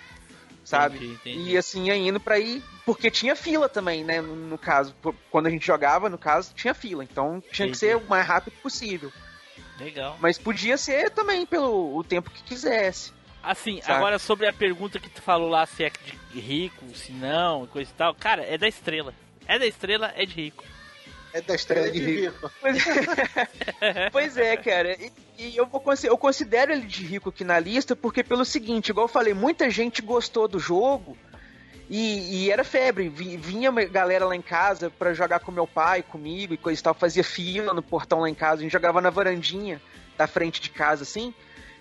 [0.63, 0.97] Sabe?
[0.97, 1.51] Entendi, entendi.
[1.53, 2.63] E assim indo pra ir.
[2.85, 4.21] Porque tinha fila também, né?
[4.21, 4.95] No, no caso.
[5.31, 7.03] Quando a gente jogava, no caso, tinha fila.
[7.03, 7.79] Então tinha que Entendi.
[7.79, 9.11] ser o mais rápido possível.
[9.81, 10.19] Legal.
[10.21, 13.11] Mas podia ser também pelo o tempo que quisesse.
[13.43, 13.95] Assim, Sabe?
[13.95, 15.91] agora sobre a pergunta que tu falou lá, se é
[16.31, 18.15] de rico, se não, coisa e tal.
[18.15, 19.15] Cara, é da estrela.
[19.47, 20.63] É da estrela, é de rico.
[21.35, 22.49] É da estrela É de de rico.
[22.61, 24.93] Pois é, Pois é, cara.
[24.95, 28.45] E, e eu, vou, consi- eu considero ele de rico aqui na lista porque, pelo
[28.45, 31.19] seguinte, igual eu falei, muita gente gostou do jogo
[31.91, 33.09] e, e era febre.
[33.09, 36.81] Vi- Vinha uma galera lá em casa pra jogar com meu pai, comigo e coisa
[36.81, 36.95] e tal.
[36.95, 38.61] Fazia fila no portão lá em casa.
[38.61, 39.83] A gente jogava na varandinha
[40.17, 41.35] da frente de casa, assim.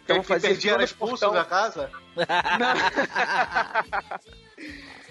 [0.04, 1.34] Então fazia perdia fila no expulso portão.
[1.34, 1.92] da casa?
[2.16, 2.24] Não,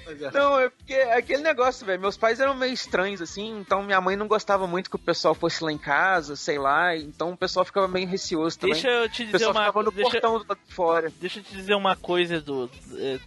[0.60, 2.00] é porque é aquele negócio, velho.
[2.00, 5.34] Meus pais eram meio estranhos, assim, então minha mãe não gostava muito que o pessoal
[5.34, 8.74] fosse lá em casa, sei lá, então o pessoal ficava meio receoso também.
[8.74, 11.12] Deixa eu te o dizer pessoal uma ficava no deixa, portão do lado de fora.
[11.20, 12.70] deixa eu te dizer uma coisa do.
[12.96, 13.18] é,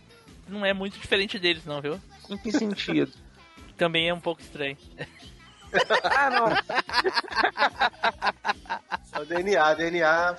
[0.48, 2.00] não é muito diferente deles, não, viu?
[2.30, 3.12] Em que sentido?
[3.78, 4.78] Também é um pouco estranho.
[6.04, 6.48] ah, não.
[9.14, 10.38] É o DNA, DNA.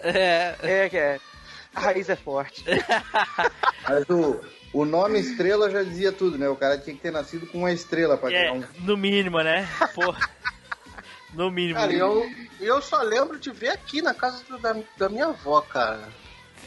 [0.00, 0.56] É.
[0.62, 1.20] É, que é.
[1.74, 2.64] A raiz é forte.
[3.88, 4.40] Mas o,
[4.74, 6.48] o nome estrela já dizia tudo, né?
[6.48, 8.64] O cara tinha que ter nascido com uma estrela pra É, ganhar um.
[8.80, 9.66] no mínimo, né?
[9.94, 10.14] Pô.
[11.32, 11.78] No mínimo.
[11.78, 12.28] Cara, eu,
[12.60, 16.00] eu só lembro de ver aqui na casa do- da, da minha avó, cara.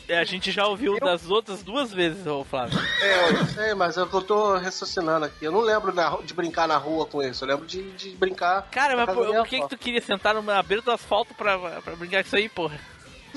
[0.09, 2.79] É, A gente já ouviu das outras duas vezes, ô Flávio.
[3.01, 5.43] É, eu sei, mas eu tô raciocinando aqui.
[5.45, 7.43] Eu não lembro na de brincar na rua com isso.
[7.43, 8.69] Eu lembro de, de brincar.
[8.71, 11.95] Cara, mas por, por que, que tu queria sentar na beira do asfalto pra, pra
[11.95, 12.79] brincar com isso aí, porra?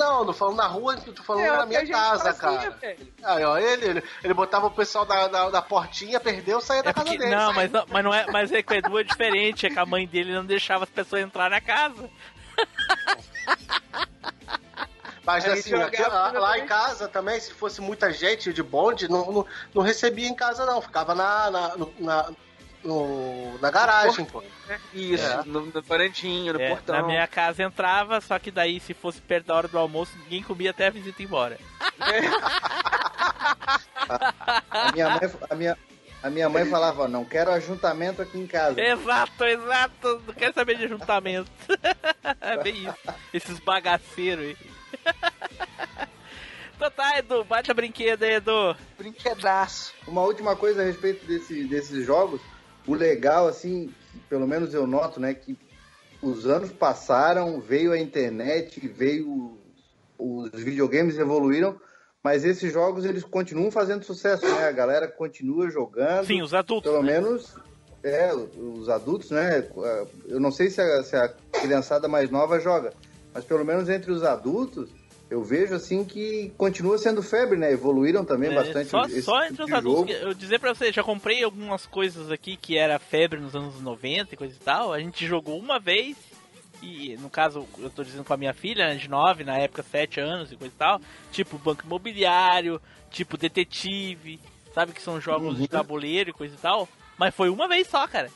[0.01, 2.97] Não, não falando na rua, tô falando É, na minha casa, fazia, cara.
[3.23, 6.95] Aí, ó, ele, ele, ele botava o pessoal da, da, da portinha, perdeu, saía da
[6.95, 7.35] casa Porque- dele.
[7.37, 9.79] não, mas não, mas não é, mas é que o Edu é diferente, é que
[9.79, 12.09] a mãe dele não deixava as pessoas entrar na casa.
[15.25, 19.09] Mas A assim, aqui, lá, lá em casa também, se fosse muita gente de bonde,
[19.09, 20.81] não, não, não recebia em casa, não.
[20.81, 22.31] Ficava na, na, na,
[22.85, 24.43] no- na garagem, pô.
[24.93, 25.43] Isso, É.
[25.45, 26.95] no, no varandinho, no É, portão.
[26.97, 30.43] na minha casa entrava, só que daí se fosse perto da hora do almoço, ninguém
[30.43, 31.59] comia até a visita ir embora.
[34.71, 35.21] A minha mãe,
[35.51, 35.79] a minha,
[36.23, 38.81] a minha mãe falava, não quero ajuntamento aqui em casa.
[38.81, 40.23] Exato, exato.
[40.27, 41.51] Não quero saber de juntamento.
[42.41, 43.15] é bem isso.
[43.33, 44.57] Esses bagaceiros aí.
[46.77, 48.77] então tá, Edu, bate a brinquedo aí, Edu.
[48.99, 49.93] Brinquedaço.
[50.07, 52.41] Uma última coisa a respeito desse, desses jogos,
[52.91, 53.89] o legal, assim,
[54.29, 55.57] pelo menos eu noto, né, que
[56.21, 59.57] os anos passaram, veio a internet, veio
[60.19, 61.81] os videogames evoluíram,
[62.23, 64.67] mas esses jogos eles continuam fazendo sucesso, né?
[64.67, 66.27] A galera continua jogando.
[66.27, 66.91] Sim, os adultos.
[66.91, 67.13] Pelo né?
[67.13, 67.57] menos
[68.03, 69.67] é, os adultos, né?
[70.29, 72.93] Eu não sei se a, se a criançada mais nova joga,
[73.33, 74.91] mas pelo menos entre os adultos
[75.31, 77.73] eu vejo assim que continua sendo febre, né?
[77.73, 80.17] Evoluíram também É, bastante só, esse só tipo entre os adultos.
[80.17, 84.35] Eu dizer pra você, já comprei algumas coisas aqui que era febre nos anos 90
[84.35, 84.93] e coisa e tal.
[84.93, 86.17] A gente jogou uma vez.
[86.83, 89.83] E no caso, eu tô dizendo com a minha filha, né, de 9, na época
[89.83, 91.01] 7 anos e coisa e tal.
[91.31, 92.81] Tipo Banco Imobiliário,
[93.11, 94.41] tipo Detetive,
[94.75, 95.61] sabe que são jogos Uhum.
[95.63, 96.89] de tabuleiro e coisa e tal.
[97.19, 98.31] Mas foi uma vez só, cara.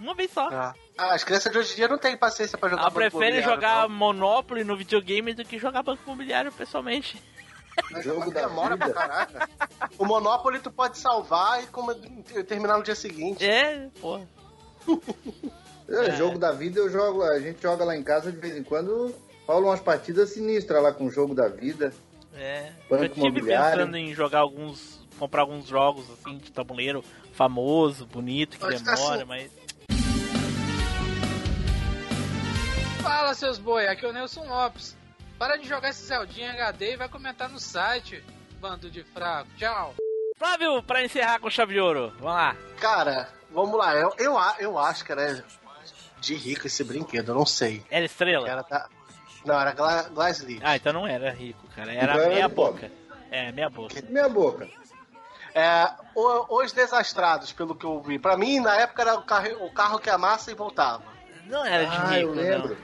[0.00, 0.48] Uma vez só.
[0.50, 3.38] Ah, as crianças de hoje em dia não têm paciência pra jogar Ela Banco prefere
[3.38, 3.96] Imobiliário, jogar não.
[3.96, 7.22] Monopoly no videogame do que jogar Banco Imobiliário pessoalmente.
[8.02, 9.48] Jogo da Demora pra caraca.
[9.98, 11.94] O Monopoly tu pode salvar e como-
[12.46, 13.44] terminar no dia seguinte.
[13.44, 14.26] É, porra.
[15.90, 18.62] É, Jogo da vida eu jogo, a gente joga lá em casa de vez em
[18.62, 19.14] quando,
[19.46, 21.94] rolam umas partidas sinistras lá com o jogo da vida.
[22.34, 23.78] É, Banco eu tive Imobiliário.
[23.78, 25.00] pensando em jogar alguns.
[25.18, 27.02] comprar alguns jogos assim de tabuleiro
[27.32, 29.50] famoso, bonito, que Mas demora, assim- mas.
[33.08, 34.96] Fala, seus boi, aqui é o Nelson Lopes.
[35.38, 38.22] Para de jogar esse Zeldinha HD e vai comentar no site,
[38.60, 39.48] bando de fraco.
[39.56, 39.94] Tchau.
[40.36, 42.56] Flávio, pra encerrar com chave de ouro, vamos lá.
[42.80, 43.94] Cara, vamos lá.
[43.94, 45.44] Eu, eu, eu acho que era
[46.20, 47.84] de rico esse brinquedo, eu não sei.
[47.90, 48.48] Era estrela?
[48.48, 48.88] Era da...
[49.44, 50.06] Não, era Gla.
[50.62, 51.92] Ah, então não era rico, cara.
[51.92, 52.88] Era Então era meia de pobre.
[52.88, 52.92] boca.
[53.30, 54.02] É, meia boca.
[54.08, 54.68] Minha boca.
[55.54, 58.18] É, o- os desastrados, pelo que eu vi.
[58.18, 61.04] Pra mim, na época, era o carro, o carro que amassa e voltava.
[61.46, 62.76] Não era de Ah, eu rico, lembro.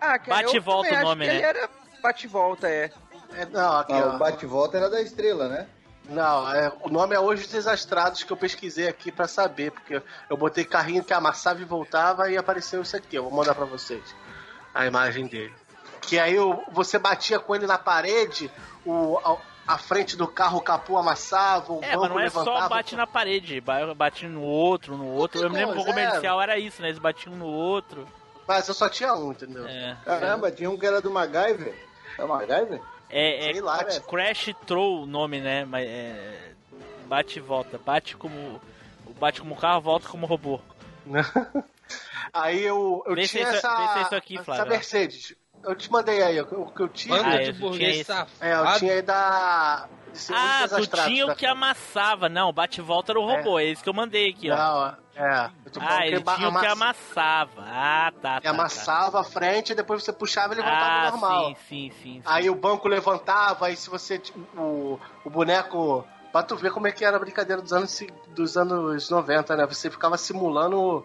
[0.00, 1.34] Ah, cara, Bate e eu volta o nome, né?
[1.36, 1.68] Ele era
[2.02, 2.90] bate e volta, é.
[3.36, 4.16] É, não, aqui, Ah, ó.
[4.16, 5.66] o bate-volta era da estrela, né?
[6.08, 10.36] Não, é, o nome é Hoje Desastrados que eu pesquisei aqui pra saber, porque eu
[10.36, 13.14] botei carrinho que amassava e voltava e apareceu isso aqui.
[13.16, 14.02] Eu vou mandar pra vocês
[14.74, 15.54] a imagem dele.
[16.00, 18.50] Que aí o- você batia com ele na parede,
[18.84, 22.22] o, a, a frente do carro, o capô amassava, o É, banco mas não é
[22.24, 22.62] levantava.
[22.62, 25.40] só bate na parede, ba- bate no outro, no outro.
[25.40, 26.88] Eu me lembro que o comercial era isso, né?
[26.88, 28.08] Eles batiam no outro.
[28.46, 29.66] Mas eu só tinha um, entendeu?
[29.66, 29.96] É.
[30.04, 31.74] Caramba, tinha um que era do MacGyver.
[32.18, 32.80] É o MacGyver?
[33.08, 35.64] É, é lá, Cra- Crash Throw o nome, né?
[35.64, 36.52] Mas é.
[37.06, 37.78] Bate e volta.
[37.78, 38.60] Bate como.
[39.18, 40.60] Bate como carro, volta como robô.
[42.32, 44.66] Aí eu, eu Vê tinha é isso- essa, vê se é isso aqui, essa Flávio.
[44.68, 45.34] Mercedes.
[45.64, 47.20] Eu te mandei aí, o que- o que eu tinha.
[47.20, 48.30] Ah, de eu tinha safado.
[48.40, 49.88] É, eu tinha aí da.
[50.10, 52.28] Muito Ah, tu tinha o que amassava.
[52.28, 53.58] Não, bate e volta era o robô.
[53.58, 54.56] É, isso que eu mandei aqui, ó.
[54.56, 55.50] Não, é.
[55.72, 57.62] Falando Ah, ele tinha o que amassa- amassava.
[57.66, 58.50] Ah, tá, que tá.
[58.50, 60.70] amassava a frente, depois você puxava e ele tá.
[60.70, 61.44] voltava Ah, normal.
[61.48, 62.12] sim, sim, sim.
[62.14, 62.22] sim.
[62.24, 64.20] Aí o banco levantava, aí se você.
[64.56, 66.04] O, o boneco.
[66.32, 69.66] Pra tu ver como é que era a brincadeira dos anos, dos anos 90, né?
[69.66, 71.04] Você ficava simulando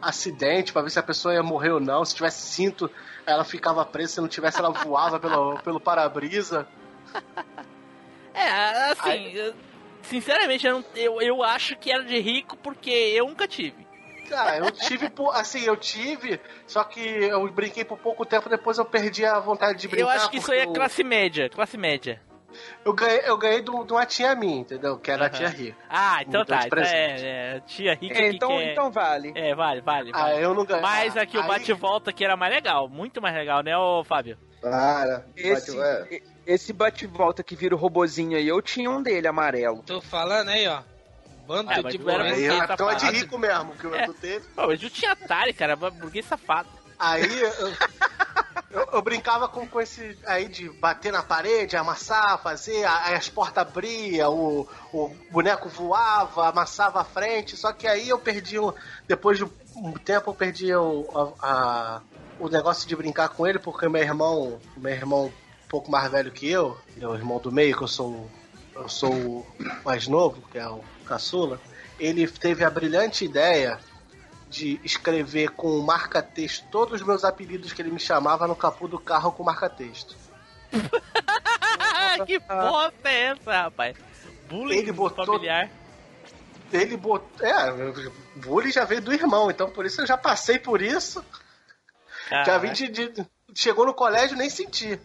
[0.00, 2.02] acidente pra ver se a pessoa ia morrer ou não.
[2.02, 2.90] Se tivesse cinto,
[3.26, 6.66] ela ficava presa, se não tivesse, ela voava pelo, pelo para-brisa.
[8.34, 9.54] É, assim, eu-
[10.02, 13.84] sinceramente, eu, não- eu, eu acho que era de rico porque eu nunca tive.
[14.28, 18.78] Cara, eu tive, por- assim, eu tive, só que eu brinquei por pouco tempo, depois
[18.78, 20.02] eu perdi a vontade de brincar.
[20.06, 22.20] eu acho que isso aí é eu- classe média, classe média.
[22.84, 24.96] Eu ganhei, eu ganhei de um- uma tia minha, entendeu?
[24.96, 25.36] Que era a Aham.
[25.36, 25.76] tia Rica.
[25.90, 26.66] Ah, então deu tá.
[26.66, 28.72] Então é, é, tia rica É, que então, quer...
[28.72, 29.32] então vale.
[29.34, 30.10] É, vale, vale.
[30.14, 30.42] Ah, vale.
[30.44, 30.80] eu não ganhei.
[30.82, 34.38] Mas aqui o Aí- bate-volta que era mais legal, muito mais legal, né, ô Fábio?
[34.62, 35.26] Para.
[35.36, 36.22] Esse, Bate- é.
[36.46, 39.82] Esse bate-volta que vira o robozinho aí, eu tinha um dele amarelo.
[39.86, 40.80] Tô falando aí, ó.
[41.46, 42.08] Bando Ah, de era burguês
[42.38, 44.06] Aí, burguês então é de rico mesmo que É.
[44.06, 44.46] tu teve.
[44.54, 46.68] Pô, mas eu tinha Atari, cara, burguês safado.
[46.98, 47.74] Aí eu,
[48.70, 53.28] eu- eu brincava com, com esse aí de bater na parede, amassar, fazer, aí as
[53.28, 58.74] portas abriam, o, o boneco voava, amassava a frente, só que aí eu perdi, o-
[59.06, 59.44] depois de
[59.76, 62.00] um tempo eu perdi o, a- a-
[62.38, 65.32] o negócio de brincar com ele, porque meu irmão, meu irmão
[65.64, 68.08] um pouco mais velho que eu, ele é o irmão do meio, que eu sou,
[68.10, 68.30] o-
[68.76, 69.46] eu sou o
[69.84, 71.60] mais novo, que é o caçula,
[71.98, 73.78] ele teve a brilhante ideia
[74.48, 78.98] de escrever com marca-texto todos os meus apelidos que ele me chamava no capô do
[78.98, 80.16] carro com marca-texto.
[82.26, 83.96] que bosta é essa, rapaz?
[84.48, 85.70] Bullying Ele botou- familiar.
[86.72, 87.46] Ele botou.
[87.46, 87.54] É,
[88.36, 91.24] bullying já veio do irmão, então por isso eu já passei por isso.
[92.30, 92.58] Já Caraca.
[92.60, 94.98] vim de, de- Chegou no colégio nem senti.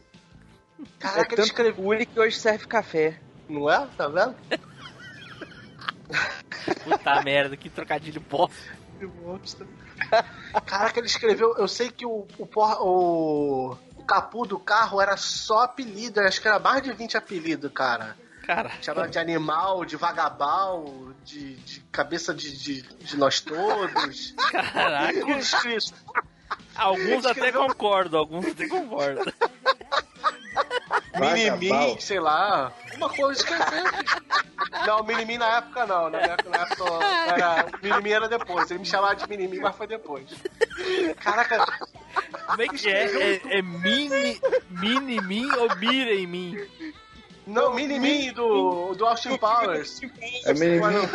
[0.81, 1.83] É Caraca, ele tanto escreveu.
[1.83, 3.19] bullying que hoje serve café.
[3.47, 3.87] Não é?
[3.97, 4.35] Tá vendo?
[6.83, 9.67] Puta merda, que trocadilho bosta.
[10.65, 11.55] Caraca, ele escreveu.
[11.57, 16.41] Eu sei que o, o, porra- o, o capu do carro era só apelido, acho
[16.41, 18.15] que era mais de 20 apelidos, cara.
[18.43, 24.31] Cara, Chamava de animal, de vagabal, de, de cabeça de, de, de nós todos.
[24.51, 25.19] Caraca.
[26.75, 29.31] Alguns até concordo, alguns até concordo.
[31.19, 32.71] Minimi, sei lá.
[32.95, 33.83] Uma coisa escreveu.
[34.85, 36.09] Não, Minimi na época não.
[36.09, 36.83] Na minha época, na época
[37.27, 38.69] era, Minimi era depois.
[38.69, 40.25] Ele me chamava de Minimi, mas foi depois.
[41.21, 41.65] Caraca,
[42.47, 43.35] Como é que é?
[43.35, 44.39] É, é mini,
[44.69, 46.57] mini mim ou mira em mim?
[47.45, 50.01] não, Minimi do, do Austin Powers.
[50.45, 51.09] É menininho.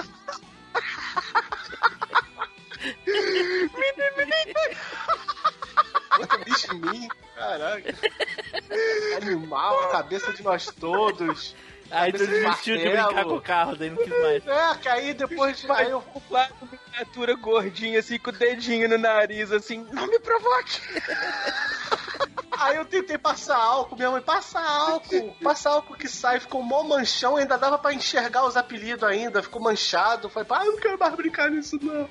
[6.17, 7.95] Puta bicho em mim, caraca.
[9.23, 11.55] Animal, cabeça de nós todos.
[11.91, 14.47] Aí tu desistiu de brincar com o carro, daí não quis mais.
[14.47, 15.71] É, que aí depois de.
[15.71, 20.19] Aí eu, O Flávio, miniatura gordinha, assim, com o dedinho no nariz, assim, não me
[20.19, 20.81] provoque!
[22.59, 26.83] aí eu tentei passar álcool, minha mãe, passa álcool, passa álcool que sai, ficou mó
[26.83, 30.29] manchão, ainda dava pra enxergar os apelidos ainda, ficou manchado.
[30.29, 32.09] Foi, pai, eu não quero mais brincar nisso, não.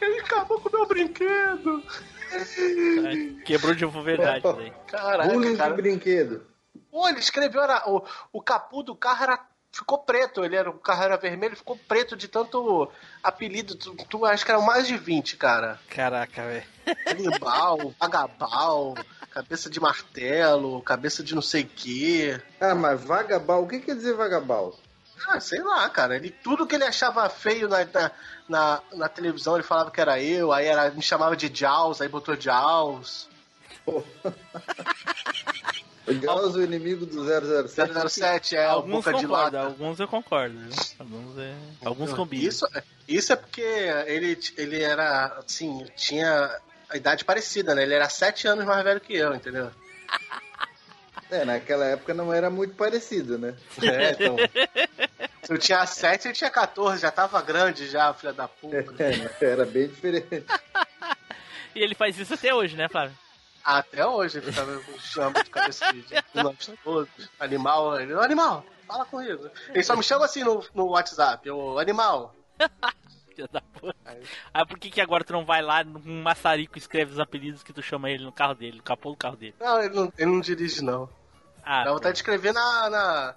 [0.00, 1.82] Ele acabou com o meu brinquedo.
[3.44, 4.72] Quebrou de verdade daí.
[4.86, 5.74] Caraca, Bullying cara.
[5.74, 6.46] de brinquedo.
[6.90, 9.40] Pô, ele escreveu, era, o, o capu do carro era,
[9.70, 12.90] ficou preto, ele era, o carro era vermelho, ficou preto de tanto
[13.22, 15.78] apelido, tu, tu acho que eram mais de 20, cara.
[15.88, 16.64] Caraca, velho.
[17.06, 18.94] Animal, vagabal,
[19.30, 22.40] cabeça de martelo, cabeça de não sei o quê.
[22.60, 24.78] Ah, mas vagabal, o que quer dizer vagabal?
[25.28, 26.16] Ah, sei lá, cara.
[26.16, 28.10] Ele, tudo que ele achava feio na, na,
[28.48, 32.08] na, na televisão, ele falava que era eu, aí era, me chamava de Jaws, aí
[32.08, 33.28] botou Jaws.
[36.06, 38.08] O Jaws, o inimigo do 007.
[38.08, 39.60] 007 é o alguns boca de lata.
[39.60, 40.56] alguns eu concordo.
[40.56, 40.70] viu?
[40.98, 41.54] Alguns, é...
[41.84, 42.48] alguns combinam.
[42.48, 42.66] Isso,
[43.08, 43.62] isso é porque
[44.06, 47.82] ele, ele era, assim, tinha a idade parecida, né?
[47.82, 49.70] Ele era sete anos mais velho que eu, entendeu?
[51.30, 53.54] É, naquela época não era muito parecido, né?
[53.82, 54.36] É, então.
[55.42, 58.76] Se eu tinha sete, ele tinha 14, já tava grande já, filha da puta.
[59.40, 60.44] É, era bem diferente.
[61.74, 63.16] E ele faz isso até hoje, né, Flávio?
[63.64, 67.08] Até hoje ele ficava me chama de cabeça de, de nós todos.
[67.40, 69.50] Animal, ele, "Ô, animal, fala comigo.
[69.70, 72.34] Ele só me chama assim no, no WhatsApp, o animal.
[73.36, 73.94] Filha da puta.
[74.52, 77.62] Ah, por que, que agora tu não vai lá num maçarico e escreve os apelidos
[77.62, 79.54] que tu chama ele no carro dele, no capô do carro dele?
[79.60, 81.06] Não, ele não, ele não dirige, não.
[81.62, 83.34] Ah, Dá vontade de escrever na, na,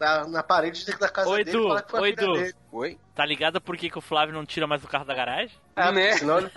[0.00, 1.62] na, na parede da casa Oi, dele.
[1.62, 2.54] Falar que foi oi, dele.
[2.72, 2.98] Oi?
[3.14, 5.54] Tá ligado por que, que o Flávio não tira mais o carro da garagem?
[5.76, 6.12] É, Né?
[6.12, 6.50] senão ele,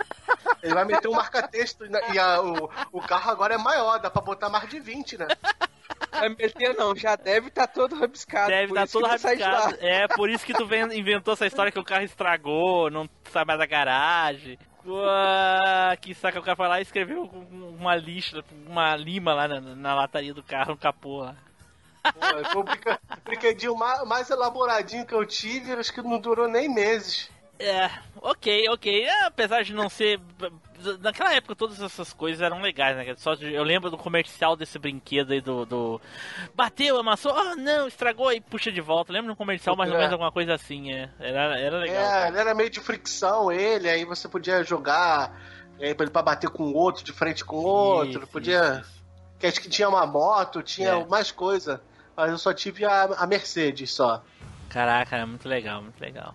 [0.62, 4.10] ele vai meter um marca-texto e, e a- o, o carro agora é maior, dá
[4.10, 5.26] pra botar mais de 20, né?
[6.10, 8.48] Vai meter não, já deve estar todo rabiscado.
[8.48, 9.76] Deve estar que todo rabiscado.
[9.80, 13.44] É, por isso que tu ven- inventou essa história que o carro estragou, não sai
[13.44, 14.58] mais da garagem.
[14.86, 19.48] Uá, que saca o cara foi lá e escreveu um- uma lixa, uma lima lá
[19.48, 21.36] na, na lataria do carro, no capô lá.
[22.12, 26.68] Pô, foi o brinca- brinquedinho mais, elaboradinho que eu tive, acho que não durou nem
[26.72, 27.30] meses.
[27.58, 27.88] É,
[28.20, 29.04] ok, ok.
[29.04, 30.20] É, apesar de não ser.
[31.00, 33.14] Naquela época todas essas coisas eram legais, né?
[33.16, 35.64] Só de- eu lembro do comercial desse brinquedo aí do.
[35.64, 36.00] do...
[36.54, 39.12] Bateu, amassou, ah não, estragou e puxa de volta.
[39.12, 39.98] Lembra um comercial mais ou É.
[40.00, 41.08] menos alguma coisa assim, é.
[41.18, 42.02] Era, era legal.
[42.04, 45.40] É, ele era meio de fricção, ele, aí você podia jogar
[45.78, 48.60] é, pra bater com o outro, de frente com o outro, Isso, podia.
[48.60, 49.04] isso, isso.
[49.38, 51.06] Que acho que tinha uma moto, tinha É.
[51.06, 51.80] mais coisa.
[52.16, 54.22] Mas eu só tive a, a Mercedes só.
[54.68, 56.34] Caraca, é muito legal, muito legal.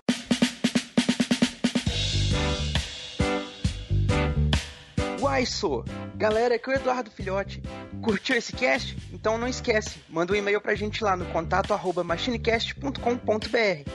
[5.22, 5.84] Uai, sou!
[6.15, 7.61] Galera, aqui é o Eduardo Filhote.
[8.01, 8.97] Curtiu esse cast?
[9.11, 13.89] Então não esquece, manda um e-mail pra gente lá no contato arroba machinecast.com.br.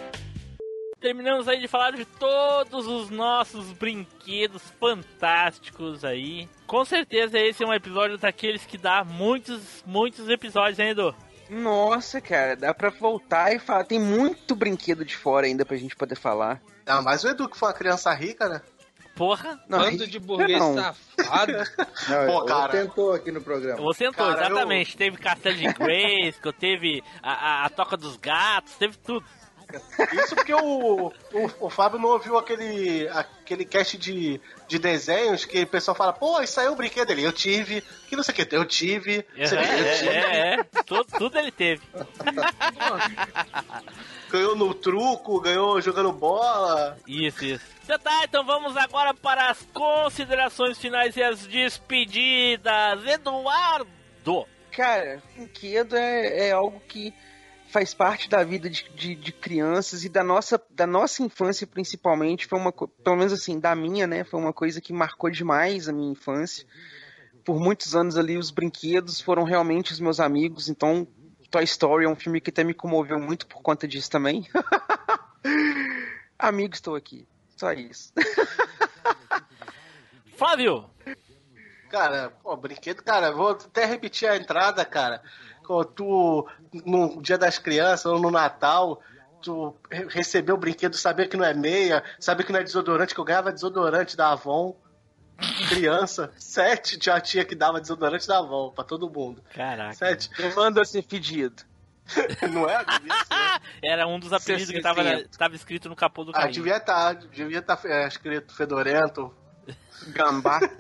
[1.01, 6.49] Terminamos aí de falar de todos os nossos brinquedos fantásticos aí.
[6.67, 11.15] Com certeza esse é um episódio daqueles que dá muitos, muitos episódios, hein, Edu?
[11.55, 13.85] Nossa, cara, dá pra voltar e falar.
[13.85, 16.61] Tem muito brinquedo de fora ainda pra gente poder falar.
[16.87, 18.61] Ah, mas o Edu que foi uma criança rica, né?
[19.15, 19.63] Porra!
[19.69, 20.75] Não, Bando de burguês não.
[20.75, 21.53] safado.
[22.09, 22.73] Não, Pô, cara.
[22.73, 23.81] tentou aqui no programa.
[23.81, 24.97] Você entrou, Cara, exatamente.
[24.97, 29.25] Teve Castelo de Grayskull, teve a, a, a Toca dos Gatos, teve tudo.
[30.13, 31.13] Isso porque o, o,
[31.61, 36.41] o Fábio não ouviu aquele, aquele cast de, de desenhos que o pessoal fala, pô,
[36.41, 37.25] isso aí é um brinquedo dele.
[37.25, 39.27] Eu tive, que não sei o que, eu tive.
[39.37, 40.09] É, sei lá, eu tive.
[40.09, 40.65] é, é.
[40.85, 41.83] Tudo, tudo ele teve.
[44.31, 46.99] Ganhou no truco, ganhou jogando bola.
[47.07, 47.65] Isso, isso.
[47.85, 53.07] Então tá, então vamos agora para as considerações finais e as despedidas.
[53.07, 54.45] Eduardo!
[54.73, 57.15] Cara, brinquedo é, é algo que
[57.75, 62.47] faz parte da vida de, de, de crianças e da nossa, da nossa infância principalmente.
[62.47, 64.23] Foi uma, pelo menos assim, da minha, né?
[64.23, 66.65] Foi uma coisa que marcou demais a minha infância.
[67.45, 70.69] Por muitos anos ali, os brinquedos foram realmente os meus amigos.
[70.69, 71.05] Então,
[71.51, 74.49] Toy Story é um filme que até me comoveu muito por conta disso também.
[76.39, 77.27] Amigo, estou aqui.
[77.57, 78.13] Só isso.
[80.39, 80.89] Flávio!
[81.91, 85.21] Cara, pô, brinquedo, cara, vou até repetir a entrada, cara.
[85.95, 86.49] Tu,
[86.85, 89.01] no dia das crianças ou no Natal,
[89.43, 93.15] tu re- recebeu o brinquedo, saber que não é meia, saber que não é desodorante,
[93.15, 94.77] que eu ganhava desodorante da Avon.
[95.69, 99.43] Criança, sete tinha a tia que dava desodorante da Avon pra todo mundo.
[99.53, 99.95] Caraca.
[99.95, 100.31] Sete.
[100.55, 101.63] Manda ser fedido.
[102.53, 102.85] Não é?
[103.83, 105.03] Era um dos apelidos que tava,
[105.39, 106.53] tava escrito no capô do Ah, carrinho.
[106.53, 109.35] devia estar, devia estar é, escrito fedorento.
[110.09, 110.61] Gambá.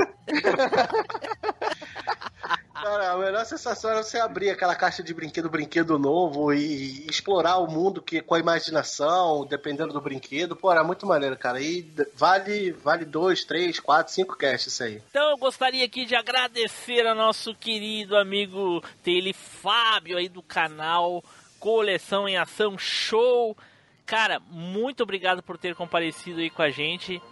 [2.84, 7.56] Cara, a melhor sensação era você abrir aquela caixa de brinquedo, brinquedo novo e explorar
[7.56, 10.54] o mundo que, com a imaginação, dependendo do brinquedo.
[10.54, 11.60] Pô, era muito maneiro, cara.
[11.62, 15.00] E vale, vale dois, três, quatro, cinco cash isso aí.
[15.08, 21.24] Então eu gostaria aqui de agradecer ao nosso querido amigo dele, Fábio, aí do canal
[21.58, 23.56] Coleção em Ação Show.
[24.04, 27.22] Cara, muito obrigado por ter comparecido aí com a gente.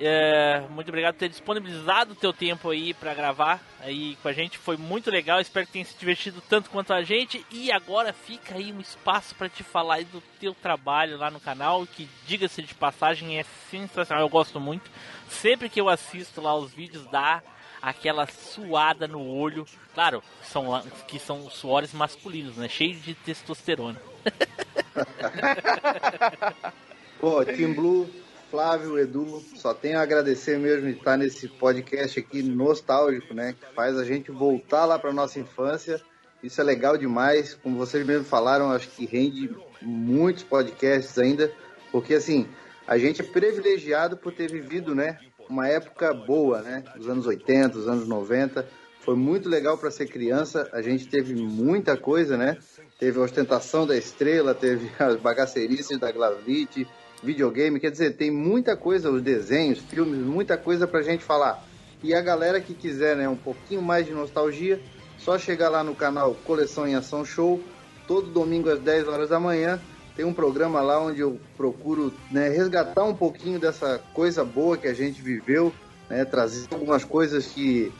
[0.00, 4.32] É, muito obrigado por ter disponibilizado o teu tempo aí pra gravar aí com a
[4.32, 4.58] gente.
[4.58, 5.40] Foi muito legal.
[5.40, 7.44] Espero que tenha se divertido tanto quanto a gente.
[7.50, 11.86] E agora fica aí um espaço pra te falar do teu trabalho lá no canal,
[11.86, 14.24] que diga-se de passagem é sensacional.
[14.24, 14.90] Eu gosto muito.
[15.28, 17.42] Sempre que eu assisto lá os vídeos dá
[17.80, 19.66] aquela suada no olho.
[19.92, 22.68] Claro, são que são suores masculinos, né?
[22.68, 24.00] Cheio de testosterona.
[27.20, 28.10] Pô, Team Blue,
[28.54, 33.52] Flávio, Edu, só tenho a agradecer mesmo de estar nesse podcast aqui nostálgico, né?
[33.52, 36.00] Que faz a gente voltar lá para nossa infância.
[36.40, 37.54] Isso é legal demais.
[37.54, 39.50] Como vocês mesmo falaram, acho que rende
[39.82, 41.52] muitos podcasts ainda,
[41.90, 42.46] porque assim,
[42.86, 45.18] a gente é privilegiado por ter vivido, né?
[45.50, 46.84] Uma época boa, né?
[46.96, 48.68] Os anos 80, os anos 90.
[49.00, 50.70] Foi muito legal para ser criança.
[50.72, 52.56] A gente teve muita coisa, né?
[53.00, 56.86] Teve a ostentação da estrela, teve as bagacerices da Glavite,
[57.24, 61.64] videogame, quer dizer, tem muita coisa, os desenhos, filmes, muita coisa pra gente falar.
[62.02, 64.80] E a galera que quiser, né, um pouquinho mais de nostalgia,
[65.18, 67.60] só chegar lá no canal Coleção em Ação Show,
[68.06, 69.80] todo domingo às 10 horas da manhã,
[70.14, 74.86] tem um programa lá onde eu procuro né, resgatar um pouquinho dessa coisa boa que
[74.86, 75.72] a gente viveu,
[76.08, 77.90] né, trazer algumas coisas que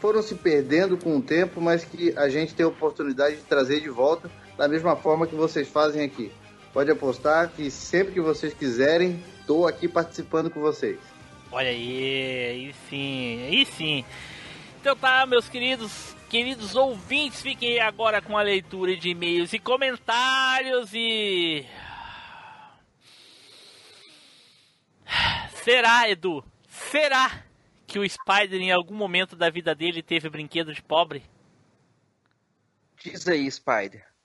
[0.00, 3.80] foram se perdendo com o tempo, mas que a gente tem a oportunidade de trazer
[3.80, 6.32] de volta da mesma forma que vocês fazem aqui.
[6.76, 11.00] Pode apostar que sempre que vocês quiserem, estou aqui participando com vocês.
[11.50, 14.04] Olha aí, aí sim, aí sim.
[14.78, 19.58] Então tá, meus queridos, queridos ouvintes, fiquem aí agora com a leitura de e-mails e
[19.58, 21.64] comentários e.
[25.64, 26.44] Será, Edu?
[26.68, 27.42] Será
[27.86, 31.22] que o Spider em algum momento da vida dele teve brinquedo de pobre?
[33.02, 34.15] Diz aí, Spider.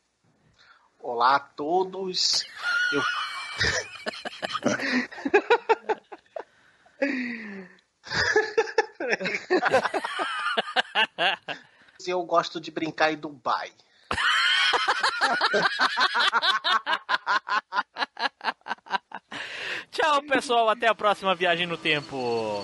[1.03, 2.45] Olá a todos.
[2.93, 3.01] Eu...
[12.05, 13.71] Eu gosto de brincar em Dubai.
[19.91, 22.63] Tchau, pessoal, até a próxima viagem no tempo.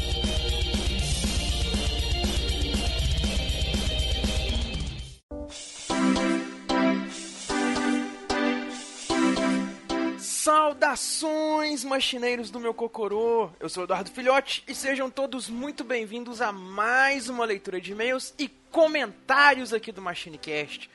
[10.71, 13.49] Saudações, machineiros do meu cocorô!
[13.59, 18.33] Eu sou Eduardo Filhote e sejam todos muito bem-vindos a mais uma leitura de e-mails
[18.39, 20.89] e comentários aqui do MachineCast.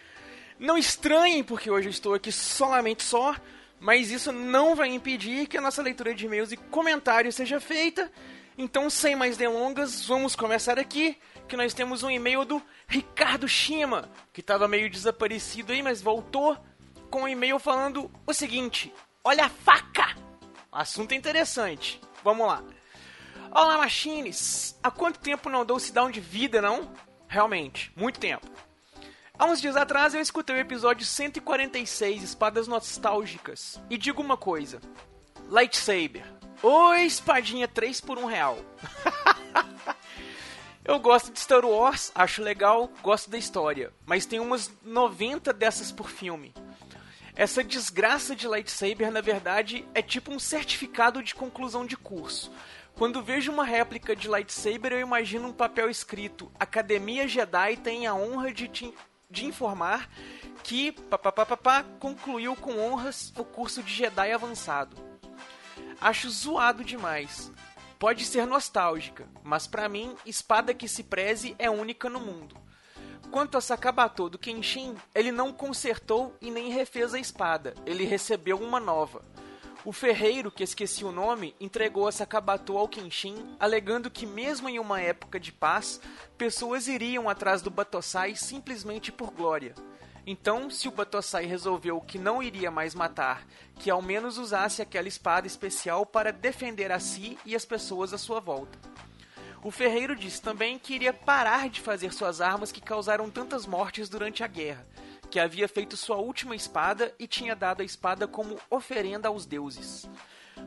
[0.58, 3.36] Não estranhem porque hoje eu estou aqui solamente só,
[3.78, 8.10] mas isso não vai impedir que a nossa leitura de e-mails e comentários seja feita.
[8.56, 14.10] Então, sem mais delongas, vamos começar aqui, que nós temos um e-mail do Ricardo Shima,
[14.32, 16.56] que estava meio desaparecido aí, mas voltou
[17.10, 18.90] com um e-mail falando o seguinte:
[19.28, 20.16] Olha a faca!
[20.70, 22.00] Assunto interessante.
[22.22, 22.62] Vamos lá.
[23.50, 24.78] Olá, Machines!
[24.80, 26.92] Há quanto tempo não dou down de vida, não?
[27.26, 28.48] Realmente, muito tempo.
[29.36, 33.82] Há uns dias atrás eu escutei o episódio 146, Espadas Nostálgicas.
[33.90, 34.80] E digo uma coisa:
[35.48, 36.24] Lightsaber.
[36.62, 38.56] Ô espadinha 3 por 1 real.
[40.84, 43.92] eu gosto de Star Wars, acho legal, gosto da história.
[44.06, 46.54] Mas tem umas 90 dessas por filme.
[47.36, 52.50] Essa desgraça de lightsaber, na verdade, é tipo um certificado de conclusão de curso.
[52.94, 58.14] Quando vejo uma réplica de lightsaber, eu imagino um papel escrito: Academia Jedi tem a
[58.14, 58.94] honra de, te,
[59.30, 60.08] de informar
[60.62, 64.96] que papapá concluiu com honras o curso de Jedi avançado.
[66.00, 67.52] Acho zoado demais.
[67.98, 72.56] Pode ser nostálgica, mas para mim, espada que se preze é única no mundo.
[73.30, 78.58] Quanto a Sakabato do Kenshin, ele não consertou e nem refez a espada, ele recebeu
[78.58, 79.24] uma nova.
[79.84, 84.80] O ferreiro, que esqueci o nome, entregou a Sakabato ao Kenshin, alegando que mesmo em
[84.80, 86.00] uma época de paz,
[86.36, 89.74] pessoas iriam atrás do Batosai simplesmente por glória.
[90.26, 93.46] Então, se o Batosai resolveu que não iria mais matar,
[93.78, 98.18] que ao menos usasse aquela espada especial para defender a si e as pessoas à
[98.18, 98.76] sua volta.
[99.62, 104.08] O ferreiro disse também que iria parar de fazer suas armas que causaram tantas mortes
[104.08, 104.86] durante a guerra,
[105.30, 110.08] que havia feito sua última espada e tinha dado a espada como oferenda aos deuses.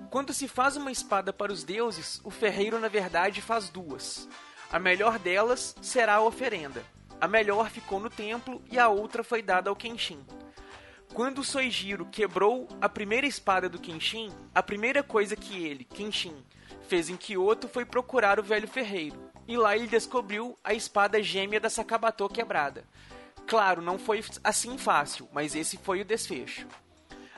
[0.09, 4.27] Quando se faz uma espada para os deuses, o ferreiro na verdade faz duas.
[4.71, 6.83] A melhor delas será a oferenda.
[7.19, 10.23] A melhor ficou no templo e a outra foi dada ao Kenshin.
[11.13, 16.35] Quando Soijiro quebrou a primeira espada do Kenshin, a primeira coisa que ele, Kenshin,
[16.89, 21.59] fez em Kyoto foi procurar o velho ferreiro, e lá ele descobriu a espada gêmea
[21.59, 22.83] da Sakabato quebrada.
[23.45, 26.67] Claro, não foi assim fácil, mas esse foi o desfecho.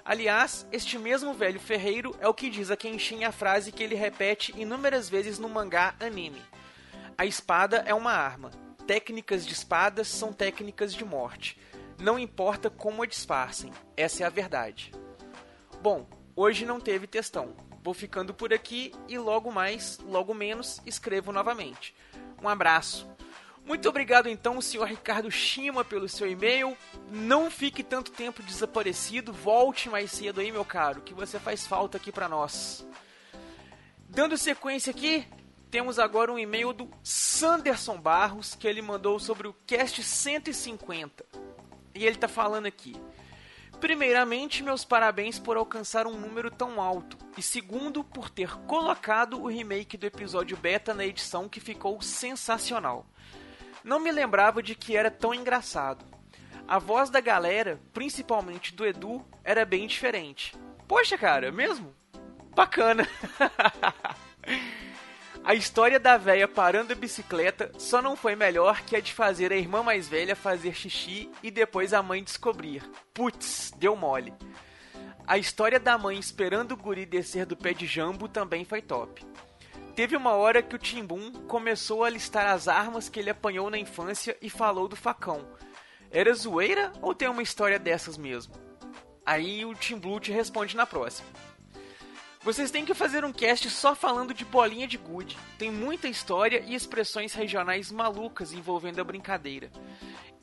[0.05, 3.93] Aliás, este mesmo velho ferreiro é o que diz a Kenshin a frase que ele
[3.93, 6.41] repete inúmeras vezes no mangá anime.
[7.17, 8.51] A espada é uma arma.
[8.87, 11.59] Técnicas de espadas são técnicas de morte.
[11.99, 14.91] Não importa como a disfarcem, essa é a verdade.
[15.81, 17.53] Bom, hoje não teve textão,
[17.83, 21.95] Vou ficando por aqui e logo mais, logo menos, escrevo novamente.
[22.41, 23.09] Um abraço.
[23.65, 26.75] Muito obrigado então, senhor Ricardo Shima, pelo seu e-mail.
[27.09, 31.97] Não fique tanto tempo desaparecido, volte mais cedo aí, meu caro, que você faz falta
[31.97, 32.85] aqui para nós.
[34.09, 35.25] Dando sequência aqui,
[35.69, 41.23] temos agora um e-mail do Sanderson Barros, que ele mandou sobre o cast 150.
[41.95, 42.95] E ele tá falando aqui:
[43.81, 49.47] Primeiramente, meus parabéns por alcançar um número tão alto, e segundo, por ter colocado o
[49.47, 53.07] remake do episódio beta na edição que ficou sensacional.
[53.83, 56.05] Não me lembrava de que era tão engraçado.
[56.67, 60.55] A voz da galera, principalmente do Edu, era bem diferente.
[60.87, 61.91] Poxa, cara, mesmo?
[62.53, 63.07] Bacana.
[65.43, 69.51] A história da véia parando a bicicleta só não foi melhor que a de fazer
[69.51, 72.83] a irmã mais velha fazer xixi e depois a mãe descobrir.
[73.11, 74.31] Putz, deu mole.
[75.25, 79.25] A história da mãe esperando o guri descer do pé de jambo também foi top.
[79.95, 83.79] Teve uma hora que o Timbum começou a listar as armas que ele apanhou na
[83.79, 85.47] infância e falou do facão.
[86.11, 88.53] Era zoeira ou tem uma história dessas mesmo?
[89.25, 91.27] Aí o Tim te responde na próxima.
[92.43, 95.37] Vocês têm que fazer um cast só falando de bolinha de gude.
[95.59, 99.69] Tem muita história e expressões regionais malucas envolvendo a brincadeira.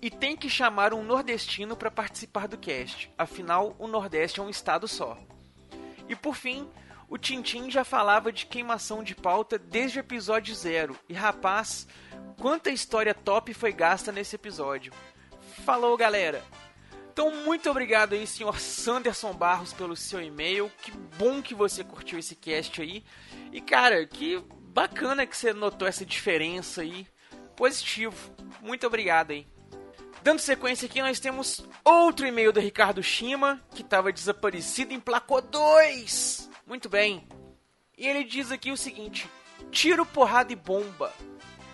[0.01, 4.49] E tem que chamar um nordestino para participar do cast, afinal o Nordeste é um
[4.49, 5.19] estado só.
[6.09, 6.69] E por fim,
[7.09, 10.97] o Tintim já falava de queimação de pauta desde o episódio zero.
[11.09, 11.89] E rapaz,
[12.41, 14.93] quanta história top foi gasta nesse episódio.
[15.65, 16.45] Falou, galera!
[17.19, 20.71] Então, muito obrigado aí, senhor Sanderson Barros, pelo seu e-mail.
[20.81, 23.03] Que bom que você curtiu esse cast aí.
[23.51, 24.41] E, cara, que
[24.73, 27.09] bacana que você notou essa diferença aí.
[27.57, 28.33] Positivo.
[28.63, 29.49] Muito obrigado aí.
[30.23, 36.49] Dando sequência aqui, nós temos outro e-mail do Ricardo Shima, que estava desaparecido, emplacou dois!
[36.65, 37.27] Muito bem.
[37.97, 39.29] E ele diz aqui o seguinte:
[39.73, 41.13] Tiro, porrada e bomba.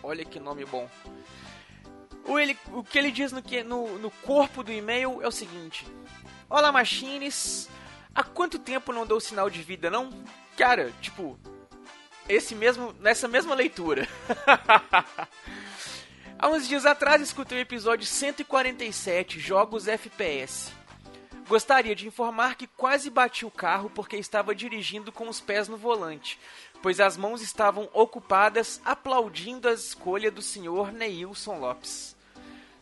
[0.02, 0.88] Olha que nome bom.
[2.26, 5.32] O, ele, o que ele diz no, que, no, no corpo do e-mail é o
[5.32, 5.86] seguinte:
[6.48, 7.68] Olá, Machines.
[8.14, 10.08] Há quanto tempo não dou sinal de vida, não?
[10.56, 11.36] Cara, tipo,
[12.28, 14.06] esse mesmo, nessa mesma leitura.
[16.38, 20.72] Há uns dias atrás escutei o episódio 147, Jogos FPS.
[21.48, 25.76] Gostaria de informar que quase bati o carro porque estava dirigindo com os pés no
[25.76, 26.38] volante,
[26.82, 32.13] pois as mãos estavam ocupadas aplaudindo a escolha do senhor Neilson Lopes.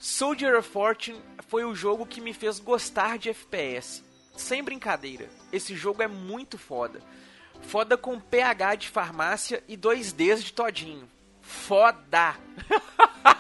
[0.05, 4.03] Soldier of Fortune foi o jogo que me fez gostar de FPS.
[4.37, 7.01] Sem brincadeira, esse jogo é muito foda.
[7.61, 11.09] Foda com PH de farmácia e 2Ds de todinho.
[11.41, 12.35] Foda!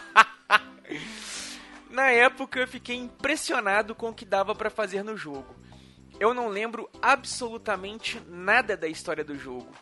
[1.90, 5.56] Na época eu fiquei impressionado com o que dava para fazer no jogo.
[6.20, 9.74] Eu não lembro absolutamente nada da história do jogo.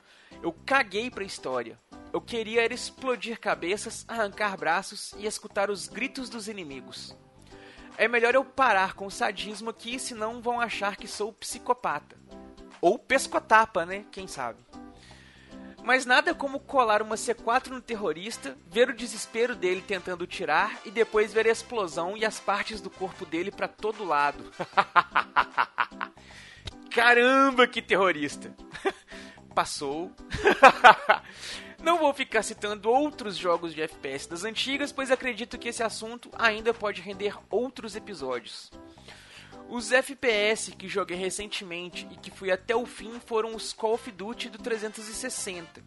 [0.43, 1.79] Eu caguei pra história.
[2.13, 7.17] Eu queria era explodir cabeças, arrancar braços e escutar os gritos dos inimigos.
[7.97, 12.17] É melhor eu parar com o sadismo aqui, senão vão achar que sou psicopata.
[12.81, 14.07] Ou pescotapa, né?
[14.11, 14.59] Quem sabe?
[15.83, 20.91] Mas nada como colar uma C4 no terrorista, ver o desespero dele tentando tirar e
[20.91, 24.51] depois ver a explosão e as partes do corpo dele para todo lado.
[26.91, 28.55] Caramba, que terrorista!
[29.55, 30.11] Passou.
[31.83, 36.31] Não vou ficar citando outros jogos de FPS das antigas, pois acredito que esse assunto
[36.35, 38.71] ainda pode render outros episódios.
[39.69, 44.11] Os FPS que joguei recentemente e que fui até o fim foram os Call of
[44.11, 45.83] Duty do 360.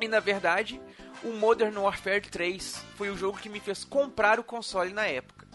[0.00, 0.80] E na verdade,
[1.22, 5.46] o Modern Warfare 3 foi o jogo que me fez comprar o console na época.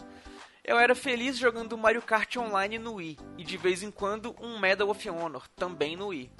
[0.64, 4.58] Eu era feliz jogando Mario Kart Online no Wii e de vez em quando um
[4.58, 6.30] Medal of Honor também no Wii.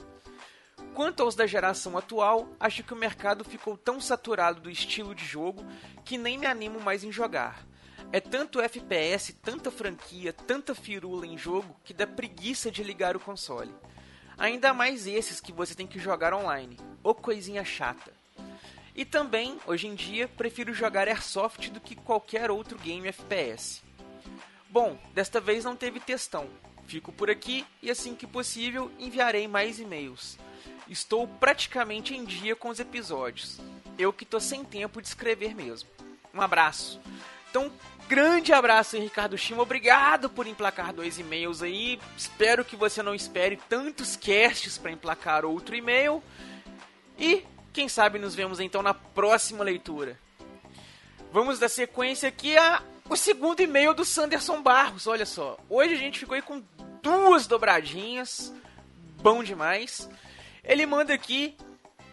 [0.96, 5.26] Quanto aos da geração atual, acho que o mercado ficou tão saturado do estilo de
[5.26, 5.62] jogo
[6.02, 7.66] que nem me animo mais em jogar.
[8.10, 13.20] É tanto FPS, tanta franquia, tanta firula em jogo que dá preguiça de ligar o
[13.20, 13.74] console.
[14.38, 16.78] Ainda mais esses que você tem que jogar online.
[17.04, 18.10] Ô coisinha chata.
[18.94, 23.82] E também, hoje em dia, prefiro jogar Airsoft do que qualquer outro game FPS.
[24.70, 26.48] Bom, desta vez não teve textão.
[26.86, 30.38] Fico por aqui e assim que possível enviarei mais e-mails.
[30.88, 33.58] Estou praticamente em dia com os episódios.
[33.98, 35.88] Eu que tô sem tempo de escrever mesmo.
[36.32, 37.00] Um abraço.
[37.50, 37.72] Então,
[38.08, 39.62] grande abraço, Ricardo Chima.
[39.62, 41.98] Obrigado por emplacar dois e-mails aí.
[42.16, 46.22] Espero que você não espere tantos casts para emplacar outro e-mail.
[47.18, 50.18] E quem sabe nos vemos então na próxima leitura.
[51.32, 55.06] Vamos dar sequência aqui a o segundo e-mail do Sanderson Barros.
[55.06, 56.62] Olha só, hoje a gente ficou aí com
[57.02, 58.52] duas dobradinhas,
[59.22, 60.08] bom demais.
[60.66, 61.56] Ele manda aqui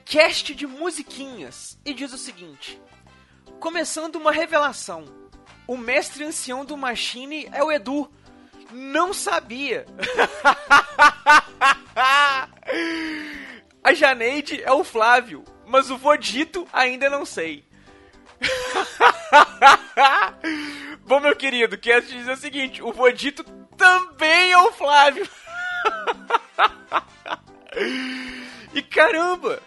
[0.05, 2.79] cast de musiquinhas e diz o seguinte:
[3.59, 5.05] Começando uma revelação.
[5.65, 8.11] O mestre ancião do Machine é o Edu.
[8.71, 9.85] Não sabia.
[13.83, 17.65] A Janeide é o Flávio, mas o Vodito ainda não sei.
[21.05, 23.43] Bom, meu querido, quero te dizer o seguinte: o Vodito
[23.77, 25.27] também é o Flávio.
[28.73, 29.61] e caramba!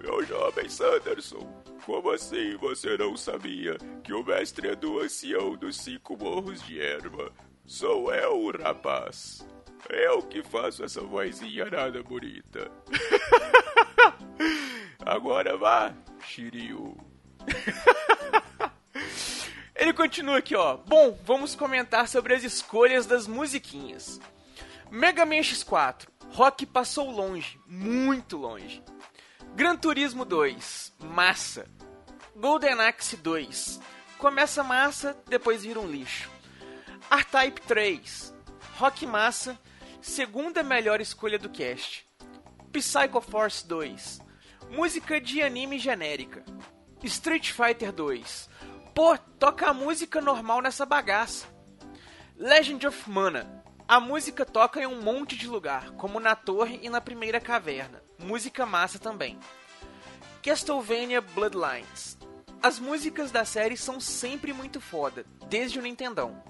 [0.00, 5.76] Meu jovem Sanderson, como assim você não sabia que o mestre é do ancião dos
[5.76, 7.32] cinco morros de erva?
[7.64, 9.46] Sou eu, rapaz.
[9.88, 12.70] Eu que faço essa vozinha nada bonita.
[15.04, 15.92] Agora vá,
[16.24, 16.96] Shiryu.
[19.74, 20.76] Ele continua aqui, ó.
[20.76, 24.20] Bom, vamos comentar sobre as escolhas das musiquinhas.
[24.96, 26.08] Mega Man X4.
[26.30, 28.82] Rock passou longe, muito longe.
[29.54, 30.94] Gran Turismo 2.
[31.00, 31.68] Massa.
[32.34, 33.78] Golden Axe 2.
[34.16, 36.30] Começa massa, depois vira um lixo.
[37.10, 38.34] R-Type 3.
[38.78, 39.58] Rock massa.
[40.00, 42.08] Segunda melhor escolha do cast.
[42.72, 44.22] Psycho Force 2.
[44.70, 46.42] Música de anime genérica.
[47.04, 48.48] Street Fighter 2.
[48.94, 51.46] Pô, toca a música normal nessa bagaça.
[52.34, 53.65] Legend of Mana.
[53.88, 58.02] A música toca em um monte de lugar, como na torre e na primeira caverna.
[58.18, 59.38] Música massa também.
[60.42, 62.18] Castlevania Bloodlines.
[62.60, 66.42] As músicas da série são sempre muito foda, desde o Nintendão.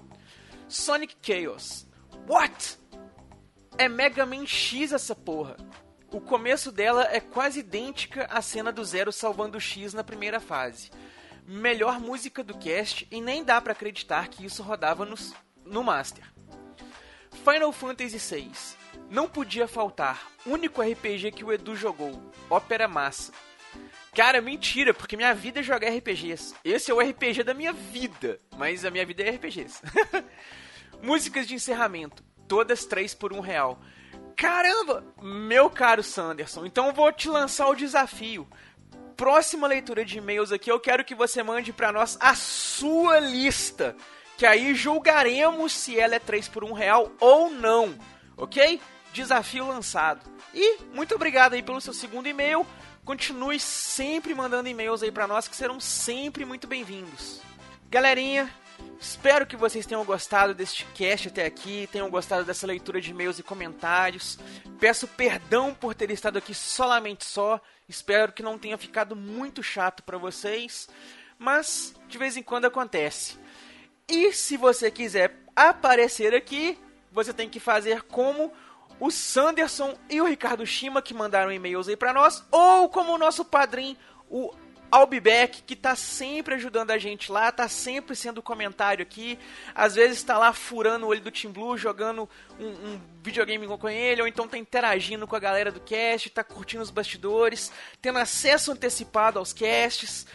[0.67, 1.85] Sonic Chaos.
[2.27, 2.79] What?
[3.77, 5.57] É Mega Man X essa porra.
[6.11, 10.39] O começo dela é quase idêntica à cena do Zero salvando o X na primeira
[10.39, 10.89] fase.
[11.45, 15.07] melhor música do cast e nem dá pra acreditar que isso rodava
[15.63, 16.36] no Master.
[17.37, 18.51] Final Fantasy VI.
[19.09, 20.27] Não podia faltar.
[20.45, 22.21] Único RPG que o Edu jogou.
[22.49, 23.31] Ópera Massa.
[24.13, 26.55] Cara, mentira, porque minha vida é jogar RPGs.
[26.65, 29.81] Esse é o RPG da minha vida, mas a minha vida é RPGs.
[31.03, 33.79] Músicas de encerramento, todas três por um real.
[34.35, 38.47] Caramba, meu caro Sanderson, então eu vou te lançar o desafio.
[39.15, 43.95] Próxima leitura de e-mails aqui, eu quero que você mande para nós a sua lista,
[44.37, 47.97] que aí julgaremos se ela é 3 por um real ou não,
[48.37, 48.79] ok?
[49.11, 50.21] Desafio lançado.
[50.53, 52.65] E muito obrigado aí pelo seu segundo e-mail.
[53.03, 57.41] Continue sempre mandando e-mails aí para nós que serão sempre muito bem-vindos.
[57.89, 58.53] Galerinha,
[58.99, 63.39] espero que vocês tenham gostado deste cast até aqui, tenham gostado dessa leitura de e-mails
[63.39, 64.37] e comentários.
[64.79, 67.59] Peço perdão por ter estado aqui solamente só.
[67.89, 70.87] Espero que não tenha ficado muito chato para vocês,
[71.39, 73.46] mas de vez em quando acontece.
[74.09, 76.79] E se você quiser aparecer aqui,
[77.11, 78.53] você tem que fazer como
[79.01, 83.17] o Sanderson e o Ricardo Shima que mandaram e-mails aí para nós, ou como o
[83.17, 83.97] nosso padrinho,
[84.29, 84.53] o
[84.89, 89.37] Albibeck, que tá sempre ajudando a gente lá, tá sempre sendo comentário aqui,
[89.75, 93.89] às vezes tá lá furando o olho do Team Blue, jogando um, um, videogame com
[93.89, 98.19] ele, ou então tá interagindo com a galera do cast, tá curtindo os bastidores, tendo
[98.19, 100.25] acesso antecipado aos casts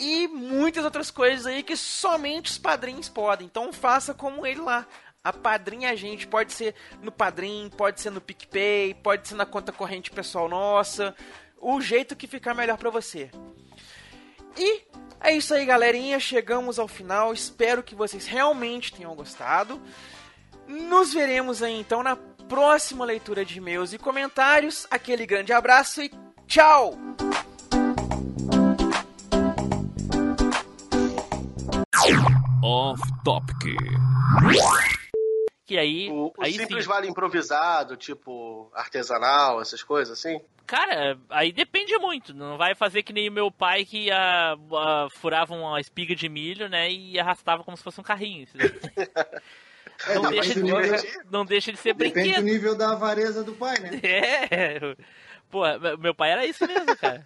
[0.00, 3.46] e muitas outras coisas aí que somente os padrinhos podem.
[3.46, 4.86] Então faça como ele lá.
[5.22, 9.44] A padrinha a gente pode ser no Padrim, pode ser no PicPay, pode ser na
[9.44, 11.14] conta corrente pessoal nossa,
[11.60, 13.30] o jeito que ficar melhor para você.
[14.56, 14.82] E
[15.20, 17.34] é isso aí, galerinha, chegamos ao final.
[17.34, 19.78] Espero que vocês realmente tenham gostado.
[20.66, 22.16] Nos veremos aí então na
[22.48, 24.86] próxima leitura de e-mails e comentários.
[24.90, 26.10] Aquele grande abraço e
[26.46, 26.98] tchau!
[32.62, 33.56] Off Topic.
[35.66, 36.08] Que aí.
[36.10, 36.90] O, o aí simples sim.
[36.90, 40.40] vale improvisado, tipo artesanal, essas coisas assim?
[40.66, 42.32] Cara, aí depende muito.
[42.34, 46.28] Não vai fazer que nem o meu pai que ah, ah, furava uma espiga de
[46.28, 46.90] milho, né?
[46.90, 48.46] E arrastava como se fosse um carrinho.
[50.08, 52.44] É, não, depende deixa do de, nível- não deixa de ser Depende do brinquedo.
[52.44, 53.90] nível da avareza do pai, né?
[54.02, 54.80] É.
[55.50, 55.60] Pô,
[55.98, 57.22] meu pai era isso mesmo, cara.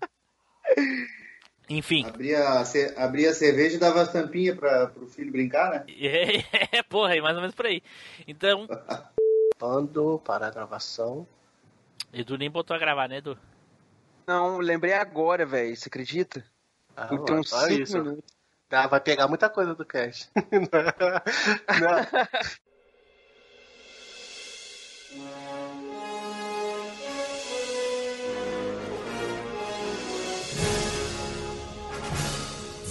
[1.69, 2.05] Enfim.
[2.07, 5.85] Abria, a ce- abria a cerveja e dava as tampinhas para pro filho brincar, né?
[6.73, 7.82] É, porra, é mais ou menos por aí.
[8.27, 8.69] Então.
[9.62, 11.27] Ando para a gravação.
[12.12, 13.39] Edu nem botou a gravar, né, Edu?
[14.27, 15.74] Não, lembrei agora, velho.
[15.74, 16.45] Você acredita?
[16.97, 17.99] Ah, olha 5 isso.
[17.99, 18.35] minutos.
[18.70, 20.31] Ah, vai pegar muita coisa do cast.
[21.81, 22.55] Não.